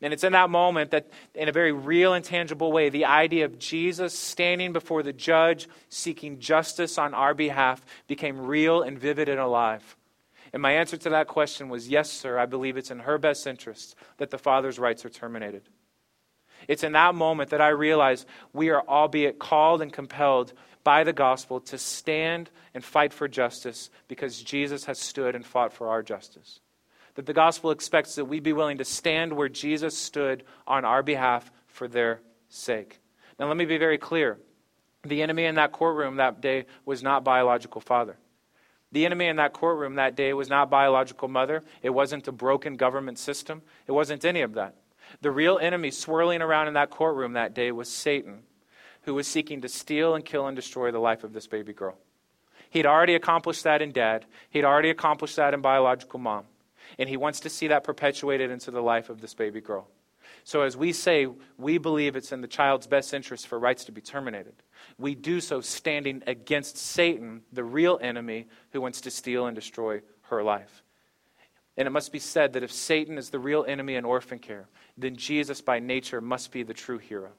And 0.03 0.12
it's 0.12 0.24
in 0.24 0.32
that 0.32 0.51
moment 0.51 0.90
that, 0.90 1.09
in 1.34 1.49
a 1.49 1.53
very 1.53 1.72
real 1.72 2.12
and 2.12 2.24
tangible 2.24 2.70
way, 2.70 2.90
the 2.90 3.07
idea 3.07 3.47
of 3.47 3.59
Jesus 3.59 4.16
standing 4.18 4.72
before 4.72 5.03
the 5.03 5.12
judge, 5.12 5.68
seeking 5.88 6.38
justice 6.38 6.99
on 6.99 7.14
our 7.14 7.32
behalf, 7.32 7.84
became 8.07 8.38
real 8.38 8.82
and 8.82 8.99
vivid 8.99 9.28
and 9.28 9.40
alive. 9.40 9.97
And 10.53 10.61
my 10.61 10.72
answer 10.72 10.97
to 10.99 11.11
that 11.11 11.28
question 11.28 11.68
was 11.68 11.88
yes, 11.88 12.11
sir, 12.11 12.38
I 12.38 12.47
believe 12.47 12.76
it's 12.76 12.90
in 12.90 13.01
her 13.01 13.16
best 13.16 13.47
interest 13.47 13.94
that 14.18 14.30
the 14.30 14.38
father's 14.38 14.78
rights 14.78 15.05
are 15.05 15.11
terminated. 15.11 15.62
It's 16.68 16.84
in 16.84 16.92
that 16.92 17.14
moment 17.14 17.51
that 17.51 17.61
I 17.61 17.68
realize 17.68 18.26
we 18.53 18.70
are, 18.70 18.82
albeit 18.86 19.38
called 19.38 19.80
and 19.80 19.92
compelled 19.92 20.53
by 20.84 21.05
the 21.05 21.12
gospel, 21.12 21.61
to 21.61 21.78
stand 21.78 22.51
and 22.74 22.84
fight 22.84 23.12
for 23.12 23.28
justice 23.28 23.90
because 24.09 24.42
Jesus 24.42 24.84
has 24.84 24.99
stood 24.99 25.34
and 25.34 25.44
fought 25.44 25.72
for 25.72 25.88
our 25.88 26.03
justice 26.03 26.61
that 27.17 27.27
the 27.27 27.33
gospel 27.33 27.71
expects 27.71 28.14
that 28.14 28.27
we 28.27 28.41
be 28.41 28.53
willing 28.53 28.79
to 28.79 28.85
stand 28.85 29.33
where 29.33 29.49
Jesus 29.49 29.97
stood 29.97 30.45
on 30.67 30.85
our 30.85 31.03
behalf 31.03 31.51
for 31.67 31.89
their 31.89 32.21
sake. 32.49 33.01
Now, 33.39 33.49
let 33.49 33.57
me 33.57 33.64
be 33.64 33.79
very 33.79 33.99
clear. 33.99 34.39
The 35.03 35.23
enemy 35.23 35.45
in 35.45 35.57
that 35.57 35.73
courtroom 35.73 36.17
that 36.17 36.41
day 36.41 36.67
was 36.85 37.03
not 37.03 37.25
biological 37.25 37.81
father. 37.81 38.19
The 38.93 39.07
enemy 39.07 39.27
in 39.27 39.37
that 39.37 39.53
courtroom 39.53 39.97
that 39.97 40.14
day 40.14 40.33
was 40.33 40.49
not 40.49 40.71
biological 40.71 41.29
mother. 41.29 41.62
It 41.83 41.91
wasn't 41.91 42.29
a 42.29 42.33
broken 42.33 42.77
government 42.77 43.19
system. 43.19 43.62
It 43.87 43.93
wasn't 43.93 44.25
any 44.25 44.43
of 44.43 44.55
that. 44.55 44.77
The 45.23 45.31
real 45.31 45.59
enemy 45.59 45.91
swirling 45.91 46.43
around 46.43 46.69
in 46.69 46.75
that 46.75 46.91
courtroom 46.91 47.33
that 47.33 47.55
day 47.55 47.73
was 47.73 47.89
Satan, 47.89 48.43
who 49.03 49.14
was 49.14 49.27
seeking 49.27 49.62
to 49.62 49.69
steal 49.69 50.14
and 50.14 50.25
kill 50.25 50.47
and 50.47 50.57
destroy 50.57 50.91
the 50.91 50.99
life 50.99 51.25
of 51.25 51.33
this 51.33 51.47
baby 51.47 51.73
girl. 51.73 51.97
He'd 52.71 52.87
already 52.87 53.14
accomplished 53.14 53.64
that 53.64 53.81
in 53.81 53.93
dad, 53.93 54.27
he'd 54.51 54.64
already 54.64 54.91
accomplished 54.91 55.37
that 55.37 55.55
in 55.55 55.61
biological 55.61 56.19
mom 56.19 56.45
and 56.99 57.09
he 57.09 57.16
wants 57.16 57.41
to 57.41 57.51
see 57.51 57.68
that 57.68 57.84
perpetuated 57.84 58.51
into 58.51 58.70
the 58.70 58.82
life 58.82 59.11
of 59.11 59.20
this 59.20 59.34
baby 59.34 59.61
girl. 59.61 59.89
So, 60.45 60.62
as 60.62 60.76
we 60.76 60.93
say, 60.93 61.28
we 61.59 61.78
believe 61.78 62.16
it's 62.16 62.32
in 62.32 62.41
the 62.41 62.49
child's 62.49 62.87
best 62.87 63.14
interest 63.14 63.47
for 63.47 63.59
rights 63.59 63.84
to 63.84 63.93
be 63.93 64.01
terminated. 64.01 64.55
We 64.99 65.14
do 65.14 65.41
so 65.41 65.61
standing 65.61 66.22
against 66.26 66.76
Satan, 66.76 67.43
the 67.53 67.64
real 67.64 67.99
enemy 68.01 68.47
who 68.70 68.80
wants 68.80 69.01
to 69.03 69.11
steal 69.11 69.47
and 69.47 69.55
destroy 69.55 70.03
her 70.22 70.43
life. 70.43 70.82
And 71.76 71.87
it 71.87 71.91
must 71.91 72.12
be 72.12 72.18
said 72.18 72.55
that 72.55 72.62
if 72.62 72.72
Satan 72.72 73.18
is 73.18 73.30
the 73.30 73.39
real 73.39 73.64
enemy 73.66 73.97
in 73.97 74.05
orphan 74.05 74.39
care, 74.39 74.68
then 74.97 75.16
Jesus 75.16 75.61
by 75.61 75.78
nature 75.78 76.20
must 76.20 76.51
be 76.51 76.62
the 76.62 76.74
true 76.74 76.99
hero. 76.99 77.32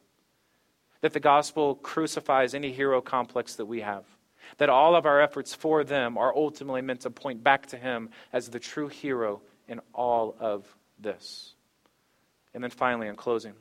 That 1.02 1.14
the 1.14 1.20
gospel 1.20 1.76
crucifies 1.76 2.54
any 2.54 2.72
hero 2.72 3.02
complex 3.02 3.56
that 3.56 3.66
we 3.66 3.82
have. 3.82 4.06
That 4.58 4.70
all 4.70 4.96
of 4.96 5.06
our 5.06 5.22
efforts 5.22 5.54
for 5.54 5.84
them 5.84 6.18
are 6.18 6.36
ultimately 6.36 6.82
meant 6.82 7.02
to 7.02 7.10
point 7.10 7.44
back 7.44 7.68
to 7.68 7.78
him 7.78 8.10
as 8.34 8.50
the 8.50 8.60
true 8.60 8.88
hero 8.88 9.42
in 9.68 9.82
all 9.94 10.36
of 10.40 10.66
this. 11.00 11.54
And 12.54 12.64
then 12.64 12.72
finally, 12.72 13.08
in 13.08 13.16
closing, 13.16 13.54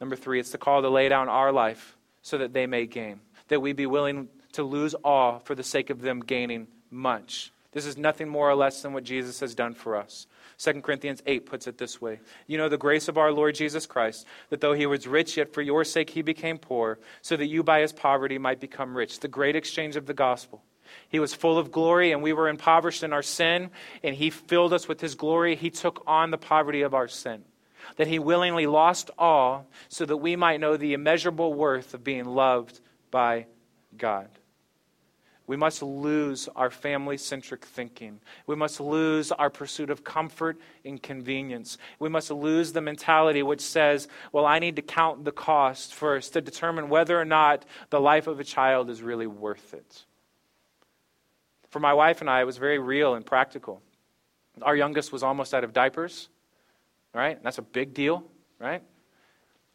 number 0.00 0.16
three, 0.16 0.40
it's 0.40 0.50
the 0.50 0.58
call 0.58 0.82
to 0.82 0.88
lay 0.88 1.08
down 1.08 1.28
our 1.28 1.52
life 1.52 1.96
so 2.22 2.38
that 2.38 2.52
they 2.52 2.66
may 2.66 2.86
gain, 2.86 3.20
that 3.48 3.60
we 3.60 3.72
be 3.72 3.86
willing 3.86 4.28
to 4.52 4.62
lose 4.62 4.94
all 4.94 5.38
for 5.40 5.54
the 5.54 5.62
sake 5.62 5.90
of 5.90 6.00
them 6.00 6.20
gaining 6.20 6.66
much. 6.90 7.52
This 7.76 7.84
is 7.84 7.98
nothing 7.98 8.30
more 8.30 8.48
or 8.48 8.54
less 8.54 8.80
than 8.80 8.94
what 8.94 9.04
Jesus 9.04 9.40
has 9.40 9.54
done 9.54 9.74
for 9.74 9.96
us. 9.96 10.26
2 10.56 10.80
Corinthians 10.80 11.22
8 11.26 11.44
puts 11.44 11.66
it 11.66 11.76
this 11.76 12.00
way 12.00 12.20
You 12.46 12.56
know 12.56 12.70
the 12.70 12.78
grace 12.78 13.06
of 13.06 13.18
our 13.18 13.30
Lord 13.30 13.54
Jesus 13.54 13.84
Christ, 13.84 14.24
that 14.48 14.62
though 14.62 14.72
he 14.72 14.86
was 14.86 15.06
rich, 15.06 15.36
yet 15.36 15.52
for 15.52 15.60
your 15.60 15.84
sake 15.84 16.08
he 16.08 16.22
became 16.22 16.56
poor, 16.56 16.98
so 17.20 17.36
that 17.36 17.48
you 17.48 17.62
by 17.62 17.82
his 17.82 17.92
poverty 17.92 18.38
might 18.38 18.60
become 18.60 18.96
rich. 18.96 19.20
The 19.20 19.28
great 19.28 19.56
exchange 19.56 19.94
of 19.94 20.06
the 20.06 20.14
gospel. 20.14 20.62
He 21.06 21.18
was 21.18 21.34
full 21.34 21.58
of 21.58 21.70
glory, 21.70 22.12
and 22.12 22.22
we 22.22 22.32
were 22.32 22.48
impoverished 22.48 23.02
in 23.02 23.12
our 23.12 23.22
sin, 23.22 23.68
and 24.02 24.16
He 24.16 24.30
filled 24.30 24.72
us 24.72 24.88
with 24.88 25.02
His 25.02 25.14
glory. 25.14 25.54
He 25.54 25.68
took 25.68 26.02
on 26.06 26.30
the 26.30 26.38
poverty 26.38 26.80
of 26.80 26.94
our 26.94 27.08
sin. 27.08 27.44
That 27.96 28.06
He 28.06 28.18
willingly 28.18 28.66
lost 28.66 29.10
all 29.18 29.66
so 29.90 30.06
that 30.06 30.16
we 30.16 30.34
might 30.34 30.60
know 30.60 30.78
the 30.78 30.94
immeasurable 30.94 31.52
worth 31.52 31.92
of 31.92 32.02
being 32.02 32.24
loved 32.24 32.80
by 33.10 33.48
God. 33.98 34.30
We 35.46 35.56
must 35.56 35.82
lose 35.82 36.48
our 36.56 36.70
family 36.70 37.16
centric 37.16 37.64
thinking. 37.64 38.20
We 38.46 38.56
must 38.56 38.80
lose 38.80 39.30
our 39.30 39.48
pursuit 39.48 39.90
of 39.90 40.02
comfort 40.02 40.58
and 40.84 41.00
convenience. 41.00 41.78
We 42.00 42.08
must 42.08 42.30
lose 42.30 42.72
the 42.72 42.80
mentality 42.80 43.42
which 43.42 43.60
says, 43.60 44.08
well, 44.32 44.44
I 44.44 44.58
need 44.58 44.76
to 44.76 44.82
count 44.82 45.24
the 45.24 45.32
cost 45.32 45.94
first 45.94 46.32
to 46.32 46.40
determine 46.40 46.88
whether 46.88 47.20
or 47.20 47.24
not 47.24 47.64
the 47.90 48.00
life 48.00 48.26
of 48.26 48.40
a 48.40 48.44
child 48.44 48.90
is 48.90 49.02
really 49.02 49.28
worth 49.28 49.72
it. 49.72 50.04
For 51.70 51.78
my 51.78 51.94
wife 51.94 52.20
and 52.20 52.30
I, 52.30 52.40
it 52.40 52.44
was 52.44 52.56
very 52.56 52.78
real 52.78 53.14
and 53.14 53.24
practical. 53.24 53.82
Our 54.62 54.74
youngest 54.74 55.12
was 55.12 55.22
almost 55.22 55.54
out 55.54 55.62
of 55.62 55.72
diapers, 55.72 56.28
right? 57.14 57.40
That's 57.42 57.58
a 57.58 57.62
big 57.62 57.94
deal, 57.94 58.24
right? 58.58 58.82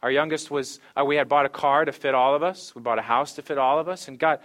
Our 0.02 0.12
youngest 0.12 0.50
was, 0.50 0.80
uh, 1.00 1.06
we 1.06 1.16
had 1.16 1.30
bought 1.30 1.46
a 1.46 1.50
car 1.50 1.86
to 1.86 1.92
fit 1.92 2.16
all 2.16 2.34
of 2.34 2.42
us. 2.42 2.74
We 2.74 2.82
bought 2.82 2.98
a 2.98 3.04
house 3.04 3.34
to 3.34 3.44
fit 3.44 3.60
all 3.60 3.78
of 3.78 3.88
us. 3.88 4.08
And 4.08 4.18
God, 4.18 4.40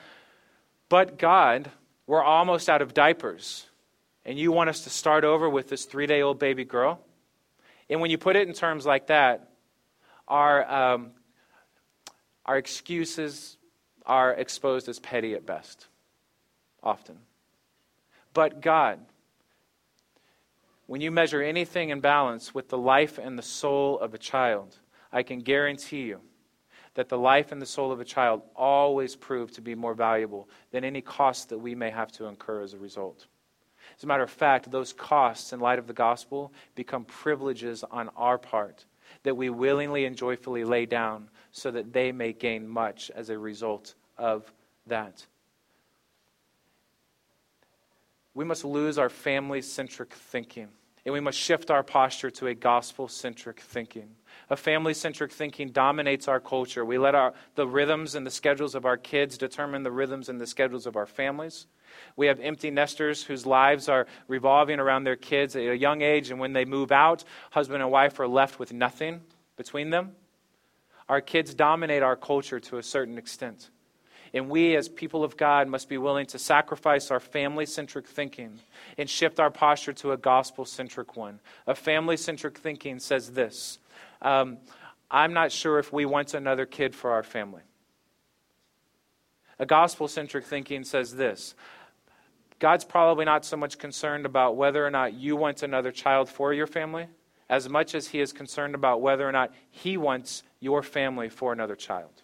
but 0.88 1.18
God, 1.18 1.70
we're 2.06 2.22
almost 2.22 2.68
out 2.68 2.82
of 2.82 2.94
diapers. 2.94 3.66
And 4.24 4.38
you 4.38 4.50
want 4.50 4.70
us 4.70 4.84
to 4.84 4.90
start 4.90 5.24
over 5.24 5.48
with 5.48 5.68
this 5.68 5.84
three 5.84 6.06
day 6.06 6.22
old 6.22 6.38
baby 6.38 6.64
girl? 6.64 7.00
And 7.88 8.00
when 8.00 8.10
you 8.10 8.18
put 8.18 8.36
it 8.36 8.48
in 8.48 8.54
terms 8.54 8.84
like 8.84 9.06
that, 9.06 9.50
our, 10.26 10.68
um, 10.70 11.10
our 12.44 12.56
excuses 12.56 13.56
are 14.04 14.32
exposed 14.32 14.88
as 14.88 14.98
petty 14.98 15.34
at 15.34 15.46
best, 15.46 15.86
often 16.82 17.18
but 18.36 18.60
God. 18.60 18.98
When 20.86 21.00
you 21.00 21.10
measure 21.10 21.42
anything 21.42 21.88
in 21.88 22.00
balance 22.00 22.54
with 22.54 22.68
the 22.68 22.76
life 22.76 23.16
and 23.16 23.38
the 23.38 23.42
soul 23.42 23.98
of 23.98 24.12
a 24.12 24.18
child, 24.18 24.76
I 25.10 25.22
can 25.22 25.40
guarantee 25.40 26.02
you 26.02 26.20
that 26.96 27.08
the 27.08 27.16
life 27.16 27.52
and 27.52 27.62
the 27.62 27.66
soul 27.66 27.92
of 27.92 28.00
a 28.00 28.04
child 28.04 28.42
always 28.54 29.16
prove 29.16 29.52
to 29.52 29.60
be 29.60 29.74
more 29.74 29.94
valuable 29.94 30.48
than 30.72 30.84
any 30.84 31.00
cost 31.00 31.48
that 31.48 31.58
we 31.58 31.74
may 31.74 31.90
have 31.90 32.10
to 32.12 32.26
incur 32.26 32.62
as 32.62 32.74
a 32.74 32.78
result. 32.78 33.26
As 33.96 34.04
a 34.04 34.06
matter 34.06 34.24
of 34.24 34.30
fact, 34.30 34.70
those 34.70 34.92
costs, 34.92 35.52
in 35.52 35.60
light 35.60 35.78
of 35.78 35.86
the 35.86 35.92
gospel, 35.92 36.52
become 36.74 37.04
privileges 37.04 37.84
on 37.90 38.10
our 38.16 38.36
part 38.36 38.84
that 39.22 39.36
we 39.36 39.48
willingly 39.48 40.04
and 40.04 40.16
joyfully 40.16 40.64
lay 40.64 40.84
down 40.84 41.30
so 41.52 41.70
that 41.70 41.92
they 41.92 42.10
may 42.10 42.32
gain 42.32 42.66
much 42.68 43.10
as 43.14 43.30
a 43.30 43.38
result 43.38 43.94
of 44.18 44.52
that 44.88 45.24
we 48.36 48.44
must 48.44 48.66
lose 48.66 48.98
our 48.98 49.08
family 49.08 49.62
centric 49.62 50.12
thinking 50.12 50.68
and 51.04 51.12
we 51.12 51.20
must 51.20 51.38
shift 51.38 51.70
our 51.70 51.82
posture 51.82 52.30
to 52.30 52.48
a 52.48 52.54
gospel 52.54 53.08
centric 53.08 53.60
thinking. 53.60 54.10
A 54.48 54.56
family 54.56 54.94
centric 54.94 55.32
thinking 55.32 55.70
dominates 55.70 56.28
our 56.28 56.38
culture. 56.38 56.84
We 56.84 56.98
let 56.98 57.16
our, 57.16 57.34
the 57.56 57.66
rhythms 57.66 58.14
and 58.14 58.24
the 58.24 58.30
schedules 58.30 58.74
of 58.76 58.84
our 58.84 58.96
kids 58.96 59.36
determine 59.36 59.82
the 59.82 59.90
rhythms 59.90 60.28
and 60.28 60.40
the 60.40 60.46
schedules 60.46 60.86
of 60.86 60.94
our 60.96 61.06
families. 61.06 61.66
We 62.14 62.26
have 62.28 62.38
empty 62.38 62.70
nesters 62.70 63.24
whose 63.24 63.44
lives 63.44 63.88
are 63.88 64.06
revolving 64.28 64.78
around 64.78 65.04
their 65.04 65.16
kids 65.16 65.56
at 65.56 65.62
a 65.62 65.76
young 65.76 66.02
age, 66.02 66.30
and 66.30 66.38
when 66.38 66.52
they 66.52 66.64
move 66.64 66.92
out, 66.92 67.24
husband 67.50 67.82
and 67.82 67.90
wife 67.90 68.20
are 68.20 68.28
left 68.28 68.58
with 68.58 68.72
nothing 68.72 69.22
between 69.56 69.90
them. 69.90 70.12
Our 71.08 71.20
kids 71.20 71.54
dominate 71.54 72.02
our 72.02 72.16
culture 72.16 72.60
to 72.60 72.78
a 72.78 72.82
certain 72.82 73.18
extent. 73.18 73.70
And 74.34 74.50
we, 74.50 74.76
as 74.76 74.88
people 74.88 75.24
of 75.24 75.36
God, 75.36 75.68
must 75.68 75.88
be 75.88 75.98
willing 75.98 76.26
to 76.26 76.38
sacrifice 76.38 77.10
our 77.10 77.20
family 77.20 77.64
centric 77.64 78.06
thinking 78.06 78.58
and 78.98 79.08
shift 79.08 79.40
our 79.40 79.50
posture 79.50 79.92
to 79.94 80.12
a 80.12 80.16
gospel 80.16 80.64
centric 80.64 81.16
one. 81.16 81.40
A 81.66 81.74
family 81.74 82.16
centric 82.16 82.58
thinking 82.58 82.98
says 82.98 83.30
this 83.30 83.78
um, 84.22 84.58
I'm 85.10 85.32
not 85.32 85.52
sure 85.52 85.78
if 85.78 85.92
we 85.92 86.04
want 86.04 86.34
another 86.34 86.66
kid 86.66 86.94
for 86.94 87.12
our 87.12 87.22
family. 87.22 87.62
A 89.58 89.66
gospel 89.66 90.08
centric 90.08 90.44
thinking 90.44 90.84
says 90.84 91.14
this 91.14 91.54
God's 92.58 92.84
probably 92.84 93.24
not 93.24 93.44
so 93.44 93.56
much 93.56 93.78
concerned 93.78 94.26
about 94.26 94.56
whether 94.56 94.84
or 94.84 94.90
not 94.90 95.14
you 95.14 95.36
want 95.36 95.62
another 95.62 95.92
child 95.92 96.28
for 96.28 96.52
your 96.52 96.66
family 96.66 97.06
as 97.48 97.68
much 97.68 97.94
as 97.94 98.08
he 98.08 98.20
is 98.20 98.32
concerned 98.32 98.74
about 98.74 99.00
whether 99.00 99.26
or 99.28 99.32
not 99.32 99.52
he 99.70 99.96
wants 99.96 100.42
your 100.58 100.82
family 100.82 101.28
for 101.28 101.52
another 101.52 101.76
child. 101.76 102.22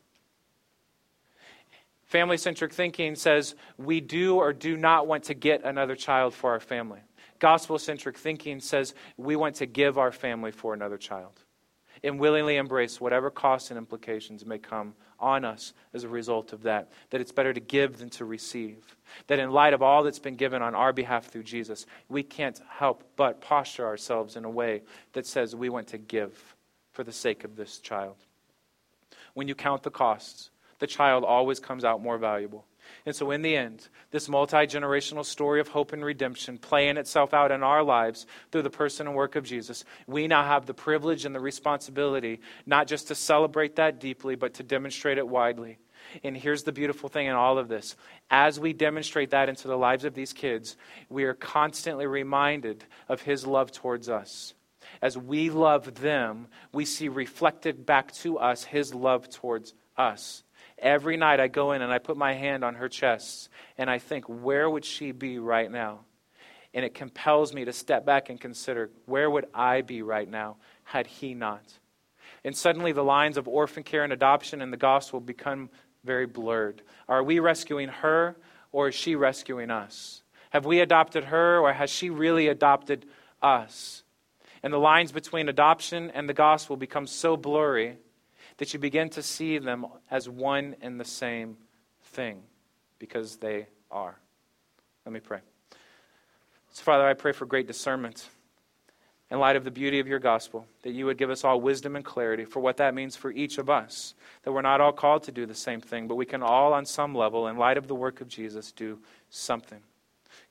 Family 2.04 2.36
centric 2.36 2.72
thinking 2.72 3.14
says 3.14 3.54
we 3.78 4.00
do 4.00 4.36
or 4.36 4.52
do 4.52 4.76
not 4.76 5.06
want 5.06 5.24
to 5.24 5.34
get 5.34 5.64
another 5.64 5.94
child 5.94 6.34
for 6.34 6.50
our 6.50 6.60
family. 6.60 7.00
Gospel 7.38 7.78
centric 7.78 8.18
thinking 8.18 8.60
says 8.60 8.94
we 9.16 9.36
want 9.36 9.56
to 9.56 9.66
give 9.66 9.96
our 9.96 10.12
family 10.12 10.50
for 10.50 10.74
another 10.74 10.98
child 10.98 11.41
and 12.04 12.18
willingly 12.18 12.56
embrace 12.56 13.00
whatever 13.00 13.30
costs 13.30 13.70
and 13.70 13.78
implications 13.78 14.44
may 14.44 14.58
come 14.58 14.94
on 15.20 15.44
us 15.44 15.72
as 15.94 16.04
a 16.04 16.08
result 16.08 16.52
of 16.52 16.62
that. 16.62 16.90
That 17.10 17.20
it's 17.20 17.32
better 17.32 17.52
to 17.52 17.60
give 17.60 17.98
than 17.98 18.10
to 18.10 18.24
receive. 18.24 18.96
That 19.28 19.38
in 19.38 19.50
light 19.50 19.72
of 19.72 19.82
all 19.82 20.02
that's 20.02 20.18
been 20.18 20.36
given 20.36 20.62
on 20.62 20.74
our 20.74 20.92
behalf 20.92 21.26
through 21.26 21.44
Jesus, 21.44 21.86
we 22.08 22.22
can't 22.22 22.60
help 22.68 23.04
but 23.16 23.40
posture 23.40 23.86
ourselves 23.86 24.36
in 24.36 24.44
a 24.44 24.50
way 24.50 24.82
that 25.12 25.26
says 25.26 25.54
we 25.54 25.68
want 25.68 25.88
to 25.88 25.98
give 25.98 26.56
for 26.92 27.04
the 27.04 27.12
sake 27.12 27.44
of 27.44 27.56
this 27.56 27.78
child. 27.78 28.16
When 29.34 29.48
you 29.48 29.54
count 29.54 29.82
the 29.82 29.90
costs, 29.90 30.50
the 30.78 30.86
child 30.86 31.24
always 31.24 31.60
comes 31.60 31.84
out 31.84 32.02
more 32.02 32.18
valuable. 32.18 32.66
And 33.04 33.14
so, 33.16 33.30
in 33.32 33.42
the 33.42 33.56
end, 33.56 33.88
this 34.10 34.28
multi 34.28 34.58
generational 34.58 35.24
story 35.24 35.60
of 35.60 35.68
hope 35.68 35.92
and 35.92 36.04
redemption 36.04 36.58
playing 36.58 36.96
itself 36.96 37.34
out 37.34 37.50
in 37.50 37.62
our 37.62 37.82
lives 37.82 38.26
through 38.50 38.62
the 38.62 38.70
person 38.70 39.06
and 39.08 39.16
work 39.16 39.34
of 39.34 39.44
Jesus, 39.44 39.84
we 40.06 40.28
now 40.28 40.44
have 40.44 40.66
the 40.66 40.74
privilege 40.74 41.24
and 41.24 41.34
the 41.34 41.40
responsibility 41.40 42.40
not 42.64 42.86
just 42.86 43.08
to 43.08 43.14
celebrate 43.14 43.76
that 43.76 43.98
deeply, 43.98 44.36
but 44.36 44.54
to 44.54 44.62
demonstrate 44.62 45.18
it 45.18 45.26
widely. 45.26 45.78
And 46.22 46.36
here's 46.36 46.62
the 46.62 46.72
beautiful 46.72 47.08
thing 47.08 47.26
in 47.26 47.34
all 47.34 47.58
of 47.58 47.68
this 47.68 47.96
as 48.30 48.58
we 48.58 48.72
demonstrate 48.72 49.30
that 49.30 49.48
into 49.48 49.68
the 49.68 49.76
lives 49.76 50.04
of 50.04 50.14
these 50.14 50.32
kids, 50.32 50.76
we 51.08 51.24
are 51.24 51.34
constantly 51.34 52.06
reminded 52.06 52.84
of 53.08 53.22
His 53.22 53.46
love 53.46 53.72
towards 53.72 54.08
us. 54.08 54.54
As 55.00 55.16
we 55.16 55.50
love 55.50 55.96
them, 55.96 56.48
we 56.72 56.84
see 56.84 57.08
reflected 57.08 57.86
back 57.86 58.12
to 58.14 58.38
us 58.38 58.64
His 58.64 58.94
love 58.94 59.28
towards 59.30 59.74
us. 59.96 60.42
Every 60.82 61.16
night 61.16 61.38
I 61.38 61.46
go 61.46 61.72
in 61.72 61.80
and 61.80 61.92
I 61.92 61.98
put 61.98 62.16
my 62.16 62.34
hand 62.34 62.64
on 62.64 62.74
her 62.74 62.88
chest 62.88 63.48
and 63.78 63.88
I 63.88 63.98
think, 63.98 64.24
where 64.26 64.68
would 64.68 64.84
she 64.84 65.12
be 65.12 65.38
right 65.38 65.70
now? 65.70 66.00
And 66.74 66.84
it 66.84 66.92
compels 66.92 67.54
me 67.54 67.64
to 67.64 67.72
step 67.72 68.04
back 68.04 68.30
and 68.30 68.40
consider, 68.40 68.90
where 69.06 69.30
would 69.30 69.46
I 69.54 69.82
be 69.82 70.02
right 70.02 70.28
now 70.28 70.56
had 70.82 71.06
he 71.06 71.34
not? 71.34 71.62
And 72.44 72.56
suddenly 72.56 72.90
the 72.90 73.04
lines 73.04 73.36
of 73.36 73.46
orphan 73.46 73.84
care 73.84 74.02
and 74.02 74.12
adoption 74.12 74.60
and 74.60 74.72
the 74.72 74.76
gospel 74.76 75.20
become 75.20 75.70
very 76.02 76.26
blurred. 76.26 76.82
Are 77.08 77.22
we 77.22 77.38
rescuing 77.38 77.88
her 77.88 78.36
or 78.72 78.88
is 78.88 78.96
she 78.96 79.14
rescuing 79.14 79.70
us? 79.70 80.24
Have 80.50 80.66
we 80.66 80.80
adopted 80.80 81.24
her 81.24 81.60
or 81.60 81.72
has 81.72 81.90
she 81.90 82.10
really 82.10 82.48
adopted 82.48 83.06
us? 83.40 84.02
And 84.64 84.72
the 84.72 84.78
lines 84.78 85.12
between 85.12 85.48
adoption 85.48 86.10
and 86.10 86.28
the 86.28 86.34
gospel 86.34 86.76
become 86.76 87.06
so 87.06 87.36
blurry 87.36 87.98
that 88.62 88.72
you 88.72 88.78
begin 88.78 89.08
to 89.08 89.24
see 89.24 89.58
them 89.58 89.84
as 90.08 90.28
one 90.28 90.76
and 90.80 91.00
the 91.00 91.04
same 91.04 91.56
thing 92.00 92.40
because 93.00 93.38
they 93.38 93.66
are. 93.90 94.16
Let 95.04 95.12
me 95.12 95.18
pray. 95.18 95.40
So, 96.70 96.84
Father, 96.84 97.04
I 97.04 97.14
pray 97.14 97.32
for 97.32 97.44
great 97.44 97.66
discernment 97.66 98.28
in 99.32 99.40
light 99.40 99.56
of 99.56 99.64
the 99.64 99.72
beauty 99.72 99.98
of 99.98 100.06
your 100.06 100.20
gospel, 100.20 100.64
that 100.84 100.92
you 100.92 101.06
would 101.06 101.18
give 101.18 101.28
us 101.28 101.42
all 101.42 101.60
wisdom 101.60 101.96
and 101.96 102.04
clarity 102.04 102.44
for 102.44 102.60
what 102.60 102.76
that 102.76 102.94
means 102.94 103.16
for 103.16 103.32
each 103.32 103.58
of 103.58 103.68
us. 103.68 104.14
That 104.44 104.52
we're 104.52 104.62
not 104.62 104.80
all 104.80 104.92
called 104.92 105.24
to 105.24 105.32
do 105.32 105.44
the 105.44 105.56
same 105.56 105.80
thing, 105.80 106.06
but 106.06 106.14
we 106.14 106.24
can 106.24 106.40
all, 106.40 106.72
on 106.72 106.86
some 106.86 107.16
level, 107.16 107.48
in 107.48 107.56
light 107.56 107.78
of 107.78 107.88
the 107.88 107.96
work 107.96 108.20
of 108.20 108.28
Jesus, 108.28 108.70
do 108.70 109.00
something. 109.28 109.80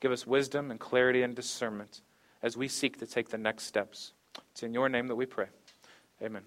Give 0.01 0.11
us 0.11 0.27
wisdom 0.27 0.69
and 0.69 0.81
clarity 0.81 1.23
and 1.23 1.33
discernment 1.33 2.01
as 2.43 2.57
we 2.57 2.67
seek 2.67 2.99
to 2.99 3.07
take 3.07 3.29
the 3.29 3.37
next 3.37 3.63
steps. 3.63 4.11
It's 4.51 4.63
in 4.63 4.73
your 4.73 4.89
name 4.89 5.07
that 5.07 5.15
we 5.15 5.25
pray. 5.25 5.47
Amen. 6.21 6.43